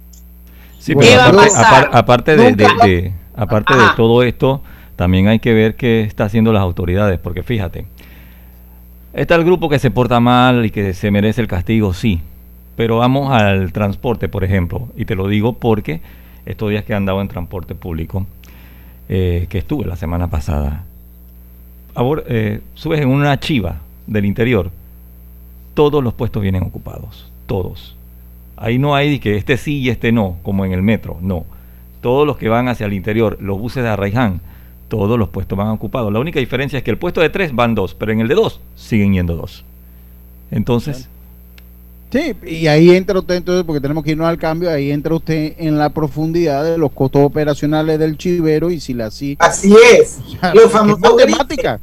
Sí, 0.78 0.94
¿Qué 0.94 1.00
pero 1.00 1.16
va 1.18 1.24
a 1.24 1.28
aparte, 1.28 1.50
pasar? 1.50 1.90
aparte 1.92 2.36
de, 2.36 2.52
de- 2.54 2.68
Nunca- 2.68 2.86
de- 2.86 3.12
aparte 3.36 3.74
de 3.74 3.80
Ajá. 3.80 3.94
todo 3.96 4.22
esto, 4.22 4.62
también 4.96 5.28
hay 5.28 5.38
que 5.38 5.52
ver 5.52 5.76
qué 5.76 6.02
está 6.02 6.24
haciendo 6.24 6.52
las 6.52 6.62
autoridades, 6.62 7.18
porque 7.18 7.42
fíjate, 7.42 7.86
está 9.12 9.34
el 9.34 9.44
grupo 9.44 9.68
que 9.68 9.78
se 9.78 9.90
porta 9.90 10.20
mal 10.20 10.64
y 10.64 10.70
que 10.70 10.94
se 10.94 11.10
merece 11.10 11.40
el 11.40 11.46
castigo, 11.48 11.92
sí, 11.94 12.20
pero 12.76 12.98
vamos 12.98 13.30
al 13.32 13.72
transporte, 13.72 14.28
por 14.28 14.44
ejemplo, 14.44 14.88
y 14.96 15.04
te 15.04 15.14
lo 15.14 15.28
digo 15.28 15.52
porque 15.54 16.00
estos 16.48 16.70
días 16.70 16.84
que 16.84 16.94
he 16.94 16.96
andado 16.96 17.20
en 17.20 17.28
transporte 17.28 17.74
público, 17.74 18.26
eh, 19.08 19.46
que 19.50 19.58
estuve 19.58 19.84
la 19.84 19.96
semana 19.96 20.28
pasada, 20.28 20.84
eh, 22.26 22.60
subes 22.74 23.00
en 23.00 23.08
una 23.08 23.38
chiva 23.38 23.80
del 24.06 24.24
interior, 24.24 24.70
todos 25.74 26.02
los 26.02 26.14
puestos 26.14 26.42
vienen 26.42 26.62
ocupados, 26.62 27.30
todos. 27.46 27.94
Ahí 28.56 28.78
no 28.78 28.94
hay 28.94 29.18
que 29.18 29.36
este 29.36 29.58
sí 29.58 29.78
y 29.78 29.90
este 29.90 30.10
no, 30.10 30.38
como 30.42 30.64
en 30.64 30.72
el 30.72 30.82
metro, 30.82 31.18
no. 31.20 31.44
Todos 32.00 32.26
los 32.26 32.38
que 32.38 32.48
van 32.48 32.68
hacia 32.68 32.86
el 32.86 32.94
interior, 32.94 33.36
los 33.40 33.58
buses 33.58 33.82
de 33.82 33.90
Arraiján, 33.90 34.40
todos 34.88 35.18
los 35.18 35.28
puestos 35.28 35.58
van 35.58 35.68
ocupados. 35.68 36.12
La 36.12 36.18
única 36.18 36.40
diferencia 36.40 36.78
es 36.78 36.82
que 36.82 36.90
el 36.90 36.98
puesto 36.98 37.20
de 37.20 37.28
tres 37.28 37.54
van 37.54 37.74
dos, 37.74 37.94
pero 37.94 38.10
en 38.10 38.20
el 38.20 38.28
de 38.28 38.34
dos 38.34 38.60
siguen 38.74 39.12
yendo 39.12 39.36
dos. 39.36 39.64
Entonces, 40.50 41.10
Sí, 42.10 42.34
y 42.46 42.66
ahí 42.68 42.90
entra 42.96 43.18
usted 43.18 43.34
entonces, 43.34 43.64
porque 43.66 43.80
tenemos 43.82 44.02
que 44.02 44.12
irnos 44.12 44.26
al 44.26 44.38
cambio, 44.38 44.70
ahí 44.70 44.90
entra 44.90 45.14
usted 45.14 45.52
en 45.58 45.76
la 45.76 45.90
profundidad 45.90 46.64
de 46.64 46.78
los 46.78 46.90
costos 46.92 47.22
operacionales 47.22 47.98
del 47.98 48.16
chivero 48.16 48.70
y 48.70 48.80
si 48.80 48.94
la 48.94 49.06
así. 49.06 49.36
Así 49.38 49.74
es. 49.98 50.18
Los 50.54 50.72
famosos 50.72 51.02
es 51.04 51.10
matemática. 51.10 51.80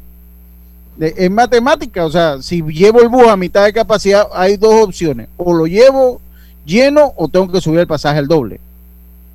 De- 0.97 1.13
Es 1.15 1.29
matemática, 1.29 2.05
o 2.05 2.09
sea, 2.11 2.41
si 2.41 2.63
llevo 2.63 3.01
el 3.01 3.09
bus 3.09 3.27
a 3.27 3.35
mitad 3.37 3.65
de 3.65 3.73
capacidad, 3.73 4.27
hay 4.33 4.57
dos 4.57 4.73
opciones, 4.81 5.27
o 5.37 5.53
lo 5.53 5.67
llevo 5.67 6.19
lleno 6.65 7.13
o 7.17 7.27
tengo 7.27 7.51
que 7.51 7.61
subir 7.61 7.81
el 7.81 7.87
pasaje 7.87 8.17
al 8.17 8.27
doble. 8.27 8.59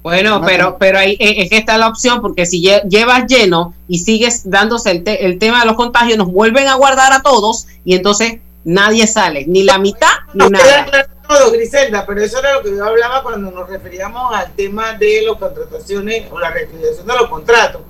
Bueno, 0.02 0.40
pero, 0.44 0.76
pero 0.78 0.98
ahí 0.98 1.12
eh, 1.20 1.42
es 1.42 1.50
que 1.50 1.58
está 1.58 1.76
la 1.76 1.86
opción, 1.88 2.22
porque 2.22 2.46
si 2.46 2.62
lle- 2.62 2.82
llevas 2.88 3.26
lleno 3.28 3.74
y 3.86 3.98
sigues 3.98 4.48
dándose 4.50 4.90
el, 4.90 5.04
te- 5.04 5.26
el 5.26 5.38
tema 5.38 5.60
de 5.60 5.66
los 5.66 5.76
contagios, 5.76 6.16
nos 6.18 6.32
vuelven 6.32 6.66
a 6.66 6.74
guardar 6.74 7.12
a 7.12 7.20
todos 7.22 7.66
y 7.84 7.94
entonces 7.94 8.38
nadie 8.64 9.06
sale, 9.06 9.44
ni 9.46 9.62
la 9.64 9.78
mitad 9.78 10.08
ni 10.34 10.48
queda 10.50 10.60
nada. 10.60 10.84
claro 10.90 11.08
todo, 11.28 11.52
Griselda, 11.52 12.04
pero 12.06 12.20
eso 12.22 12.40
era 12.40 12.54
lo 12.54 12.62
que 12.62 12.70
yo 12.70 12.84
hablaba 12.84 13.22
cuando 13.22 13.52
nos 13.52 13.68
referíamos 13.68 14.34
al 14.34 14.52
tema 14.56 14.94
de 14.94 15.22
las 15.22 15.36
contrataciones 15.36 16.24
o 16.30 16.40
la 16.40 16.50
reactivación 16.50 17.06
de 17.06 17.14
los 17.14 17.28
contratos. 17.28 17.82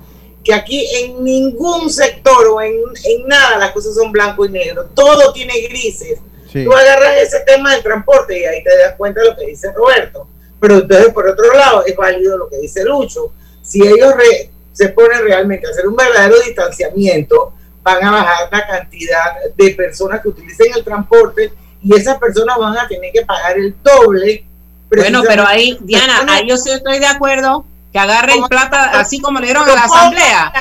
Que 0.43 0.53
aquí 0.53 0.87
en 0.95 1.23
ningún 1.23 1.89
sector 1.89 2.47
o 2.47 2.61
en, 2.61 2.73
en 3.03 3.27
nada 3.27 3.57
las 3.57 3.71
cosas 3.71 3.95
son 3.95 4.11
blanco 4.11 4.45
y 4.45 4.49
negro, 4.49 4.85
todo 4.93 5.33
tiene 5.33 5.59
grises. 5.61 6.19
Sí. 6.51 6.63
Tú 6.65 6.73
agarras 6.73 7.17
ese 7.17 7.39
tema 7.41 7.73
del 7.73 7.81
transporte 7.81 8.39
y 8.39 8.45
ahí 8.45 8.63
te 8.63 8.77
das 8.77 8.93
cuenta 8.95 9.21
de 9.21 9.29
lo 9.29 9.35
que 9.35 9.47
dice 9.47 9.71
Roberto. 9.71 10.27
Pero 10.59 10.75
entonces, 10.75 11.11
por 11.11 11.27
otro 11.27 11.51
lado, 11.55 11.83
es 11.85 11.95
válido 11.95 12.37
lo 12.37 12.47
que 12.47 12.57
dice 12.57 12.83
Lucho. 12.83 13.33
Si 13.63 13.81
ellos 13.81 14.13
re- 14.15 14.51
se 14.71 14.89
ponen 14.89 15.23
realmente 15.23 15.65
a 15.65 15.71
hacer 15.71 15.87
un 15.87 15.95
verdadero 15.95 16.39
distanciamiento, 16.41 17.53
van 17.83 18.03
a 18.03 18.11
bajar 18.11 18.49
la 18.51 18.67
cantidad 18.67 19.33
de 19.55 19.71
personas 19.71 20.21
que 20.21 20.29
utilicen 20.29 20.67
el 20.75 20.83
transporte 20.83 21.51
y 21.81 21.95
esas 21.95 22.17
personas 22.17 22.57
van 22.57 22.77
a 22.77 22.87
tener 22.87 23.11
que 23.11 23.25
pagar 23.25 23.57
el 23.57 23.75
doble. 23.83 24.45
Bueno, 24.89 25.23
pero 25.25 25.47
ahí, 25.47 25.77
Diana, 25.81 26.25
ahí 26.29 26.47
yo 26.47 26.57
sí 26.57 26.69
estoy 26.69 26.99
de 26.99 27.07
acuerdo 27.07 27.65
que 27.91 27.99
agarren 27.99 28.43
plata 28.45 28.99
así 28.99 29.19
como 29.19 29.39
le 29.39 29.47
dieron 29.47 29.63
a 29.63 29.73
la 29.73 29.83
asamblea 29.83 30.53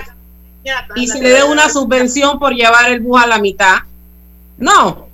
y 0.94 1.06
se 1.08 1.20
le 1.20 1.30
dé 1.30 1.44
una 1.44 1.68
subvención 1.68 2.38
por 2.38 2.54
llevar 2.54 2.90
el 2.90 3.00
bus 3.00 3.22
a 3.22 3.26
la 3.26 3.38
mitad. 3.38 3.78
No, 4.58 5.10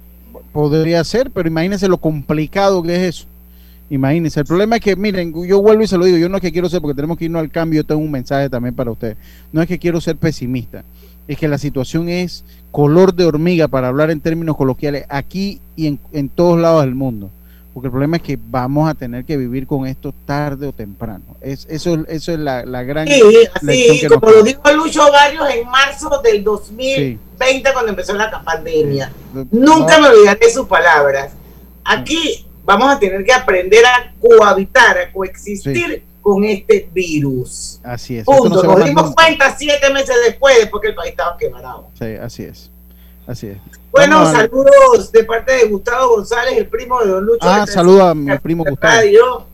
Podría 0.56 1.04
ser, 1.04 1.30
pero 1.30 1.48
imagínense 1.48 1.86
lo 1.86 1.98
complicado 1.98 2.82
que 2.82 2.96
es 2.96 3.16
eso. 3.16 3.26
Imagínense, 3.90 4.40
el 4.40 4.46
problema 4.46 4.76
es 4.76 4.82
que, 4.82 4.96
miren, 4.96 5.34
yo 5.46 5.60
vuelvo 5.60 5.82
y 5.82 5.86
se 5.86 5.98
lo 5.98 6.06
digo, 6.06 6.16
yo 6.16 6.30
no 6.30 6.36
es 6.36 6.40
que 6.40 6.50
quiero 6.50 6.70
ser, 6.70 6.80
porque 6.80 6.94
tenemos 6.94 7.18
que 7.18 7.26
irnos 7.26 7.40
al 7.40 7.50
cambio, 7.50 7.82
yo 7.82 7.86
tengo 7.86 8.00
un 8.00 8.10
mensaje 8.10 8.48
también 8.48 8.74
para 8.74 8.90
ustedes. 8.90 9.18
No 9.52 9.60
es 9.60 9.68
que 9.68 9.78
quiero 9.78 10.00
ser 10.00 10.16
pesimista, 10.16 10.82
es 11.28 11.38
que 11.38 11.48
la 11.48 11.58
situación 11.58 12.08
es 12.08 12.44
color 12.70 13.14
de 13.14 13.24
hormiga, 13.24 13.68
para 13.68 13.88
hablar 13.88 14.10
en 14.10 14.20
términos 14.20 14.56
coloquiales, 14.56 15.06
aquí 15.08 15.60
y 15.76 15.86
en, 15.86 16.00
en 16.12 16.28
todos 16.28 16.58
lados 16.58 16.84
del 16.84 16.94
mundo. 16.94 17.30
Porque 17.76 17.88
el 17.88 17.92
problema 17.92 18.16
es 18.16 18.22
que 18.22 18.38
vamos 18.42 18.88
a 18.88 18.94
tener 18.94 19.26
que 19.26 19.36
vivir 19.36 19.66
con 19.66 19.86
esto 19.86 20.14
tarde 20.24 20.66
o 20.66 20.72
temprano. 20.72 21.36
Es, 21.42 21.66
eso, 21.68 22.06
eso 22.08 22.32
es 22.32 22.38
la, 22.38 22.64
la 22.64 22.82
gran 22.84 23.06
Sí, 23.06 23.20
así, 23.52 24.00
que 24.00 24.08
nos 24.08 24.18
como 24.18 24.32
lo 24.32 24.42
dijo 24.42 24.62
Lucho 24.72 25.12
Barrios 25.12 25.46
en 25.50 25.68
marzo 25.68 26.22
del 26.24 26.42
2020 26.42 27.72
cuando 27.74 27.90
empezó 27.90 28.14
la 28.14 28.42
pandemia. 28.42 29.12
Nunca 29.50 30.00
me 30.00 30.08
olvidaré 30.08 30.50
sus 30.50 30.66
palabras. 30.66 31.32
Aquí 31.84 32.46
vamos 32.64 32.90
a 32.90 32.98
tener 32.98 33.22
que 33.24 33.32
aprender 33.34 33.84
a 33.84 34.10
cohabitar, 34.20 34.96
a 34.96 35.12
coexistir 35.12 36.02
con 36.26 36.42
este 36.42 36.88
virus. 36.92 37.78
Así 37.84 38.18
es. 38.18 38.26
no 38.26 38.36
Punto. 38.36 38.60
Nos 38.64 38.84
dimos 38.84 39.14
cuenta 39.14 39.56
siete 39.56 39.88
meses 39.90 40.16
después, 40.26 40.58
después 40.58 40.82
que 40.82 40.88
el 40.88 40.94
país 40.96 41.10
estaba 41.12 41.36
quebrado. 41.38 41.86
Sí, 41.96 42.16
así 42.20 42.42
es. 42.42 42.68
Así 43.28 43.46
es. 43.46 43.58
Bueno, 43.92 44.16
Vamos 44.16 44.32
saludos 44.32 45.12
de 45.12 45.22
parte 45.22 45.52
de 45.52 45.64
Gustavo 45.66 46.16
González, 46.16 46.58
el 46.58 46.66
primo 46.66 47.00
de 47.00 47.10
Don 47.10 47.24
Lucho. 47.24 47.46
Ah, 47.48 47.64
saluda 47.64 48.10
a 48.10 48.14
mi 48.16 48.36
primo 48.38 48.64
Gustavo. 48.64 48.92
Radio. 48.92 49.46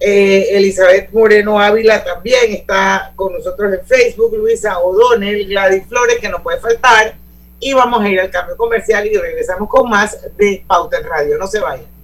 Eh, 0.00 0.56
Elizabeth 0.56 1.12
Moreno 1.12 1.60
Ávila 1.60 2.02
también 2.02 2.52
está 2.52 3.12
con 3.14 3.34
nosotros 3.34 3.74
en 3.74 3.84
Facebook, 3.84 4.34
Luisa 4.34 4.78
O'Donnell, 4.78 5.46
Gladys 5.46 5.84
Flores, 5.88 6.16
que 6.18 6.30
no 6.30 6.42
puede 6.42 6.58
faltar. 6.58 7.16
Y 7.60 7.74
vamos 7.74 8.00
a 8.02 8.08
ir 8.08 8.18
al 8.18 8.30
cambio 8.30 8.56
comercial 8.56 9.06
y 9.06 9.14
regresamos 9.14 9.68
con 9.68 9.90
más 9.90 10.18
de 10.38 10.64
Pauta 10.66 10.96
en 10.96 11.04
Radio. 11.04 11.36
No 11.36 11.46
se 11.46 11.60
vayan. 11.60 11.97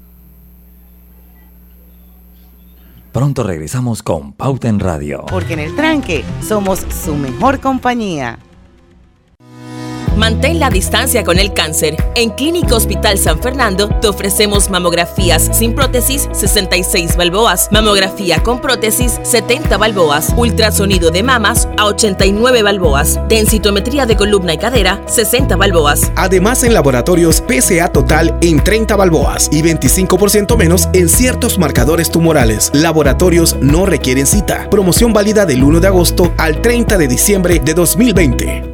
Pronto 3.15 3.45
regresamos 3.45 4.03
con 4.03 4.33
Pauta 4.33 4.69
en 4.69 4.81
Radio. 4.81 5.25
Porque 5.31 5.53
en 5.53 5.61
el 5.61 5.77
tranque 5.77 6.25
somos 6.43 6.81
su 7.05 7.15
mejor 7.15 7.61
compañía. 7.61 8.41
Mantén 10.17 10.59
la 10.61 10.71
distancia 10.71 11.25
con 11.25 11.39
el 11.39 11.53
cáncer. 11.53 11.97
En 12.15 12.31
Clínica 12.31 12.77
Hospital 12.77 13.19
San 13.19 13.41
Fernando 13.41 13.89
te 14.01 14.09
ofrecemos 14.09 14.71
mamografías 14.71 15.51
sin 15.53 15.75
prótesis 15.75 16.29
66 16.33 17.17
balboas, 17.17 17.69
mamografía 17.71 18.43
con 18.43 18.61
prótesis 18.61 19.21
70 19.23 19.77
balboas, 19.77 20.33
ultrasonido 20.37 21.11
de 21.11 21.23
mamas 21.23 21.69
a 21.77 21.87
89 21.87 22.63
balboas, 22.63 23.19
densitometría 23.29 24.07
de 24.07 24.17
columna 24.17 24.55
y 24.55 24.59
cadera 24.59 25.03
60 25.07 25.57
balboas. 25.57 26.13
Además, 26.17 26.63
en 26.65 26.75
laboratorios 26.75 27.43
PSA 27.49 27.89
total 27.89 28.37
en 28.41 28.63
30 28.63 28.97
balboas 28.97 29.49
y 29.53 29.63
25% 29.63 30.57
menos 30.57 30.89
en 30.93 31.09
ciertos 31.09 31.59
marcadores 31.59 32.11
tumorales. 32.11 32.71
Laboratorios 32.73 33.57
no 33.61 33.87
requieren 33.87 34.27
cita. 34.27 34.69
Promoción 34.71 35.13
válida 35.13 35.47
del 35.47 35.63
1 35.63 35.81
de 35.81 35.87
agosto 35.87 36.33
al 36.37 36.61
30 36.61 36.99
de 36.99 37.09
diciembre 37.09 37.61
de 37.65 37.75
2020. 37.75 38.74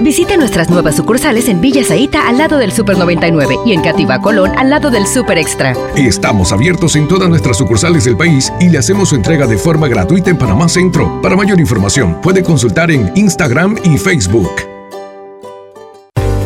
Visite 0.00 0.36
nuestras 0.36 0.70
nuevas 0.70 0.94
sucursales 0.94 1.48
en 1.48 1.60
Villa 1.60 1.84
Zaita 1.84 2.28
al 2.28 2.38
lado 2.38 2.56
del 2.56 2.70
Super 2.70 2.96
99 2.96 3.58
y 3.66 3.72
en 3.72 3.82
Cativa 3.82 4.20
Colón 4.20 4.52
al 4.56 4.70
lado 4.70 4.90
del 4.90 5.06
Super 5.06 5.38
Extra. 5.38 5.74
Estamos 5.96 6.52
abiertos 6.52 6.94
en 6.94 7.08
todas 7.08 7.28
nuestras 7.28 7.56
sucursales 7.58 8.04
del 8.04 8.16
país 8.16 8.52
y 8.60 8.68
le 8.68 8.78
hacemos 8.78 9.08
su 9.08 9.16
entrega 9.16 9.46
de 9.46 9.58
forma 9.58 9.88
gratuita 9.88 10.30
en 10.30 10.38
Panamá 10.38 10.68
Centro. 10.68 11.20
Para 11.20 11.34
mayor 11.34 11.58
información, 11.58 12.20
puede 12.22 12.44
consultar 12.44 12.92
en 12.92 13.10
Instagram 13.16 13.76
y 13.82 13.98
Facebook. 13.98 14.50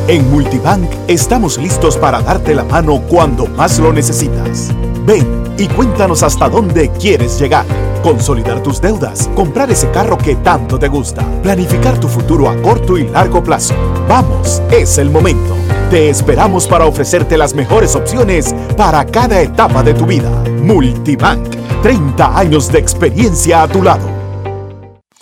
En 0.09 0.31
Multibank 0.31 0.91
estamos 1.07 1.59
listos 1.59 1.97
para 1.99 2.23
darte 2.23 2.55
la 2.55 2.65
mano 2.65 3.03
cuando 3.07 3.47
más 3.47 3.79
lo 3.79 3.93
necesitas. 3.93 4.71
Ven 5.07 5.27
y 5.59 5.69
cuéntanos 5.69 6.23
hasta 6.23 6.49
dónde 6.49 6.91
quieres 6.99 7.39
llegar. 7.39 7.67
Consolidar 8.03 8.61
tus 8.63 8.81
deudas, 8.81 9.31
comprar 9.37 9.71
ese 9.71 9.89
carro 9.93 10.19
que 10.19 10.35
tanto 10.37 10.77
te 10.77 10.89
gusta, 10.89 11.25
planificar 11.43 11.99
tu 12.01 12.09
futuro 12.09 12.51
a 12.51 12.57
corto 12.61 12.99
y 12.99 13.07
largo 13.07 13.45
plazo. 13.45 13.75
Vamos, 14.09 14.61
es 14.73 14.99
el 14.99 15.09
momento. 15.09 15.55
Te 15.89 16.11
esperamos 16.11 16.67
para 16.67 16.87
ofrecerte 16.87 17.39
las 17.39 17.55
mejores 17.55 17.95
opciones 17.95 18.55
para 18.77 19.05
cada 19.07 19.41
etapa 19.41 19.85
de 19.85 19.95
tu 19.95 20.05
vida. 20.05 20.31
Multibank, 20.63 21.55
30 21.83 22.39
años 22.39 22.73
de 22.73 22.81
experiencia 22.81 23.63
a 23.63 23.69
tu 23.69 23.83
lado. 23.83 24.12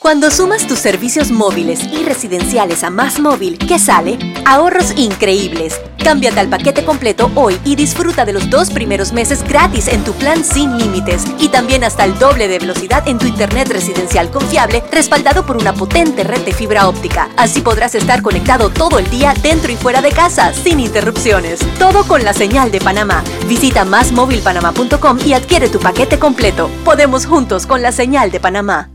Cuando 0.00 0.30
sumas 0.30 0.66
tus 0.66 0.78
servicios 0.78 1.30
móviles 1.30 1.84
y 1.84 2.02
residenciales 2.04 2.84
a 2.84 2.88
Más 2.88 3.20
Móvil, 3.20 3.58
¿qué 3.58 3.78
sale? 3.78 4.18
Ahorros 4.46 4.92
increíbles. 4.96 5.78
Cámbiate 6.02 6.40
al 6.40 6.48
paquete 6.48 6.86
completo 6.86 7.30
hoy 7.34 7.60
y 7.66 7.76
disfruta 7.76 8.24
de 8.24 8.32
los 8.32 8.48
dos 8.48 8.70
primeros 8.70 9.12
meses 9.12 9.46
gratis 9.46 9.88
en 9.88 10.02
tu 10.02 10.14
plan 10.14 10.42
sin 10.42 10.78
límites 10.78 11.24
y 11.38 11.50
también 11.50 11.84
hasta 11.84 12.06
el 12.06 12.18
doble 12.18 12.48
de 12.48 12.58
velocidad 12.58 13.06
en 13.06 13.18
tu 13.18 13.26
internet 13.26 13.68
residencial 13.68 14.30
confiable 14.30 14.82
respaldado 14.90 15.44
por 15.44 15.58
una 15.58 15.74
potente 15.74 16.24
red 16.24 16.46
de 16.46 16.54
fibra 16.54 16.88
óptica. 16.88 17.28
Así 17.36 17.60
podrás 17.60 17.94
estar 17.94 18.22
conectado 18.22 18.70
todo 18.70 18.98
el 18.98 19.10
día 19.10 19.34
dentro 19.42 19.70
y 19.70 19.76
fuera 19.76 20.00
de 20.00 20.12
casa 20.12 20.54
sin 20.54 20.80
interrupciones. 20.80 21.60
Todo 21.78 22.04
con 22.08 22.24
la 22.24 22.32
señal 22.32 22.70
de 22.70 22.80
Panamá. 22.80 23.22
Visita 23.46 23.84
másmóvilpanamá.com 23.84 25.18
y 25.26 25.34
adquiere 25.34 25.68
tu 25.68 25.78
paquete 25.78 26.18
completo. 26.18 26.70
Podemos 26.86 27.26
juntos 27.26 27.66
con 27.66 27.82
la 27.82 27.92
señal 27.92 28.30
de 28.30 28.40
Panamá. 28.40 28.88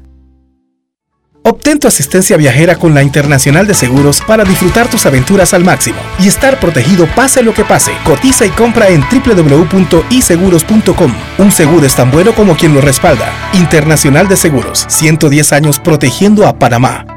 Obtén 1.47 1.79
tu 1.79 1.87
asistencia 1.87 2.37
viajera 2.37 2.75
con 2.75 2.95
la 2.95 3.03
Internacional 3.03 3.67
de 3.67 3.75
Seguros 3.75 4.19
para 4.21 4.43
disfrutar 4.43 4.89
tus 4.89 5.05
aventuras 5.05 5.53
al 5.53 5.63
máximo 5.63 5.99
y 6.17 6.27
estar 6.27 6.59
protegido 6.59 7.05
pase 7.15 7.43
lo 7.43 7.53
que 7.53 7.63
pase. 7.63 7.91
Cotiza 8.03 8.47
y 8.47 8.49
compra 8.49 8.89
en 8.89 9.01
www.iseguros.com. 9.01 11.13
Un 11.37 11.51
seguro 11.51 11.85
es 11.85 11.95
tan 11.95 12.09
bueno 12.09 12.33
como 12.33 12.57
quien 12.57 12.73
lo 12.73 12.81
respalda. 12.81 13.31
Internacional 13.53 14.27
de 14.27 14.37
Seguros, 14.37 14.85
110 14.87 15.53
años 15.53 15.79
protegiendo 15.79 16.47
a 16.47 16.57
Panamá. 16.57 17.14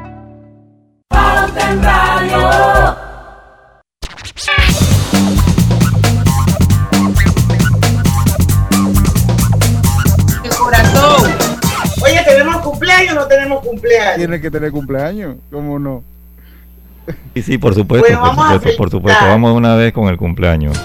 Cumpleaños? 13.69 14.17
Tiene 14.17 14.41
que 14.41 14.51
tener 14.51 14.71
cumpleaños, 14.71 15.35
¿cómo 15.51 15.79
no? 15.79 16.03
Sí, 17.33 17.41
sí, 17.41 17.57
por 17.57 17.73
supuesto, 17.73 18.07
Bueno, 18.07 18.35
por 18.35 18.53
supuesto, 18.53 18.77
por 18.77 18.89
supuesto. 18.91 19.25
Vamos 19.25 19.51
de 19.51 19.57
una 19.57 19.75
vez 19.75 19.93
con 19.93 20.07
el 20.07 20.17
cumpleaños. 20.17 20.77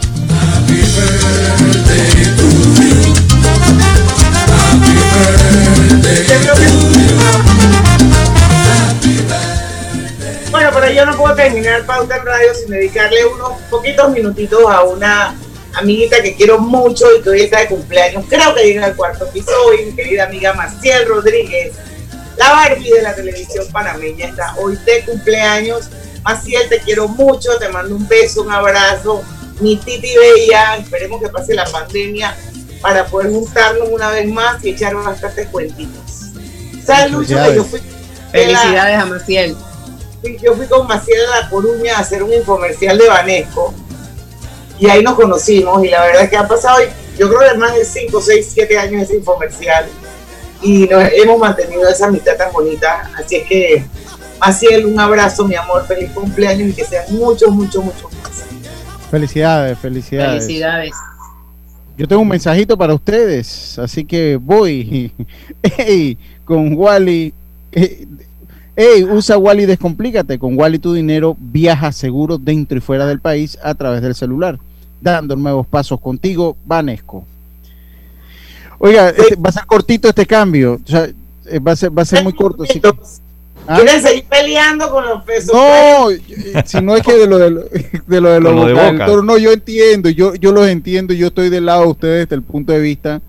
Bueno, 10.50 10.70
pero 10.72 10.92
yo 10.92 11.04
no 11.04 11.16
puedo 11.16 11.34
terminar 11.34 11.84
Pauta 11.84 12.16
en 12.16 12.24
Radio 12.24 12.54
sin 12.54 12.70
dedicarle 12.70 13.26
unos 13.26 13.52
poquitos 13.70 14.10
minutitos 14.12 14.60
a 14.70 14.82
una 14.84 15.34
amiguita 15.74 16.22
que 16.22 16.34
quiero 16.34 16.58
mucho 16.58 17.06
y 17.18 17.22
que 17.22 17.30
hoy 17.30 17.40
está 17.42 17.60
de 17.60 17.68
cumpleaños. 17.68 18.24
Creo 18.28 18.54
que 18.54 18.62
llega 18.62 18.86
al 18.86 18.96
cuarto 18.96 19.28
piso 19.30 19.50
hoy, 19.66 19.86
mi 19.86 19.92
querida 19.92 20.24
amiga 20.24 20.54
Maciel 20.54 21.06
Rodríguez. 21.08 21.72
La 22.36 22.50
Barbie 22.50 22.90
de 22.90 23.02
la 23.02 23.14
televisión 23.14 23.66
panameña 23.72 24.26
está 24.26 24.54
hoy 24.58 24.76
de 24.84 25.04
cumpleaños. 25.04 25.88
Maciel, 26.22 26.68
te 26.68 26.80
quiero 26.80 27.08
mucho, 27.08 27.56
te 27.58 27.68
mando 27.68 27.94
un 27.94 28.08
beso, 28.08 28.42
un 28.42 28.50
abrazo. 28.50 29.22
Mi 29.60 29.76
Titi 29.76 30.16
Bella, 30.16 30.76
esperemos 30.76 31.20
que 31.20 31.28
pase 31.28 31.54
la 31.54 31.64
pandemia 31.66 32.36
para 32.80 33.06
poder 33.06 33.30
juntarnos 33.30 33.88
una 33.88 34.10
vez 34.10 34.28
más 34.28 34.64
y 34.64 34.70
echar 34.70 34.94
bastantes 34.94 35.48
cuentitos. 35.48 36.32
¿Sabes, 36.84 37.12
Lucho, 37.12 37.36
que 37.42 37.54
yo 37.54 37.64
fui 37.64 37.80
Felicidades 38.32 38.98
a 38.98 39.06
Maciel. 39.06 39.56
Yo 40.42 40.54
fui 40.54 40.66
con 40.66 40.86
Maciel 40.88 41.20
a 41.26 41.40
La 41.42 41.50
Coruña 41.50 41.96
a 41.96 42.00
hacer 42.00 42.22
un 42.22 42.32
infomercial 42.32 42.98
de 42.98 43.06
Banesco 43.06 43.72
y 44.78 44.88
ahí 44.88 45.02
nos 45.02 45.14
conocimos 45.14 45.84
y 45.84 45.88
la 45.88 46.02
verdad 46.02 46.24
es 46.24 46.30
que 46.30 46.36
han 46.36 46.48
pasado 46.48 46.78
yo 47.16 47.28
creo 47.28 47.52
que 47.52 47.58
más 47.58 47.74
de 47.74 47.84
5, 47.84 48.20
6, 48.20 48.50
7 48.54 48.78
años 48.78 49.02
ese 49.02 49.16
infomercial 49.16 49.86
y 50.64 50.86
nos 50.86 51.02
hemos 51.12 51.38
mantenido 51.38 51.88
esa 51.88 52.06
amistad 52.06 52.36
tan 52.36 52.52
bonita 52.52 53.10
así 53.16 53.36
es 53.36 53.46
que 53.46 53.84
Maciel 54.40 54.86
un 54.86 54.98
abrazo 54.98 55.46
mi 55.46 55.54
amor, 55.54 55.86
feliz 55.86 56.10
cumpleaños 56.10 56.70
y 56.70 56.72
que 56.72 56.84
sean 56.84 57.04
muchos, 57.10 57.50
muchos, 57.50 57.84
muchos 57.84 58.12
más 58.14 58.44
Felicidades, 59.10 59.78
felicidades. 59.78 60.44
Felicidades. 60.44 60.92
Yo 61.96 62.08
tengo 62.08 62.22
un 62.22 62.28
mensajito 62.28 62.76
para 62.76 62.94
ustedes, 62.94 63.78
así 63.78 64.04
que 64.04 64.36
voy. 64.36 65.12
Ey, 65.78 66.18
con 66.44 66.74
Wally. 66.74 67.32
eh, 67.70 68.08
Ey, 68.74 69.04
usa 69.04 69.38
Wally 69.38 69.66
Descomplícate. 69.66 70.36
Con 70.36 70.58
Wally 70.58 70.80
tu 70.80 70.92
dinero 70.92 71.36
viaja 71.38 71.92
seguro 71.92 72.38
dentro 72.38 72.76
y 72.76 72.80
fuera 72.80 73.06
del 73.06 73.20
país 73.20 73.56
a 73.62 73.74
través 73.74 74.02
del 74.02 74.16
celular, 74.16 74.58
dando 75.00 75.36
nuevos 75.36 75.66
pasos 75.68 76.00
contigo, 76.00 76.56
Vanesco. 76.66 77.24
Oiga, 78.78 79.10
este- 79.10 79.36
va 79.36 79.48
a 79.50 79.52
ser 79.52 79.66
cortito 79.66 80.08
este 80.08 80.26
cambio. 80.26 80.80
o 80.84 80.88
sea, 80.88 81.08
eh, 81.46 81.58
va 81.58 81.72
a 81.72 81.76
ser, 81.76 81.96
va 81.96 82.02
a 82.02 82.06
ser 82.06 82.22
muy 82.22 82.32
corto. 82.34 82.62
así 82.64 82.80
que- 82.80 82.92
¿Ah? 83.66 83.76
¿Quieren 83.80 84.02
seguir 84.02 84.24
peleando 84.28 84.90
con 84.90 85.04
los 85.06 85.22
pesos? 85.24 85.54
No, 85.54 86.10
eh, 86.10 86.20
si 86.66 86.82
no 86.82 86.96
es 86.96 87.02
que 87.02 87.14
de 87.14 87.26
lo 87.26 87.38
de, 87.38 87.50
lo- 87.50 87.62
de 88.06 88.20
lo 88.20 88.28
de 88.30 88.40
los 88.40 88.54
lo 88.54 88.66
de 88.66 88.74
Boca. 88.74 89.06
no, 89.22 89.38
yo 89.38 89.52
entiendo, 89.52 90.10
yo, 90.10 90.34
yo 90.34 90.52
los 90.52 90.68
entiendo, 90.68 91.14
yo 91.14 91.28
estoy 91.28 91.48
del 91.48 91.64
lado 91.66 91.82
de 91.84 91.88
ustedes 91.88 92.18
desde 92.26 92.36
el 92.36 92.42
punto 92.42 92.72
de 92.72 92.80
vista 92.80 93.22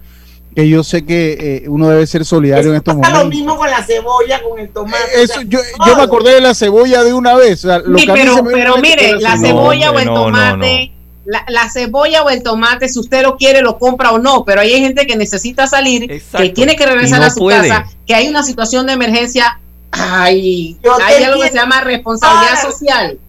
que 0.53 0.67
yo 0.69 0.83
sé 0.83 1.05
que 1.05 1.37
eh, 1.39 1.69
uno 1.69 1.89
debe 1.89 2.05
ser 2.07 2.23
solidario 2.25 2.69
en 2.71 2.77
estos 2.77 2.95
Pasa 2.95 3.09
lo 3.11 3.17
momentos. 3.19 3.37
mismo 3.39 3.57
con 3.57 3.69
la 3.69 3.81
cebolla, 3.83 4.41
con 4.41 4.59
el 4.59 4.69
tomate. 4.69 4.97
Eso, 5.21 5.41
yo, 5.41 5.59
yo 5.85 5.95
me 5.97 6.03
acordé 6.03 6.33
de 6.35 6.41
la 6.41 6.53
cebolla 6.53 7.03
de 7.03 7.13
una 7.13 7.35
vez. 7.35 7.63
o 7.65 7.67
sea, 7.69 7.79
lo 7.79 7.97
Sí, 7.97 8.05
que 8.05 8.11
a 8.11 8.15
mí 8.15 8.21
pero, 8.21 8.43
pero 8.51 8.77
mire, 8.77 9.19
la 9.19 9.37
cebolla. 9.37 9.91
o 9.91 9.99
el 9.99 10.05
no, 10.05 10.13
no, 10.15 10.23
tomate, 10.25 10.91
La, 11.25 11.43
la 11.47 11.69
cebolla 11.69 12.23
o 12.23 12.29
el 12.29 12.43
tomate, 12.43 12.87
si 12.87 12.99
usted 12.99 13.23
lo 13.23 13.35
quiere, 13.35 13.61
lo 13.61 13.79
compra 13.79 14.11
o 14.11 14.19
no, 14.19 14.45
pero 14.45 14.61
hay 14.61 14.69
gente 14.79 15.07
que 15.07 15.15
necesita 15.15 15.65
salir, 15.67 16.07
que 16.37 16.49
tiene 16.49 16.75
que 16.75 16.85
regresar 16.85 17.19
no 17.19 17.25
a 17.25 17.29
su 17.31 17.39
puede. 17.39 17.67
casa, 17.67 17.89
que 18.05 18.13
hay 18.13 18.27
una 18.27 18.43
situación 18.43 18.85
de 18.85 18.93
emergencia. 18.93 19.59
Ay, 19.91 20.77
Yo 20.83 20.95
hay 21.01 21.23
algo 21.23 21.41
que 21.41 21.49
se 21.49 21.55
llama 21.55 21.81
responsabilidad 21.81 22.57
Ahora, 22.57 22.61
social. 22.71 23.19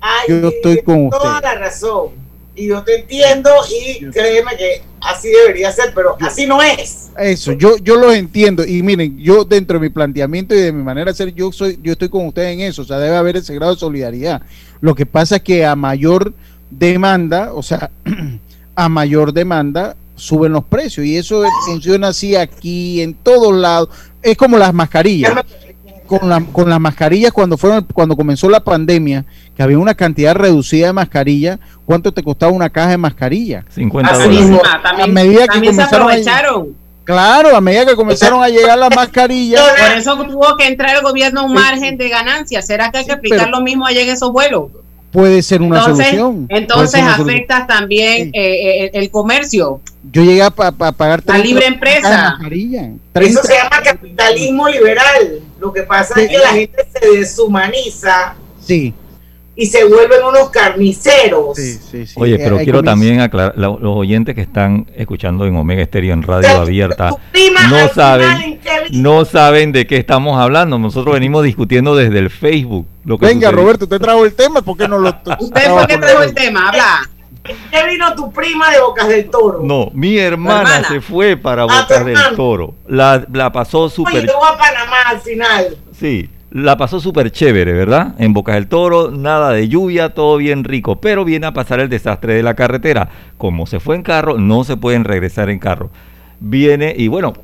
Ay, 0.00 0.28
Yo 0.28 0.48
estoy 0.48 0.82
con 0.82 1.10
toda 1.10 1.36
usted. 1.36 1.42
la 1.48 1.54
razón. 1.54 2.08
Y 2.54 2.66
yo 2.66 2.82
te 2.82 3.00
entiendo 3.00 3.50
y 3.70 4.04
créeme 4.10 4.56
que 4.58 4.82
así 5.00 5.28
debería 5.28 5.72
ser, 5.72 5.92
pero 5.94 6.16
así 6.20 6.46
no 6.46 6.60
es. 6.60 7.08
Eso, 7.16 7.52
yo, 7.52 7.78
yo 7.78 7.96
los 7.96 8.14
entiendo. 8.14 8.66
Y 8.66 8.82
miren, 8.82 9.16
yo 9.18 9.44
dentro 9.44 9.78
de 9.78 9.82
mi 9.86 9.88
planteamiento 9.88 10.54
y 10.54 10.58
de 10.60 10.72
mi 10.72 10.82
manera 10.82 11.12
de 11.12 11.16
ser, 11.16 11.32
yo 11.32 11.52
soy, 11.52 11.78
yo 11.82 11.92
estoy 11.92 12.08
con 12.10 12.26
ustedes 12.26 12.52
en 12.52 12.60
eso. 12.60 12.82
O 12.82 12.84
sea, 12.84 12.98
debe 12.98 13.16
haber 13.16 13.36
ese 13.36 13.54
grado 13.54 13.72
de 13.74 13.80
solidaridad. 13.80 14.42
Lo 14.80 14.94
que 14.94 15.06
pasa 15.06 15.36
es 15.36 15.42
que 15.42 15.64
a 15.64 15.74
mayor 15.76 16.34
demanda, 16.70 17.52
o 17.54 17.62
sea, 17.62 17.90
a 18.76 18.88
mayor 18.88 19.32
demanda, 19.32 19.96
suben 20.14 20.52
los 20.52 20.64
precios. 20.64 21.06
Y 21.06 21.16
eso 21.16 21.42
funciona 21.66 22.08
así 22.08 22.36
aquí, 22.36 23.00
en 23.02 23.14
todos 23.14 23.54
lados. 23.54 23.88
Es 24.22 24.36
como 24.36 24.56
las 24.58 24.72
mascarillas. 24.72 25.32
Con, 26.06 26.28
la- 26.28 26.40
con 26.52 26.68
las 26.68 26.80
mascarillas 26.80 27.30
cuando 27.30 27.56
fueron 27.56 27.86
cuando 27.94 28.16
comenzó 28.16 28.50
la 28.50 28.58
pandemia 28.64 29.24
que 29.56 29.62
había 29.62 29.78
una 29.78 29.94
cantidad 29.94 30.34
reducida 30.34 30.88
de 30.88 30.92
mascarillas 30.92 31.60
cuánto 31.86 32.10
te 32.12 32.24
costaba 32.24 32.50
una 32.50 32.68
caja 32.68 32.90
de 32.90 32.96
mascarilla 32.96 33.64
50 33.72 34.10
Así 34.10 34.22
dólares. 34.24 34.40
mismo, 34.40 34.60
a 34.64 34.82
también, 34.82 35.12
medida 35.14 35.42
que 35.42 35.46
también 35.46 35.72
se 35.74 35.78
comenzaron 35.82 36.02
a- 36.02 36.10
aprovecharon. 36.10 36.68
Claro, 37.04 37.54
a 37.56 37.60
medida 37.60 37.86
que 37.86 37.94
comenzaron 37.94 38.42
a 38.42 38.48
llegar 38.48 38.76
las 38.76 38.92
mascarillas. 38.94 39.62
Por 39.88 39.98
eso 39.98 40.16
tuvo 40.24 40.56
que 40.56 40.66
entrar 40.66 40.96
el 40.96 41.02
gobierno 41.02 41.42
a 41.42 41.44
un 41.44 41.52
margen 41.54 41.96
de 41.96 42.08
ganancias. 42.08 42.66
¿Será 42.66 42.90
que 42.90 42.98
hay 42.98 43.06
que 43.06 43.12
aplicar 43.12 43.38
pero- 43.46 43.50
lo 43.58 43.60
mismo 43.60 43.86
allá 43.86 44.00
en 44.02 44.08
esos 44.10 44.32
vuelos? 44.32 44.64
Puede 45.12 45.42
ser 45.42 45.60
una 45.60 45.78
entonces, 45.80 46.06
solución. 46.06 46.46
entonces 46.48 46.90
ser 46.92 47.02
una 47.02 47.16
solución. 47.16 47.36
afecta 47.36 47.66
también 47.66 48.28
eh, 48.32 48.84
eh, 48.84 48.90
el 48.94 49.10
comercio. 49.10 49.80
Yo 50.12 50.22
llegué 50.22 50.42
a, 50.42 50.50
pa- 50.50 50.70
pa- 50.72 50.92
pagar 50.92 51.20
La 51.26 51.34
30 51.34 51.44
libre 51.44 51.66
empresa. 51.66 52.38
Eso 52.40 52.90
30 53.12 53.42
se 53.42 53.54
llama 53.54 53.82
capitalismo 53.82 54.68
liberal. 54.68 55.40
Lo 55.58 55.72
que 55.72 55.82
pasa 55.82 56.20
es 56.20 56.28
que 56.28 56.38
la 56.38 56.48
gente 56.50 56.86
se 56.92 57.08
deshumaniza 57.18 58.34
Sí. 58.64 58.94
Y 59.60 59.66
se 59.66 59.84
vuelven 59.84 60.24
unos 60.24 60.48
carniceros. 60.48 61.58
Oye, 62.16 62.38
pero 62.38 62.56
quiero 62.58 62.82
también 62.82 63.20
aclarar, 63.20 63.52
la- 63.56 63.68
los 63.68 63.96
oyentes 63.96 64.34
que 64.34 64.40
están 64.40 64.86
escuchando 64.96 65.44
en 65.44 65.54
Omega 65.54 65.82
Estéreo 65.82 66.14
en 66.14 66.22
radio 66.22 66.60
abierta 66.60 67.10
no 67.68 67.88
saben, 67.88 68.26
final, 68.28 68.42
¿en 68.44 68.58
qué 68.58 68.70
vi- 68.90 69.02
no 69.02 69.24
saben 69.26 69.72
de 69.72 69.86
qué 69.86 69.98
estamos 69.98 70.40
hablando. 70.40 70.78
Nosotros 70.78 71.12
venimos 71.12 71.44
discutiendo 71.44 71.94
desde 71.94 72.18
el 72.18 72.30
Facebook. 72.30 72.86
Lo 73.04 73.18
que 73.18 73.26
Venga, 73.26 73.48
sucedió. 73.48 73.62
Roberto, 73.62 73.84
usted 73.84 73.98
trajo 74.00 74.24
el 74.24 74.32
tema, 74.34 74.62
¿por 74.62 74.76
qué 74.78 74.88
no 74.88 74.98
lo 74.98 75.08
¿Usted 75.40 75.68
por 75.70 75.86
qué 75.86 75.98
trajo 75.98 76.22
el 76.22 76.34
tema? 76.34 76.68
Habla. 76.68 77.10
¿Qué 77.42 77.86
vino 77.90 78.14
tu 78.14 78.30
prima 78.32 78.70
de 78.70 78.80
Bocas 78.80 79.08
del 79.08 79.28
Toro? 79.30 79.60
No, 79.62 79.90
mi 79.94 80.18
hermana, 80.18 80.60
hermana. 80.76 80.88
se 80.88 81.00
fue 81.00 81.36
para 81.36 81.62
Ah, 81.64 81.82
Bocas 81.82 82.04
del. 82.04 82.16
Toro. 82.36 82.74
La, 82.86 83.24
la 83.32 83.50
pasó 83.52 83.84
Oye, 83.84 83.94
súper 83.94 84.26
llegó 84.26 84.44
a 84.44 84.56
Panamá 84.58 84.96
al 85.06 85.20
final. 85.20 85.76
Sí, 85.98 86.28
la 86.50 86.76
pasó 86.76 87.00
súper 87.00 87.30
chévere, 87.30 87.72
¿verdad? 87.72 88.14
En 88.18 88.32
Bocas 88.32 88.56
del 88.56 88.66
Toro, 88.66 89.10
nada 89.10 89.52
de 89.52 89.68
lluvia, 89.68 90.14
todo 90.14 90.36
bien 90.36 90.64
rico, 90.64 91.00
pero 91.00 91.24
viene 91.24 91.46
a 91.46 91.52
pasar 91.52 91.78
el 91.80 91.88
desastre 91.88 92.34
de 92.34 92.42
la 92.42 92.54
carretera. 92.54 93.08
Como 93.38 93.66
se 93.66 93.78
fue 93.78 93.94
en 93.96 94.02
carro, 94.02 94.36
no 94.38 94.64
se 94.64 94.76
pueden 94.76 95.04
regresar 95.04 95.48
en 95.48 95.60
carro. 95.60 95.90
Viene 96.40 96.94
y 96.96 97.08
bueno, 97.08 97.34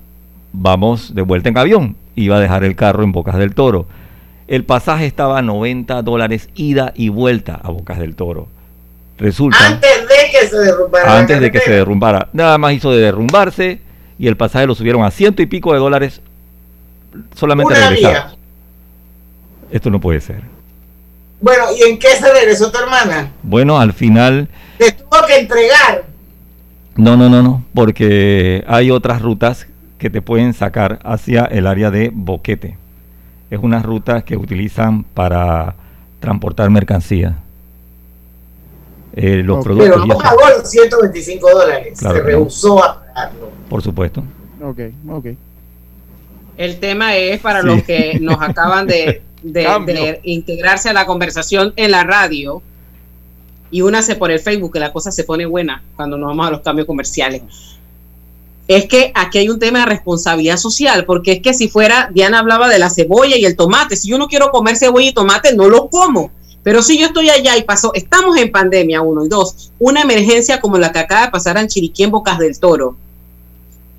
vamos 0.52 1.14
de 1.14 1.22
vuelta 1.22 1.48
en 1.48 1.59
avión. 1.59 1.96
Iba 2.16 2.36
a 2.36 2.40
dejar 2.40 2.64
el 2.64 2.74
carro 2.74 3.04
en 3.04 3.12
Bocas 3.12 3.36
del 3.36 3.54
Toro. 3.54 3.86
El 4.48 4.64
pasaje 4.64 5.07
estaba 5.07 5.38
a 5.38 5.42
90 5.42 6.02
dólares 6.02 6.48
ida 6.54 6.92
y 6.96 7.09
vuelta 7.09 7.61
a 7.62 7.70
Bocas 7.70 7.98
del 7.98 8.16
Toro. 8.16 8.48
Resulta, 9.18 9.57
Antes 9.66 10.09
de 10.09 10.30
que 10.30 10.46
se 10.46 10.57
derrumbara. 10.59 11.18
antes 11.18 11.40
de 11.40 11.50
que 11.50 11.61
se 11.61 11.70
derrumbara, 11.72 12.28
nada 12.32 12.59
más 12.59 12.74
hizo 12.74 12.90
de 12.92 13.00
derrumbarse 13.00 13.80
y 14.18 14.26
el 14.26 14.36
pasaje 14.36 14.66
lo 14.66 14.74
subieron 14.74 15.04
a 15.04 15.11
ciento 15.11 15.42
y 15.42 15.46
pico 15.46 15.72
de 15.72 15.78
dólares 15.78 16.20
solamente 17.34 17.74
regresar. 17.74 18.36
Esto 19.71 19.91
no 19.91 20.01
puede 20.01 20.21
ser. 20.21 20.43
Bueno, 21.41 21.64
¿y 21.79 21.83
en 21.91 21.99
qué 21.99 22.09
se 22.17 22.33
regresó 22.33 22.71
tu 22.71 22.79
hermana? 22.79 23.31
Bueno, 23.43 23.79
al 23.79 23.93
final, 23.93 24.49
Te 24.79 24.93
tuvo 24.93 25.27
que 25.27 25.39
entregar. 25.41 26.05
no, 26.97 27.17
no, 27.17 27.29
no, 27.29 27.43
no, 27.43 27.64
porque 27.75 28.64
hay 28.67 28.91
otras 28.91 29.21
rutas 29.23 29.67
que 29.99 30.09
te 30.11 30.23
pueden 30.23 30.55
sacar 30.55 30.99
hacia 31.05 31.45
el 31.45 31.67
área 31.67 31.91
de 31.91 32.11
Boquete. 32.12 32.77
Es 33.51 33.59
una 33.62 33.81
ruta 33.83 34.23
que 34.23 34.37
utilizan 34.37 35.05
para 35.05 35.75
transportar 36.21 36.69
mercancía. 36.71 37.37
Eh, 39.14 39.43
los 39.45 39.64
Pero 39.64 39.77
productos, 39.77 39.99
no 40.01 40.07
y 40.07 40.11
eso, 40.11 40.19
pagó 40.19 40.41
los 40.59 40.71
125 40.71 41.51
dólares. 41.51 41.99
Claro 41.99 42.17
se 42.17 42.21
no. 42.23 42.27
rehusó 42.27 42.85
a 42.85 43.03
pagarlo. 43.05 43.51
por 43.69 43.83
supuesto. 43.83 44.23
Ok, 44.62 44.81
ok. 45.09 45.27
El 46.59 46.79
tema 46.81 47.17
es 47.17 47.41
para 47.41 47.61
Sí. 47.62 47.67
los 47.67 47.83
que 47.83 48.19
nos 48.21 48.41
acaban 48.43 48.87
de, 48.87 49.23
de- 49.53 50.20
integrarse 50.24 50.88
a 50.88 50.92
la 50.92 51.07
conversación 51.07 51.72
en 51.76 51.90
la 51.90 52.05
radio 52.05 52.62
y 53.70 53.82
únase 53.82 54.14
por 54.14 54.30
el 54.30 54.40
Facebook, 54.40 54.72
que 54.74 54.80
la 54.80 54.92
cosa 54.92 55.11
se 55.11 55.24
pone 55.24 55.47
buena 55.47 55.82
cuando 55.97 56.16
nos 56.16 56.28
vamos 56.28 56.47
a 56.47 56.51
los 56.51 56.61
cambios 56.61 56.86
comerciales. 56.86 57.42
Es 58.68 58.86
que 58.86 59.12
aquí 59.14 59.38
hay 59.38 59.49
un 59.49 59.59
tema 59.61 59.80
de 59.80 59.86
responsabilidad 59.86 60.57
social, 60.57 61.05
porque 61.05 61.32
es 61.32 61.40
que 61.42 61.55
si 61.55 61.68
fuera, 61.68 62.11
Diana 62.12 62.40
hablaba 62.40 62.68
de 62.68 62.78
la 62.78 62.90
cebolla 62.90 63.36
y 63.36 63.44
el 63.44 63.57
tomate, 63.57 63.94
si 63.97 64.09
yo 64.09 64.18
no 64.18 64.26
quiero 64.26 64.51
comer 64.51 64.76
cebolla 64.76 65.09
y 65.09 65.12
tomate, 65.12 65.55
no 65.55 65.68
lo 65.68 65.88
como. 65.88 66.30
Pero 66.64 66.82
si 66.82 66.99
yo 66.99 67.07
estoy 67.07 67.30
allá 67.30 67.57
y 67.57 67.62
pasó, 67.62 67.92
estamos 67.94 68.36
en 68.36 68.51
pandemia, 68.51 69.01
uno 69.01 69.24
y 69.24 69.28
dos, 69.28 69.70
una 69.78 70.03
emergencia 70.03 70.61
como 70.61 70.78
la 70.78 70.90
que 70.90 70.99
acaba 70.99 71.26
de 71.26 71.30
pasar 71.30 71.57
en 71.59 71.68
Chiriquí, 71.68 72.03
en 72.03 72.11
Bocas 72.11 72.38
del 72.40 72.59
Toro. 72.59 72.97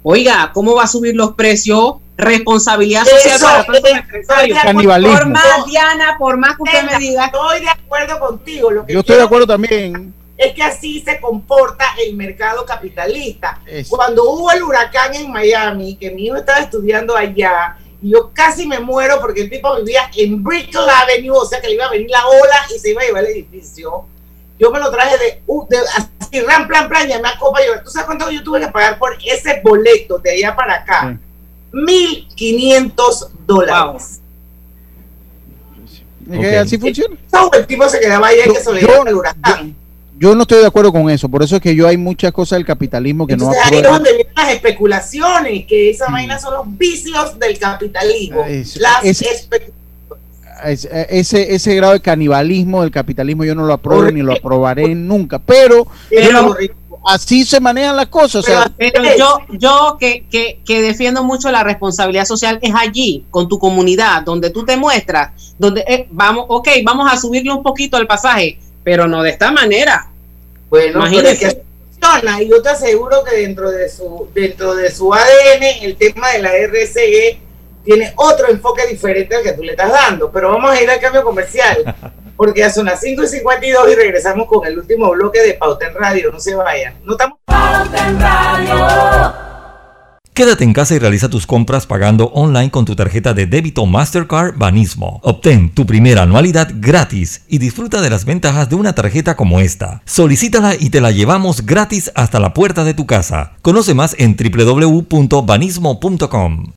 Oiga, 0.09 0.51
¿cómo 0.53 0.73
va 0.73 0.83
a 0.83 0.87
subir 0.87 1.17
los 1.17 1.33
precios? 1.33 1.95
Responsabilidad 2.15 3.03
social 3.03 3.35
Eso, 3.35 3.45
para 3.45 3.65
todos 3.65 3.81
los 3.81 3.91
empresarios. 3.91 4.59
Canibalismo. 4.63 5.17
Por 5.17 5.27
más, 5.27 5.65
Diana, 5.65 6.15
por 6.17 6.37
más 6.37 6.55
que 6.55 6.63
usted 6.63 6.83
me 6.83 6.97
diga. 6.97 7.25
Estoy 7.25 7.59
de 7.59 7.67
acuerdo 7.67 8.17
contigo. 8.17 8.71
Lo 8.71 8.85
que 8.85 8.93
Yo 8.93 9.01
estoy 9.01 9.17
de 9.17 9.23
acuerdo 9.23 9.45
también. 9.45 10.13
Es 10.37 10.53
que 10.53 10.63
así 10.63 11.01
se 11.01 11.19
comporta 11.19 11.83
el 12.01 12.15
mercado 12.15 12.65
capitalista. 12.65 13.59
Eso. 13.65 13.97
Cuando 13.97 14.23
hubo 14.31 14.49
el 14.53 14.63
huracán 14.63 15.13
en 15.13 15.29
Miami, 15.29 15.97
que 15.97 16.09
mi 16.11 16.27
hijo 16.27 16.37
estaba 16.37 16.59
estudiando 16.59 17.13
allá, 17.13 17.75
y 18.01 18.11
yo 18.11 18.31
casi 18.33 18.65
me 18.65 18.79
muero 18.79 19.19
porque 19.19 19.41
el 19.41 19.49
tipo 19.49 19.75
vivía 19.75 20.09
en 20.15 20.41
Brickell 20.41 20.87
Avenue, 20.89 21.35
o 21.35 21.45
sea 21.45 21.59
que 21.59 21.67
le 21.67 21.73
iba 21.73 21.85
a 21.85 21.91
venir 21.91 22.09
la 22.09 22.25
ola 22.25 22.65
y 22.73 22.79
se 22.79 22.91
iba 22.91 23.01
a 23.01 23.05
llevar 23.05 23.25
el 23.25 23.31
edificio. 23.31 24.05
Yo 24.59 24.71
me 24.71 24.79
lo 24.79 24.89
traje 24.91 25.17
de, 25.17 25.41
uh, 25.45 25.67
de 25.67 25.77
así, 25.77 26.39
ram, 26.41 26.67
plan, 26.67 26.87
plan, 26.89 27.07
llamé 27.07 27.27
a 27.29 27.37
Copa. 27.37 27.59
Yo, 27.65 27.81
¿Tú 27.83 27.89
sabes 27.91 28.05
cuánto 28.07 28.29
yo 28.31 28.43
tuve 28.43 28.59
que 28.61 28.67
pagar 28.67 28.97
por 28.97 29.15
ese 29.25 29.61
boleto 29.63 30.17
de 30.19 30.31
allá 30.31 30.55
para 30.55 30.75
acá? 30.75 31.17
1.500 31.71 33.29
dólares. 33.45 34.21
Así 36.61 36.77
funciona. 36.77 37.15
No, 37.31 37.49
el 37.53 37.65
tipo 37.67 37.87
se 37.87 37.99
quedaba 37.99 38.27
allá 38.27 38.45
y 38.47 38.53
que 38.53 38.59
se 38.59 38.73
le 38.73 38.81
el 38.81 39.15
huracán. 39.15 39.75
Yo 40.19 40.33
no 40.33 40.41
estoy 40.41 40.61
de 40.61 40.65
acuerdo 40.65 40.91
con 40.91 41.07
eso, 41.11 41.29
por 41.29 41.43
eso 41.43 41.57
es 41.57 41.61
que 41.61 41.75
yo 41.75 41.87
hay 41.87 41.95
muchas 41.95 42.31
cosas 42.31 42.57
del 42.57 42.65
capitalismo 42.65 43.27
que 43.27 43.37
no 43.37 43.43
Entonces 43.45 43.71
ahí 43.71 43.77
es 43.77 43.83
donde 43.83 44.13
vienen 44.15 44.33
las 44.35 44.49
especulaciones, 44.51 45.65
que 45.67 45.91
esa 45.91 46.09
vaina 46.09 46.39
son 46.39 46.55
los 46.55 46.77
vicios 46.77 47.37
del 47.37 47.59
capitalismo. 47.59 48.43
Las 48.79 49.03
es- 49.03 49.21
espe- 49.21 49.61
Es- 49.61 49.61
eh, 49.69 49.71
ese, 50.65 51.53
ese 51.55 51.75
grado 51.75 51.93
de 51.93 52.01
canibalismo 52.01 52.81
del 52.81 52.91
capitalismo 52.91 53.43
yo 53.43 53.55
no 53.55 53.65
lo 53.65 53.73
apruebo 53.73 54.11
ni 54.11 54.21
lo 54.21 54.33
aprobaré 54.33 54.93
nunca, 54.95 55.39
pero, 55.39 55.87
Pero- 56.09 56.55
así 57.07 57.45
se 57.45 57.59
manejan 57.59 57.95
las 57.95 58.07
cosas. 58.07 58.43
o 58.43 58.47
sea, 58.47 58.71
Pero 58.77 59.01
yo, 59.17 59.39
yo 59.51 59.97
que, 59.99 60.25
que, 60.29 60.59
que 60.65 60.81
defiendo 60.81 61.23
mucho 61.23 61.51
la 61.51 61.63
responsabilidad 61.63 62.25
social 62.25 62.59
es 62.61 62.73
allí, 62.75 63.25
con 63.31 63.47
tu 63.47 63.59
comunidad, 63.59 64.23
donde 64.23 64.49
tú 64.49 64.65
te 64.65 64.77
muestras, 64.77 65.53
donde 65.57 65.81
eh, 65.87 66.07
vamos, 66.11 66.45
ok, 66.49 66.67
vamos 66.83 67.11
a 67.11 67.17
subirle 67.17 67.51
un 67.53 67.63
poquito 67.63 67.97
el 67.97 68.07
pasaje, 68.07 68.59
pero 68.83 69.07
no 69.07 69.23
de 69.23 69.31
esta 69.31 69.51
manera. 69.51 70.09
Bueno, 70.69 71.03
pero 71.09 71.29
es 71.29 71.39
que 71.39 71.63
funciona, 71.99 72.41
y 72.41 72.49
yo 72.49 72.61
te 72.61 72.69
aseguro 72.69 73.23
que 73.23 73.37
dentro 73.37 73.71
de 73.71 73.89
su 73.89 74.27
dentro 74.33 74.75
de 74.75 74.91
su 74.91 75.13
ADN 75.13 75.63
el 75.81 75.95
tema 75.95 76.29
de 76.31 76.39
la 76.39 76.51
RCE 76.51 77.39
tiene 77.88 78.11
otro 78.17 78.49
enfoque 78.49 78.85
diferente 78.85 79.38
al 79.38 79.43
que 79.43 79.53
tú 79.53 79.63
le 79.63 79.71
estás 79.71 79.89
dando. 79.89 80.29
Pero 80.29 80.51
vamos 80.51 80.71
a 80.71 80.81
ir 80.81 80.89
al 80.89 80.99
cambio 80.99 81.23
comercial, 81.23 81.95
porque 82.35 82.59
ya 82.59 82.69
son 82.69 82.85
las 82.85 82.99
5 82.99 83.23
y 83.23 83.27
52 83.27 83.91
y 83.91 83.95
regresamos 83.95 84.47
con 84.47 84.67
el 84.67 84.77
último 84.77 85.09
bloque 85.11 85.41
de 85.41 85.53
Pauta 85.53 85.88
en 85.88 85.95
Radio. 85.95 86.29
No 86.31 86.39
se 86.39 86.53
vayan. 86.53 86.95
No 87.03 87.13
estamos 87.13 87.38
Quédate 90.33 90.65
en 90.65 90.73
casa 90.73 90.93
y 90.93 90.99
realiza 90.99 91.29
tus 91.29 91.47
compras 91.47 91.88
pagando 91.88 92.25
online 92.25 92.69
con 92.69 92.85
tu 92.85 92.95
tarjeta 92.95 93.33
de 93.33 93.47
débito 93.47 93.88
Mastercard 93.88 94.55
Banismo. 94.55 95.19
Obtén 95.23 95.73
tu 95.73 95.88
primera 95.88 96.21
anualidad 96.23 96.69
gratis 96.75 97.43
y 97.47 97.57
disfruta 97.57 98.01
de 98.01 98.11
las 98.11 98.25
ventajas 98.25 98.69
de 98.69 98.75
una 98.75 98.93
tarjeta 98.93 99.35
como 99.35 99.61
esta. 99.61 100.03
Solicítala 100.05 100.75
y 100.75 100.91
te 100.91 101.01
la 101.01 101.09
llevamos 101.09 101.65
gratis 101.65 102.11
hasta 102.13 102.39
la 102.39 102.53
puerta 102.53 102.83
de 102.83 102.93
tu 102.93 103.07
casa. 103.07 103.53
Conoce 103.63 103.95
más 103.95 104.15
en 104.19 104.38
www.banismo.com. 104.38 106.76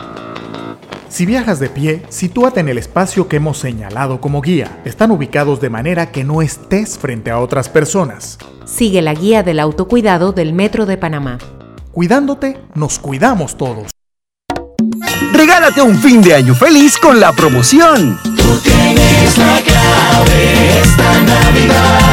Si 1.11 1.25
viajas 1.25 1.59
de 1.59 1.67
pie, 1.67 2.03
sitúate 2.07 2.61
en 2.61 2.69
el 2.69 2.77
espacio 2.77 3.27
que 3.27 3.35
hemos 3.35 3.57
señalado 3.57 4.21
como 4.21 4.41
guía. 4.41 4.81
Están 4.85 5.11
ubicados 5.11 5.59
de 5.59 5.69
manera 5.69 6.09
que 6.09 6.23
no 6.23 6.41
estés 6.41 6.97
frente 6.97 7.31
a 7.31 7.39
otras 7.39 7.67
personas. 7.67 8.37
Sigue 8.63 9.01
la 9.01 9.13
guía 9.13 9.43
del 9.43 9.59
autocuidado 9.59 10.31
del 10.31 10.53
Metro 10.53 10.85
de 10.85 10.95
Panamá. 10.95 11.37
Cuidándote, 11.91 12.61
nos 12.75 12.97
cuidamos 12.97 13.57
todos. 13.57 13.91
Regálate 15.33 15.81
un 15.81 15.97
fin 15.97 16.21
de 16.21 16.33
año 16.33 16.55
feliz 16.55 16.97
con 16.97 17.19
la 17.19 17.33
promoción. 17.33 18.17
Tienes 18.63 19.37
la 19.37 19.59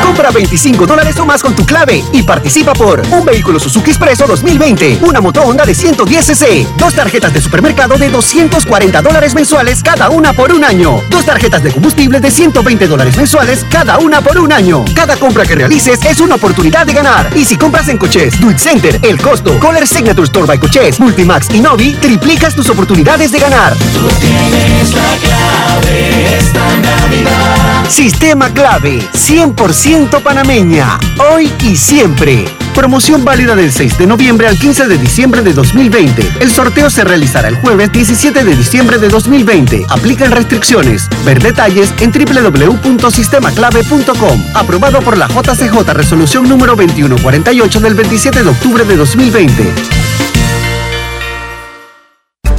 Compra 0.03 0.31
25 0.31 0.87
dólares 0.87 1.19
o 1.19 1.27
más 1.27 1.43
con 1.43 1.55
tu 1.55 1.65
clave 1.65 2.03
y 2.13 2.23
participa 2.23 2.73
por 2.73 3.03
un 3.11 3.25
vehículo 3.25 3.61
Suzuki 3.61 3.91
Expreso 3.91 4.27
2020, 4.27 5.01
una 5.03 5.21
moto 5.21 5.43
Honda 5.43 5.65
de 5.65 5.75
110cc, 5.75 6.67
dos 6.77 6.95
tarjetas 6.95 7.33
de 7.33 7.41
supermercado 7.41 7.97
de 7.97 8.09
240 8.09 9.03
dólares 9.03 9.35
mensuales 9.35 9.83
cada 9.83 10.11
una 10.11 10.33
por 10.33 10.53
un 10.53 10.65
año, 10.65 11.03
dos 11.09 11.25
tarjetas 11.25 11.63
de 11.63 11.71
combustible 11.73 12.21
de 12.21 12.31
120 12.31 12.89
dólares 12.89 13.17
mensuales 13.17 13.65
cada 13.71 13.99
una 13.99 14.21
por 14.21 14.39
un 14.39 14.53
año. 14.53 14.85
Cada 14.95 15.17
compra 15.17 15.45
que 15.45 15.55
realices 15.55 16.01
es 16.05 16.21
una 16.21 16.37
oportunidad 16.37 16.87
de 16.87 16.95
ganar. 16.95 17.31
Y 17.37 17.45
si 17.45 17.57
compras 17.57 17.89
en 17.89 17.99
Coches, 17.99 18.41
Do 18.41 18.51
It 18.51 18.59
Center, 18.59 18.99
El 19.03 19.21
Costo, 19.21 19.59
Color 19.59 19.87
Signature 19.87 20.25
Store 20.25 20.47
by 20.47 20.59
Coches, 20.59 20.99
Multimax 21.01 21.49
y 21.55 21.61
Novi, 21.61 21.95
triplicas 21.95 22.55
tus 22.55 22.69
oportunidades 22.71 23.31
de 23.31 23.39
ganar. 23.39 23.77
Tienes 24.21 24.95
la 24.95 25.17
clave 25.23 26.39
Navidad. 26.83 27.78
Sistema 27.89 28.53
clave, 28.53 29.01
100% 29.13 29.59
100% 29.59 30.23
panameña, 30.23 30.99
hoy 31.31 31.51
y 31.63 31.77
siempre. 31.77 32.45
Promoción 32.75 33.25
válida 33.25 33.57
del 33.57 33.73
6 33.73 33.97
de 33.99 34.07
noviembre 34.07 34.47
al 34.47 34.57
15 34.59 34.87
de 34.87 34.99
diciembre 34.99 35.43
de 35.43 35.53
2020. 35.53 36.35
El 36.41 36.51
sorteo 36.51 36.89
se 36.91 37.05
realizará 37.05 37.49
el 37.49 37.57
jueves 37.57 37.91
17 37.93 38.45
de 38.45 38.55
diciembre 38.55 38.99
de 38.99 39.09
2020. 39.09 39.87
Aplican 39.89 40.31
restricciones. 40.31 41.09
Ver 41.25 41.43
detalles 41.43 41.93
en 42.01 42.13
www.sistemaclave.com. 42.13 44.45
Aprobado 44.55 45.01
por 45.01 45.19
la 45.19 45.29
JCJ 45.29 45.93
Resolución 45.93 46.49
número 46.49 46.77
2148 46.77 47.81
del 47.81 47.95
27 47.95 48.43
de 48.43 48.51
octubre 48.51 48.85
de 48.85 48.97
2020. 48.97 49.98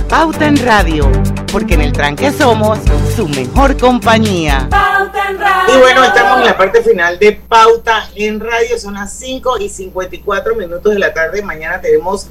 Pauta 0.10 0.48
en 0.48 0.58
Radio, 0.58 1.08
porque 1.52 1.76
en 1.76 1.82
el 1.82 1.94
tranque 1.94 2.32
somos 2.32 2.80
su 3.16 3.28
mejor 3.28 3.78
compañía. 3.78 4.68
Pauta 4.68 5.30
en 5.30 5.40
Radio. 5.40 5.76
Y 5.76 5.80
bueno, 5.82 6.04
estamos 6.04 6.40
en 6.40 6.46
la 6.46 6.58
parte 6.58 6.82
final 6.82 7.20
de 7.20 7.34
Pauta 7.34 8.10
en 8.16 8.40
Radio. 8.40 8.80
Son 8.80 8.96
las 8.96 9.14
5 9.14 9.60
y 9.60 9.70
54 9.70 10.56
minutos 10.56 10.92
de 10.92 10.98
la 10.98 11.14
tarde. 11.14 11.44
Mañana 11.44 11.80
tenemos 11.80 12.28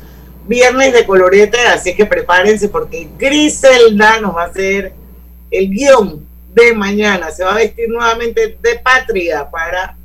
viernes 0.48 0.92
de 0.92 1.06
colorete, 1.06 1.60
así 1.68 1.94
que 1.94 2.04
prepárense 2.04 2.68
porque 2.68 3.08
Griselda 3.16 4.20
nos 4.20 4.34
va 4.34 4.42
a 4.42 4.46
hacer 4.46 4.92
el 5.52 5.70
guion 5.70 6.26
de 6.52 6.74
mañana. 6.74 7.30
Se 7.30 7.44
va 7.44 7.52
a 7.52 7.58
vestir 7.58 7.88
nuevamente 7.88 8.58
de 8.60 8.78
patria 8.80 9.48
para 9.48 9.96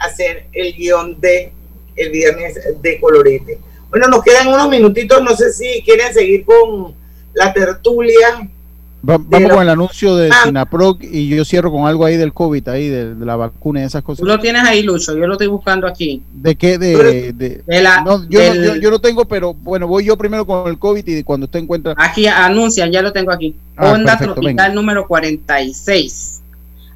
hacer 0.00 0.46
el 0.52 0.74
guion 0.74 1.20
de 1.20 1.52
el 1.94 2.10
viernes 2.10 2.58
de 2.82 2.98
colorete. 2.98 3.60
Bueno, 3.88 4.08
nos 4.08 4.24
quedan 4.24 4.48
unos 4.48 4.68
minutitos. 4.68 5.22
No 5.22 5.36
sé 5.36 5.52
si 5.52 5.80
quieren 5.84 6.12
seguir 6.12 6.44
con 6.44 6.98
la 7.46 7.52
tertulia. 7.52 8.48
Va- 9.08 9.16
vamos 9.18 9.48
la- 9.48 9.54
con 9.54 9.62
el 9.62 9.68
anuncio 9.70 10.14
de 10.14 10.28
Ah. 10.30 10.42
Sinaproc 10.44 11.02
y 11.02 11.26
yo 11.28 11.42
cierro 11.46 11.72
con 11.72 11.86
algo 11.86 12.04
ahí 12.04 12.18
del 12.18 12.34
COVID, 12.34 12.68
ahí 12.68 12.88
de, 12.88 13.14
de 13.14 13.24
la 13.24 13.34
vacuna 13.34 13.80
y 13.80 13.84
esas 13.84 14.02
Tú 14.02 14.06
cosas. 14.08 14.26
lo 14.26 14.38
tienes 14.38 14.62
ahí, 14.62 14.82
Lucho. 14.82 15.16
Yo 15.16 15.26
lo 15.26 15.32
estoy 15.32 15.46
buscando 15.46 15.86
aquí. 15.86 16.22
¿De 16.34 16.54
qué? 16.54 16.76
De, 16.76 17.32
de- 17.32 17.62
De 17.66 17.80
la- 17.80 18.02
no, 18.02 18.28
yo, 18.28 18.38
del- 18.40 18.58
no, 18.60 18.74
yo, 18.74 18.80
yo 18.82 18.90
no 18.90 18.98
tengo, 18.98 19.24
pero 19.24 19.54
bueno, 19.54 19.86
voy 19.88 20.04
yo 20.04 20.18
primero 20.18 20.44
con 20.46 20.68
el 20.68 20.78
COVID 20.78 21.06
y 21.06 21.22
cuando 21.22 21.44
usted 21.46 21.60
encuentra... 21.60 21.94
Aquí 21.96 22.26
anuncian, 22.26 22.92
ya 22.92 23.00
lo 23.00 23.10
tengo 23.10 23.32
aquí. 23.32 23.56
Ah, 23.74 23.92
Onda 23.92 24.12
perfecto, 24.18 24.34
tropical 24.34 24.54
venga. 24.68 24.68
número 24.74 25.06
46. 25.08 26.42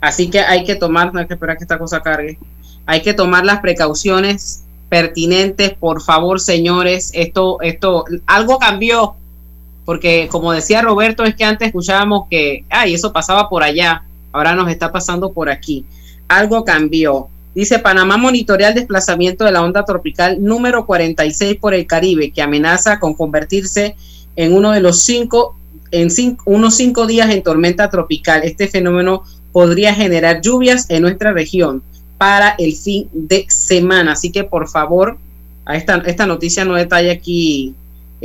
Así 0.01 0.29
que 0.29 0.41
hay 0.41 0.65
que 0.65 0.75
tomar, 0.75 1.15
no 1.15 1.21
hay 1.21 1.27
que 1.27 1.33
esperar 1.35 1.57
que 1.57 1.65
esta 1.65 1.79
cosa 1.79 2.03
cargue. 2.03 2.39
Hay 2.85 3.01
que 3.01 3.15
tomar 3.15 3.47
las 3.47 3.61
precauciones 3.61 4.65
pertinentes, 4.91 5.73
por 5.73 6.03
favor, 6.03 6.39
señores. 6.39 7.11
Esto, 7.15 7.63
esto, 7.63 8.05
algo 8.27 8.59
cambió. 8.59 9.15
Porque 9.85 10.29
como 10.31 10.53
decía 10.53 10.83
Roberto, 10.83 11.25
es 11.25 11.35
que 11.35 11.45
antes 11.45 11.67
escuchábamos 11.67 12.27
que, 12.31 12.65
ay, 12.71 12.95
eso 12.95 13.13
pasaba 13.13 13.49
por 13.49 13.63
allá. 13.63 14.05
Ahora 14.33 14.55
nos 14.55 14.71
está 14.71 14.91
pasando 14.91 15.33
por 15.33 15.51
aquí. 15.51 15.85
Algo 16.29 16.65
cambió. 16.65 17.29
Dice 17.55 17.79
Panamá 17.79 18.17
monitorea 18.17 18.69
el 18.69 18.75
desplazamiento 18.75 19.45
de 19.45 19.53
la 19.53 19.63
onda 19.63 19.85
tropical 19.85 20.43
número 20.43 20.87
46 20.87 21.57
por 21.61 21.73
el 21.73 21.87
Caribe, 21.87 22.33
que 22.33 22.43
amenaza 22.43 22.99
con 22.99 23.15
convertirse 23.15 23.95
en 24.35 24.53
uno 24.53 24.73
de 24.73 24.81
los 24.81 25.03
cinco, 25.03 25.57
en 25.93 26.11
cinco, 26.11 26.43
unos 26.47 26.75
cinco 26.75 27.07
días 27.07 27.31
en 27.31 27.43
tormenta 27.43 27.91
tropical. 27.91 28.43
Este 28.43 28.67
fenómeno 28.67 29.23
podría 29.53 29.95
generar 29.95 30.41
lluvias 30.41 30.91
en 30.91 31.03
nuestra 31.03 31.33
región 31.33 31.83
para 32.19 32.57
el 32.59 32.75
fin 32.75 33.09
de 33.13 33.47
semana. 33.49 34.13
Así 34.13 34.33
que 34.33 34.43
por 34.43 34.69
favor, 34.69 35.19
a 35.65 35.77
esta, 35.77 36.03
esta 36.07 36.27
noticia 36.27 36.65
no 36.65 36.75
detalla 36.75 37.13
aquí 37.13 37.75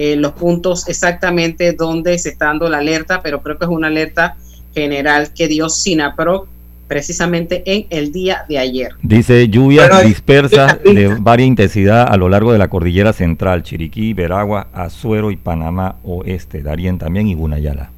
eh, 0.01 0.15
los 0.15 0.31
puntos 0.31 0.87
exactamente 0.87 1.73
donde 1.73 2.17
se 2.19 2.29
está 2.29 2.45
dando 2.45 2.69
la 2.69 2.77
alerta, 2.77 3.21
pero 3.21 3.41
creo 3.41 3.57
que 3.57 3.65
es 3.65 3.69
una 3.69 3.87
alerta 3.87 4.37
general 4.73 5.33
que 5.35 5.49
dio 5.49 5.67
SINAPRO 5.67 6.47
precisamente 6.87 7.63
en 7.65 7.85
el 7.89 8.13
día 8.13 8.45
de 8.47 8.59
ayer. 8.59 8.93
Dice 9.03 9.49
lluvias 9.49 9.89
Bueno, 9.89 10.07
dispersas 10.07 10.81
de 10.81 11.17
varia 11.19 11.45
intensidad 11.45 12.07
a 12.09 12.15
lo 12.15 12.29
largo 12.29 12.53
de 12.53 12.59
la 12.59 12.69
cordillera 12.69 13.11
central, 13.11 13.63
Chiriquí, 13.63 14.13
Veragua, 14.13 14.67
Azuero 14.71 15.31
y 15.31 15.35
Panamá 15.35 15.97
Oeste, 16.03 16.61
Darien 16.61 16.97
también 16.97 17.27
y 17.27 17.33
Gunayala. 17.33 17.89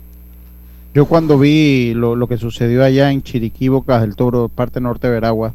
Yo 0.96 1.06
cuando 1.06 1.38
vi 1.38 1.94
lo, 1.94 2.16
lo 2.16 2.26
que 2.28 2.40
sucedió 2.40 2.84
allá 2.84 3.12
en 3.12 3.22
Chiriquí, 3.22 3.68
Bocas 3.68 4.02
del 4.02 4.16
Toro, 4.16 4.50
parte 4.50 4.82
norte 4.82 5.06
de 5.06 5.14
Veragua, 5.14 5.54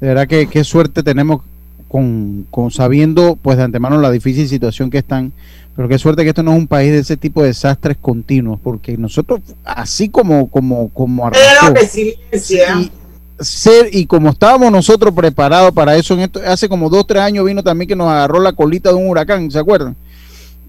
de 0.00 0.06
verdad 0.06 0.28
que 0.28 0.46
qué 0.46 0.62
suerte 0.62 1.02
tenemos 1.02 1.42
con, 1.88 2.46
con 2.50 2.70
sabiendo 2.70 3.36
pues 3.36 3.58
de 3.58 3.64
antemano 3.64 4.00
la 4.00 4.10
difícil 4.10 4.48
situación 4.48 4.88
que 4.88 4.98
están, 4.98 5.32
pero 5.74 5.88
qué 5.88 5.98
suerte 5.98 6.22
que 6.22 6.28
esto 6.30 6.42
no 6.42 6.52
es 6.52 6.58
un 6.58 6.66
país 6.66 6.92
de 6.92 6.98
ese 6.98 7.16
tipo 7.16 7.40
de 7.42 7.48
desastres 7.48 7.96
continuos, 8.00 8.60
porque 8.62 8.96
nosotros, 8.96 9.40
así 9.64 10.08
como, 10.08 10.50
como, 10.50 10.90
como 10.90 11.26
arrancó, 11.26 11.80
y, 11.94 12.16
ser, 13.40 13.88
y 13.92 14.06
como 14.06 14.30
estábamos 14.30 14.70
nosotros 14.70 15.14
preparados 15.14 15.72
para 15.72 15.96
eso, 15.96 16.14
en 16.14 16.20
esto, 16.20 16.40
hace 16.46 16.68
como 16.68 16.90
dos, 16.90 17.06
tres 17.06 17.22
años 17.22 17.44
vino 17.46 17.62
también 17.62 17.88
que 17.88 17.96
nos 17.96 18.08
agarró 18.08 18.40
la 18.40 18.52
colita 18.52 18.90
de 18.90 18.96
un 18.96 19.08
huracán, 19.08 19.50
¿se 19.50 19.58
acuerdan? 19.58 19.96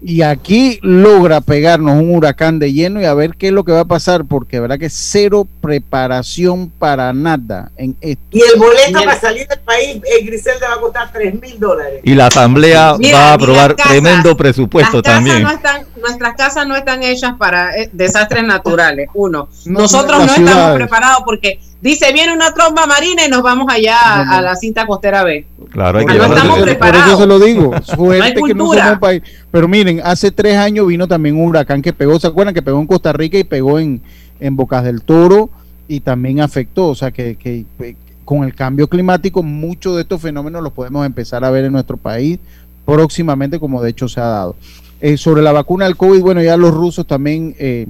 Y 0.06 0.20
aquí 0.20 0.78
logra 0.82 1.40
pegarnos 1.40 1.94
un 1.94 2.14
huracán 2.14 2.58
de 2.58 2.74
lleno 2.74 3.00
y 3.00 3.06
a 3.06 3.14
ver 3.14 3.36
qué 3.38 3.46
es 3.46 3.52
lo 3.54 3.64
que 3.64 3.72
va 3.72 3.80
a 3.80 3.84
pasar, 3.86 4.26
porque 4.26 4.60
verdad 4.60 4.78
que 4.78 4.90
cero 4.90 5.48
preparación 5.62 6.68
para 6.78 7.12
nada 7.14 7.70
en 7.78 7.96
esto. 8.02 8.22
Y 8.30 8.40
el 8.42 8.58
boleto 8.58 8.92
para 9.02 9.18
salir 9.18 9.46
del 9.48 9.60
país, 9.60 10.02
el 10.18 10.26
Griselda 10.26 10.68
va 10.68 10.74
a 10.74 10.80
costar 10.80 11.10
3 11.10 11.40
mil 11.40 11.58
dólares. 11.58 12.00
Y 12.04 12.14
la 12.14 12.26
Asamblea 12.26 12.96
Mira, 12.98 13.16
va 13.18 13.30
a 13.30 13.32
aprobar 13.32 13.76
casas- 13.76 13.92
tremendo 13.92 14.36
presupuesto 14.36 15.00
también. 15.02 15.42
no 15.42 15.50
están, 15.50 15.86
nuestras 15.98 16.34
casas 16.36 16.66
no 16.66 16.76
están 16.76 17.02
hechas 17.02 17.32
para 17.38 17.74
eh, 17.74 17.88
desastres 17.92 18.44
naturales. 18.44 19.08
Uno, 19.14 19.48
No, 19.64 19.80
nosotros 19.80 20.18
no 20.18 20.24
estamos 20.34 20.74
preparados 20.76 21.22
porque 21.24 21.60
dice 21.84 22.12
viene 22.12 22.32
una 22.32 22.52
tromba 22.52 22.86
marina 22.86 23.24
y 23.26 23.30
nos 23.30 23.42
vamos 23.42 23.66
allá 23.70 23.96
a- 24.02 24.18
No, 24.18 24.24
no. 24.24 24.32
a 24.32 24.40
la 24.42 24.56
cinta 24.56 24.86
costera 24.86 25.22
B. 25.22 25.46
Claro, 25.70 25.98
hay 26.00 26.06
que 26.06 26.14
no 26.14 26.24
estamos 26.24 26.38
ese- 26.42 26.48
Por 26.48 26.68
eso 26.68 26.78
preparados. 26.80 27.20
se 27.20 27.26
lo 27.26 27.38
digo, 27.38 27.70
No 27.74 27.82
suerte 27.82 28.34
que 28.34 28.40
no 28.54 28.64
cultura. 28.64 28.80
somos 28.80 28.92
un 28.94 29.00
país. 29.00 29.22
Pero 29.52 29.68
miren, 29.68 30.00
hace 30.02 30.30
tres 30.32 30.56
años 30.56 30.86
vino 30.86 31.06
también 31.06 31.36
un 31.36 31.46
huracán 31.48 31.80
que 31.82 31.92
pegó, 31.92 32.18
¿se 32.18 32.26
acuerdan? 32.26 32.54
Que 32.54 32.62
pegó 32.62 32.80
en 32.80 32.86
Costa 32.86 33.12
Rica 33.12 33.38
y 33.38 33.44
pegó 33.44 33.78
en, 33.78 34.00
en 34.40 34.56
Bocas 34.56 34.82
del 34.82 35.02
Toro 35.02 35.50
y 35.86 36.00
también 36.00 36.40
afectó, 36.40 36.88
o 36.88 36.94
sea 36.94 37.10
que, 37.12 37.36
que, 37.36 37.64
que 37.78 37.96
con 38.24 38.42
el 38.44 38.54
cambio 38.54 38.88
climático 38.88 39.42
muchos 39.42 39.96
de 39.96 40.02
estos 40.02 40.20
fenómenos 40.22 40.62
los 40.62 40.72
podemos 40.72 41.04
empezar 41.04 41.44
a 41.44 41.50
ver 41.50 41.66
en 41.66 41.72
nuestro 41.72 41.98
país 41.98 42.38
próximamente, 42.86 43.60
como 43.60 43.82
de 43.82 43.90
hecho 43.90 44.08
se 44.08 44.18
ha 44.20 44.24
dado. 44.24 44.56
Eh, 45.02 45.18
sobre 45.18 45.42
la 45.42 45.52
vacuna 45.52 45.84
del 45.84 45.96
COVID, 45.98 46.22
bueno, 46.22 46.42
ya 46.42 46.56
los 46.56 46.72
rusos 46.72 47.06
también 47.06 47.54
eh, 47.58 47.86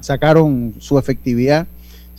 sacaron 0.00 0.74
su 0.78 0.98
efectividad. 0.98 1.66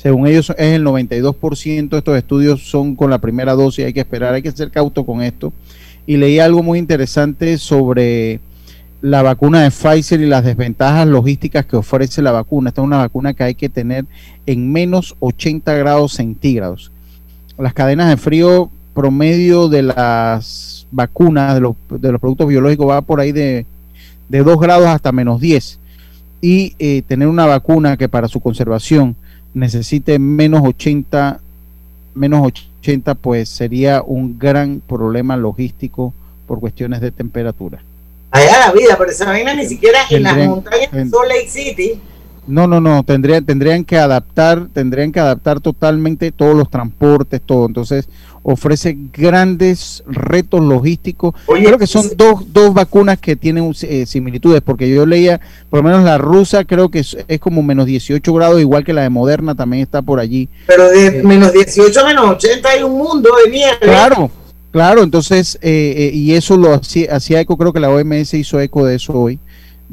Según 0.02 0.26
ellos 0.26 0.50
es 0.58 0.74
el 0.74 0.84
92%. 0.84 1.96
Estos 1.96 2.18
estudios 2.18 2.68
son 2.68 2.96
con 2.96 3.12
la 3.12 3.20
primera 3.20 3.54
dosis. 3.54 3.86
Hay 3.86 3.94
que 3.94 4.00
esperar, 4.00 4.34
hay 4.34 4.42
que 4.42 4.52
ser 4.52 4.72
cauto 4.72 5.06
con 5.06 5.22
esto. 5.22 5.54
Y 6.08 6.18
leí 6.18 6.40
algo 6.40 6.64
muy 6.64 6.80
interesante 6.80 7.60
sobre 7.60 8.40
la 9.02 9.22
vacuna 9.22 9.62
de 9.62 9.70
Pfizer 9.70 10.20
y 10.22 10.26
las 10.26 10.44
desventajas 10.44 11.08
logísticas 11.08 11.68
que 11.68 11.76
ofrece 11.76 12.24
la 12.24 12.32
vacuna. 12.32 12.70
Esta 12.70 12.82
es 12.82 12.88
una 12.88 12.98
vacuna 12.98 13.36
que 13.36 13.44
hay 13.44 13.54
que 13.54 13.70
tener 13.70 14.06
en 14.48 14.72
menos 14.72 15.16
80 15.20 15.72
grados 15.76 16.14
centígrados. 16.14 16.92
Las 17.60 17.76
cadenas 17.76 18.10
de 18.10 18.18
frío 18.18 18.72
promedio 18.96 19.70
de 19.70 19.84
las 19.84 20.88
vacunas, 20.90 21.54
de 21.54 21.62
los, 21.62 21.76
de 21.92 22.12
los 22.12 22.20
productos 22.20 22.48
biológicos, 22.48 22.90
va 22.90 23.02
por 23.02 23.20
ahí 23.20 23.32
de, 23.32 23.68
de 24.30 24.44
2 24.44 24.60
grados 24.60 24.88
hasta 24.88 25.12
menos 25.12 25.40
10. 25.40 25.80
Y 26.42 26.74
eh, 26.80 27.04
tener 27.08 27.28
una 27.28 27.46
vacuna 27.46 27.98
que 27.98 28.10
para 28.10 28.28
su 28.28 28.40
conservación 28.40 29.16
necesite 29.54 30.20
menos 30.20 30.62
80, 30.64 31.40
menos 32.16 32.48
80, 32.82 33.16
pues 33.16 33.50
sería 33.50 34.02
un 34.02 34.38
gran 34.40 34.82
problema 34.88 35.38
logístico 35.38 36.14
por 36.48 36.60
cuestiones 36.60 37.02
de 37.02 37.12
temperatura. 37.12 37.82
Allá 38.32 38.60
la 38.60 38.72
vida, 38.72 38.96
pero 38.98 39.12
esa 39.12 39.26
vaina 39.26 39.54
ni 39.54 39.66
siquiera 39.66 40.00
en 40.10 40.24
las 40.24 40.38
montañas 40.38 40.92
de 40.92 41.10
Salt 41.10 41.28
Lake 41.28 41.50
City. 41.50 42.02
No, 42.48 42.68
no, 42.68 42.82
no, 42.82 43.04
tendrían, 43.04 43.46
tendrían 43.46 43.86
que 43.86 43.98
adaptar, 43.98 44.68
tendrían 44.74 45.12
que 45.12 45.20
adaptar 45.20 45.60
totalmente 45.60 46.32
todos 46.32 46.56
los 46.56 46.70
transportes, 46.70 47.40
todo. 47.46 47.68
Entonces, 47.68 48.10
ofrece 48.44 48.98
grandes 49.14 50.04
retos 50.08 50.62
logísticos. 50.62 51.36
Creo 51.46 51.78
que 51.78 51.88
son 51.88 52.10
dos, 52.16 52.52
dos 52.52 52.74
vacunas 52.74 53.20
que 53.20 53.36
tienen 53.36 53.74
eh, 53.84 54.06
similitudes, 54.06 54.62
porque 54.62 54.90
yo 54.90 55.06
leía, 55.06 55.40
por 55.70 55.80
lo 55.80 55.84
menos 55.84 56.04
la 56.04 56.18
rusa 56.18 56.66
creo 56.66 56.90
que 56.90 57.00
es, 57.00 57.18
es 57.28 57.40
como 57.40 57.62
menos 57.62 57.86
18 57.86 58.34
grados, 58.34 58.60
igual 58.60 58.84
que 58.84 58.94
la 58.94 59.04
de 59.04 59.10
Moderna 59.10 59.56
también 59.56 59.84
está 59.84 60.02
por 60.02 60.20
allí. 60.20 60.50
Pero 60.66 60.90
de 60.90 61.24
menos 61.24 61.54
18 61.54 62.06
menos 62.06 62.26
80 62.26 62.70
hay 62.70 62.84
un 62.84 62.98
mundo 62.98 63.30
de 63.44 63.52
nieve. 63.52 63.78
Claro, 63.82 64.32
claro, 64.72 65.04
entonces, 65.04 65.60
eh, 65.62 65.94
eh, 65.98 66.12
y 66.14 66.34
eso 66.34 66.58
lo 66.58 66.74
hacía, 66.74 67.16
hacía 67.16 67.40
eco, 67.40 67.58
creo 67.58 67.74
que 67.74 67.80
la 67.80 67.90
OMS 67.90 68.34
hizo 68.34 68.60
eco 68.60 68.86
de 68.86 68.96
eso 68.96 69.14
hoy, 69.14 69.40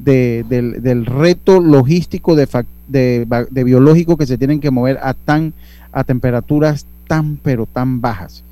de, 0.05 0.45
del, 0.49 0.83
del 0.83 1.07
reto 1.07 1.61
logístico 1.61 2.35
de, 2.37 2.47
de, 2.89 3.27
de 3.51 3.65
biológico 3.65 4.17
que 4.17 4.27
se 4.27 4.39
tienen 4.39 4.61
que 4.61 4.71
mover 4.71 4.99
a 5.03 5.15
tan 5.15 5.53
a 5.93 6.05
temperaturas 6.05 6.87
tan 7.07 7.37
pero 7.37 7.67
tan 7.67 8.01
bajas. 8.01 8.45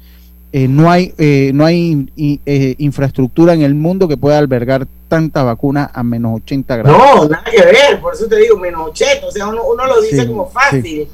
Eh, 0.53 0.69
no 0.69 0.91
hay 0.91 1.13
eh, 1.19 1.51
no 1.55 1.65
hay 1.67 2.09
i- 2.17 2.41
eh, 2.47 2.75
infraestructura 2.79 3.53
en 3.53 3.63
el 3.63 3.75
mundo 3.75 4.09
que 4.09 4.17
pueda 4.17 4.39
albergar 4.39 4.87
tanta 5.09 5.43
vacuna 5.43 5.91
a 5.93 6.03
menos 6.03 6.37
80 6.43 6.77
grados. 6.79 6.99
No, 6.99 7.29
nada 7.29 7.45
que 7.51 7.59
ver, 7.63 8.01
por 8.01 8.15
eso 8.15 8.27
te 8.27 8.37
digo, 8.39 8.57
menos 8.57 8.89
80. 8.91 9.27
O 9.27 9.31
sea, 9.31 9.49
uno, 9.49 9.63
uno 9.65 9.87
lo 9.87 10.01
dice 10.01 10.23
Sí, 10.23 10.27
como 10.29 10.49
fácil. 10.49 11.09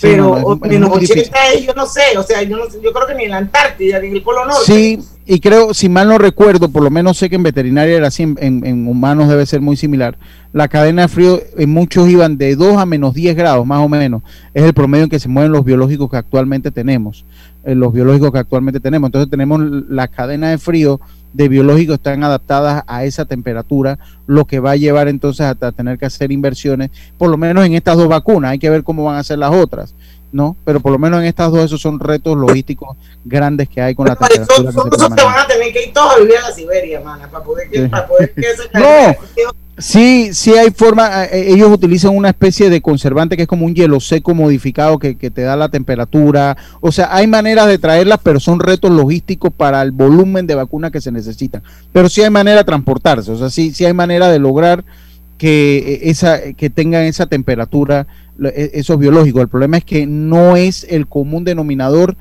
pero 0.00 0.16
no, 0.16 0.30
no, 0.40 0.52
es- 0.54 0.62
es 0.62 0.70
menos 0.70 0.88
muy 0.90 0.98
80 1.04 1.14
difícil. 1.14 1.34
es, 1.60 1.66
yo 1.66 1.74
no 1.74 1.86
sé, 1.86 2.16
o 2.18 2.22
sea, 2.22 2.42
yo, 2.42 2.56
no, 2.56 2.64
yo 2.80 2.92
creo 2.92 3.06
que 3.06 3.14
ni 3.14 3.24
en 3.24 3.30
la 3.30 3.36
Antártida, 3.38 3.98
ni 4.00 4.08
en 4.08 4.16
el 4.16 4.22
Polo 4.22 4.44
Norte. 4.46 4.64
Sí, 4.64 4.98
y 5.26 5.40
creo, 5.40 5.74
si 5.74 5.88
mal 5.88 6.08
no 6.08 6.18
recuerdo, 6.18 6.68
por 6.68 6.82
lo 6.82 6.90
menos 6.90 7.18
sé 7.18 7.28
que 7.28 7.36
en 7.36 7.42
veterinaria 7.42 7.96
era 7.96 8.06
así, 8.08 8.22
en, 8.22 8.36
en- 8.40 8.86
humanos 8.88 9.28
debe 9.28 9.44
ser 9.46 9.60
muy 9.60 9.76
similar. 9.76 10.16
La 10.52 10.68
cadena 10.68 11.02
de 11.02 11.08
frío 11.08 11.40
en 11.58 11.70
muchos 11.70 12.08
iban 12.08 12.38
de 12.38 12.54
2 12.56 12.76
a 12.78 12.86
menos 12.86 13.12
10 13.14 13.34
grados, 13.36 13.66
más 13.66 13.84
o 13.84 13.88
menos. 13.88 14.22
Es 14.54 14.62
el 14.64 14.72
promedio 14.72 15.04
en 15.04 15.10
que 15.10 15.18
se 15.18 15.28
mueven 15.28 15.52
los 15.52 15.64
biológicos 15.64 16.10
que 16.10 16.16
actualmente 16.16 16.70
tenemos. 16.70 17.24
eh, 17.64 17.74
los 17.74 17.92
biológicos 17.92 18.30
que 18.32 18.38
actualmente 18.38 18.78
tenemos. 18.80 19.08
Entonces 19.08 19.28
tenemos 19.30 19.60
la 19.88 20.06
cadena 20.08 20.50
de 20.50 20.58
frío 20.58 21.00
de 21.32 21.48
biológicos 21.48 21.96
están 21.96 22.22
adaptadas 22.24 22.82
a 22.86 23.04
esa 23.04 23.24
temperatura, 23.26 23.98
lo 24.26 24.46
que 24.46 24.58
va 24.60 24.70
a 24.70 24.76
llevar 24.76 25.08
entonces 25.08 25.44
hasta 25.44 25.70
tener 25.72 25.98
que 25.98 26.06
hacer 26.06 26.32
inversiones, 26.32 26.90
por 27.18 27.28
lo 27.28 27.36
menos 27.36 27.66
en 27.66 27.74
estas 27.74 27.96
dos 27.98 28.08
vacunas. 28.08 28.52
Hay 28.52 28.58
que 28.58 28.70
ver 28.70 28.84
cómo 28.84 29.04
van 29.04 29.16
a 29.18 29.22
ser 29.24 29.38
las 29.40 29.52
otras. 29.52 29.94
¿No? 30.36 30.56
Pero 30.64 30.78
por 30.80 30.92
lo 30.92 30.98
menos 30.98 31.18
en 31.20 31.26
estas 31.26 31.50
dos, 31.50 31.64
esos 31.64 31.80
son 31.80 31.98
retos 31.98 32.36
logísticos 32.36 32.96
grandes 33.24 33.68
que 33.68 33.80
hay 33.80 33.94
con 33.94 34.06
la 34.06 34.14
Son, 34.14 34.28
temperatura. 34.28 34.68
que 34.68 34.72
son 34.98 35.08
se 35.10 35.16
que 35.16 35.24
van 35.24 35.38
a 35.38 35.46
tener 35.48 35.72
que 35.72 35.84
ir 35.86 35.92
todos 35.92 36.14
a 36.14 36.18
vivir 36.20 36.36
a 36.36 36.48
la 36.48 36.54
Siberia, 36.54 37.00
mana, 37.00 37.28
para 37.28 37.42
poder 37.42 37.68
que, 37.70 37.82
Sí. 37.82 37.88
para 37.88 38.06
poder 38.06 38.32
que 38.34 38.42
No, 38.74 39.16
sí, 39.78 40.30
sí 40.32 40.52
hay 40.52 40.70
forma, 40.70 41.24
eh, 41.24 41.52
ellos 41.52 41.70
utilizan 41.70 42.14
una 42.16 42.28
especie 42.30 42.70
de 42.70 42.80
conservante 42.80 43.36
que 43.36 43.42
es 43.42 43.48
como 43.48 43.66
un 43.66 43.74
hielo 43.74 43.98
seco 44.00 44.34
modificado 44.34 44.98
que, 44.98 45.16
que 45.16 45.30
te 45.30 45.42
da 45.42 45.56
la 45.56 45.68
temperatura, 45.68 46.56
o 46.80 46.92
sea, 46.92 47.08
hay 47.14 47.26
maneras 47.26 47.66
de 47.66 47.78
traerlas, 47.78 48.20
pero 48.22 48.38
son 48.40 48.60
retos 48.60 48.90
logísticos 48.90 49.52
para 49.52 49.82
el 49.82 49.90
volumen 49.90 50.46
de 50.46 50.54
vacunas 50.54 50.92
que 50.92 51.00
se 51.00 51.12
necesitan, 51.12 51.62
pero 51.92 52.08
sí 52.08 52.22
hay 52.22 52.30
manera 52.30 52.58
de 52.58 52.64
transportarse, 52.64 53.30
o 53.32 53.36
sea, 53.38 53.50
sí, 53.50 53.72
sí 53.74 53.84
hay 53.84 53.92
manera 53.94 54.28
de 54.28 54.38
lograr 54.38 54.84
que 55.38 55.76
eh, 55.78 56.00
esa 56.10 56.52
que 56.54 56.70
tengan 56.70 57.02
esa 57.04 57.26
temperatura 57.26 58.06
esos 58.54 58.98
biológicos. 58.98 59.42
El 59.42 59.48
problema 59.48 59.78
es 59.78 59.84
que 59.84 60.06
no 60.06 60.56
es 60.56 60.86
el 60.88 61.06
común 61.06 61.44
denominador 61.44 62.16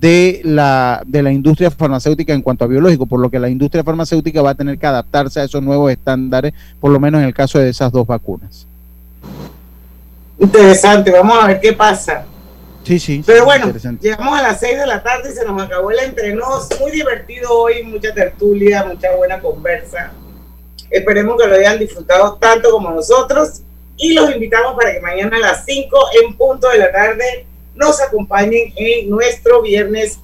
de 0.00 0.40
la, 0.44 1.02
de 1.06 1.22
la 1.22 1.30
industria 1.30 1.70
farmacéutica 1.70 2.32
en 2.32 2.40
cuanto 2.40 2.64
a 2.64 2.68
biológico, 2.68 3.06
por 3.06 3.20
lo 3.20 3.30
que 3.30 3.38
la 3.38 3.50
industria 3.50 3.84
farmacéutica 3.84 4.40
va 4.40 4.50
a 4.50 4.54
tener 4.54 4.78
que 4.78 4.86
adaptarse 4.86 5.40
a 5.40 5.44
esos 5.44 5.62
nuevos 5.62 5.92
estándares, 5.92 6.54
por 6.80 6.90
lo 6.90 6.98
menos 6.98 7.20
en 7.20 7.26
el 7.26 7.34
caso 7.34 7.58
de 7.58 7.68
esas 7.68 7.92
dos 7.92 8.06
vacunas. 8.06 8.66
Interesante, 10.38 11.10
vamos 11.10 11.38
a 11.38 11.48
ver 11.48 11.60
qué 11.60 11.74
pasa. 11.74 12.24
Sí, 12.82 12.98
sí. 12.98 13.22
Pero 13.26 13.44
bueno, 13.44 13.70
llegamos 14.00 14.38
a 14.38 14.42
las 14.42 14.58
6 14.60 14.78
de 14.78 14.86
la 14.86 15.02
tarde 15.02 15.30
y 15.30 15.34
se 15.34 15.44
nos 15.44 15.60
acabó 15.62 15.90
el 15.90 15.98
entrenos. 15.98 16.68
Muy 16.80 16.90
divertido 16.90 17.52
hoy, 17.52 17.82
mucha 17.84 18.14
tertulia, 18.14 18.84
mucha 18.84 19.14
buena 19.16 19.38
conversa. 19.38 20.12
Esperemos 20.88 21.40
que 21.40 21.46
lo 21.46 21.54
hayan 21.54 21.78
disfrutado 21.78 22.38
tanto 22.40 22.70
como 22.70 22.90
nosotros 22.90 23.60
y 24.00 24.14
los 24.14 24.30
invitamos 24.32 24.74
para 24.76 24.92
que 24.92 25.00
mañana 25.00 25.36
a 25.36 25.40
las 25.40 25.64
5 25.66 25.98
en 26.24 26.34
punto 26.36 26.68
de 26.68 26.78
la 26.78 26.90
tarde 26.90 27.46
nos 27.74 28.00
acompañen 28.00 28.72
en 28.76 29.10
nuestro 29.10 29.62
viernes 29.62 30.18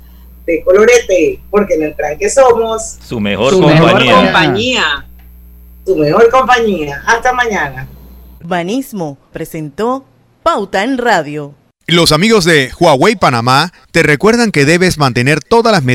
de 0.46 0.62
colorete, 0.64 1.40
porque 1.50 1.74
en 1.74 1.82
el 1.84 1.96
tranque 1.96 2.28
somos 2.30 2.96
Su 3.06 3.20
mejor 3.20 3.52
Su 3.52 3.60
compañía. 3.60 3.94
mejor 3.94 4.24
compañía. 4.24 5.06
tu 5.84 5.96
mejor 5.96 6.30
compañía. 6.30 7.02
Hasta 7.06 7.32
mañana. 7.32 7.86
Banismo 8.42 9.18
presentó 9.32 10.04
Pauta 10.42 10.84
en 10.84 10.98
Radio. 10.98 11.54
Los 11.88 12.10
amigos 12.12 12.44
de 12.44 12.70
Huawei 12.78 13.14
Panamá 13.16 13.72
te 13.92 14.02
recuerdan 14.02 14.50
que 14.50 14.64
debes 14.64 14.98
mantener 14.98 15.40
todas 15.40 15.72
las 15.72 15.82
medidas 15.84 15.94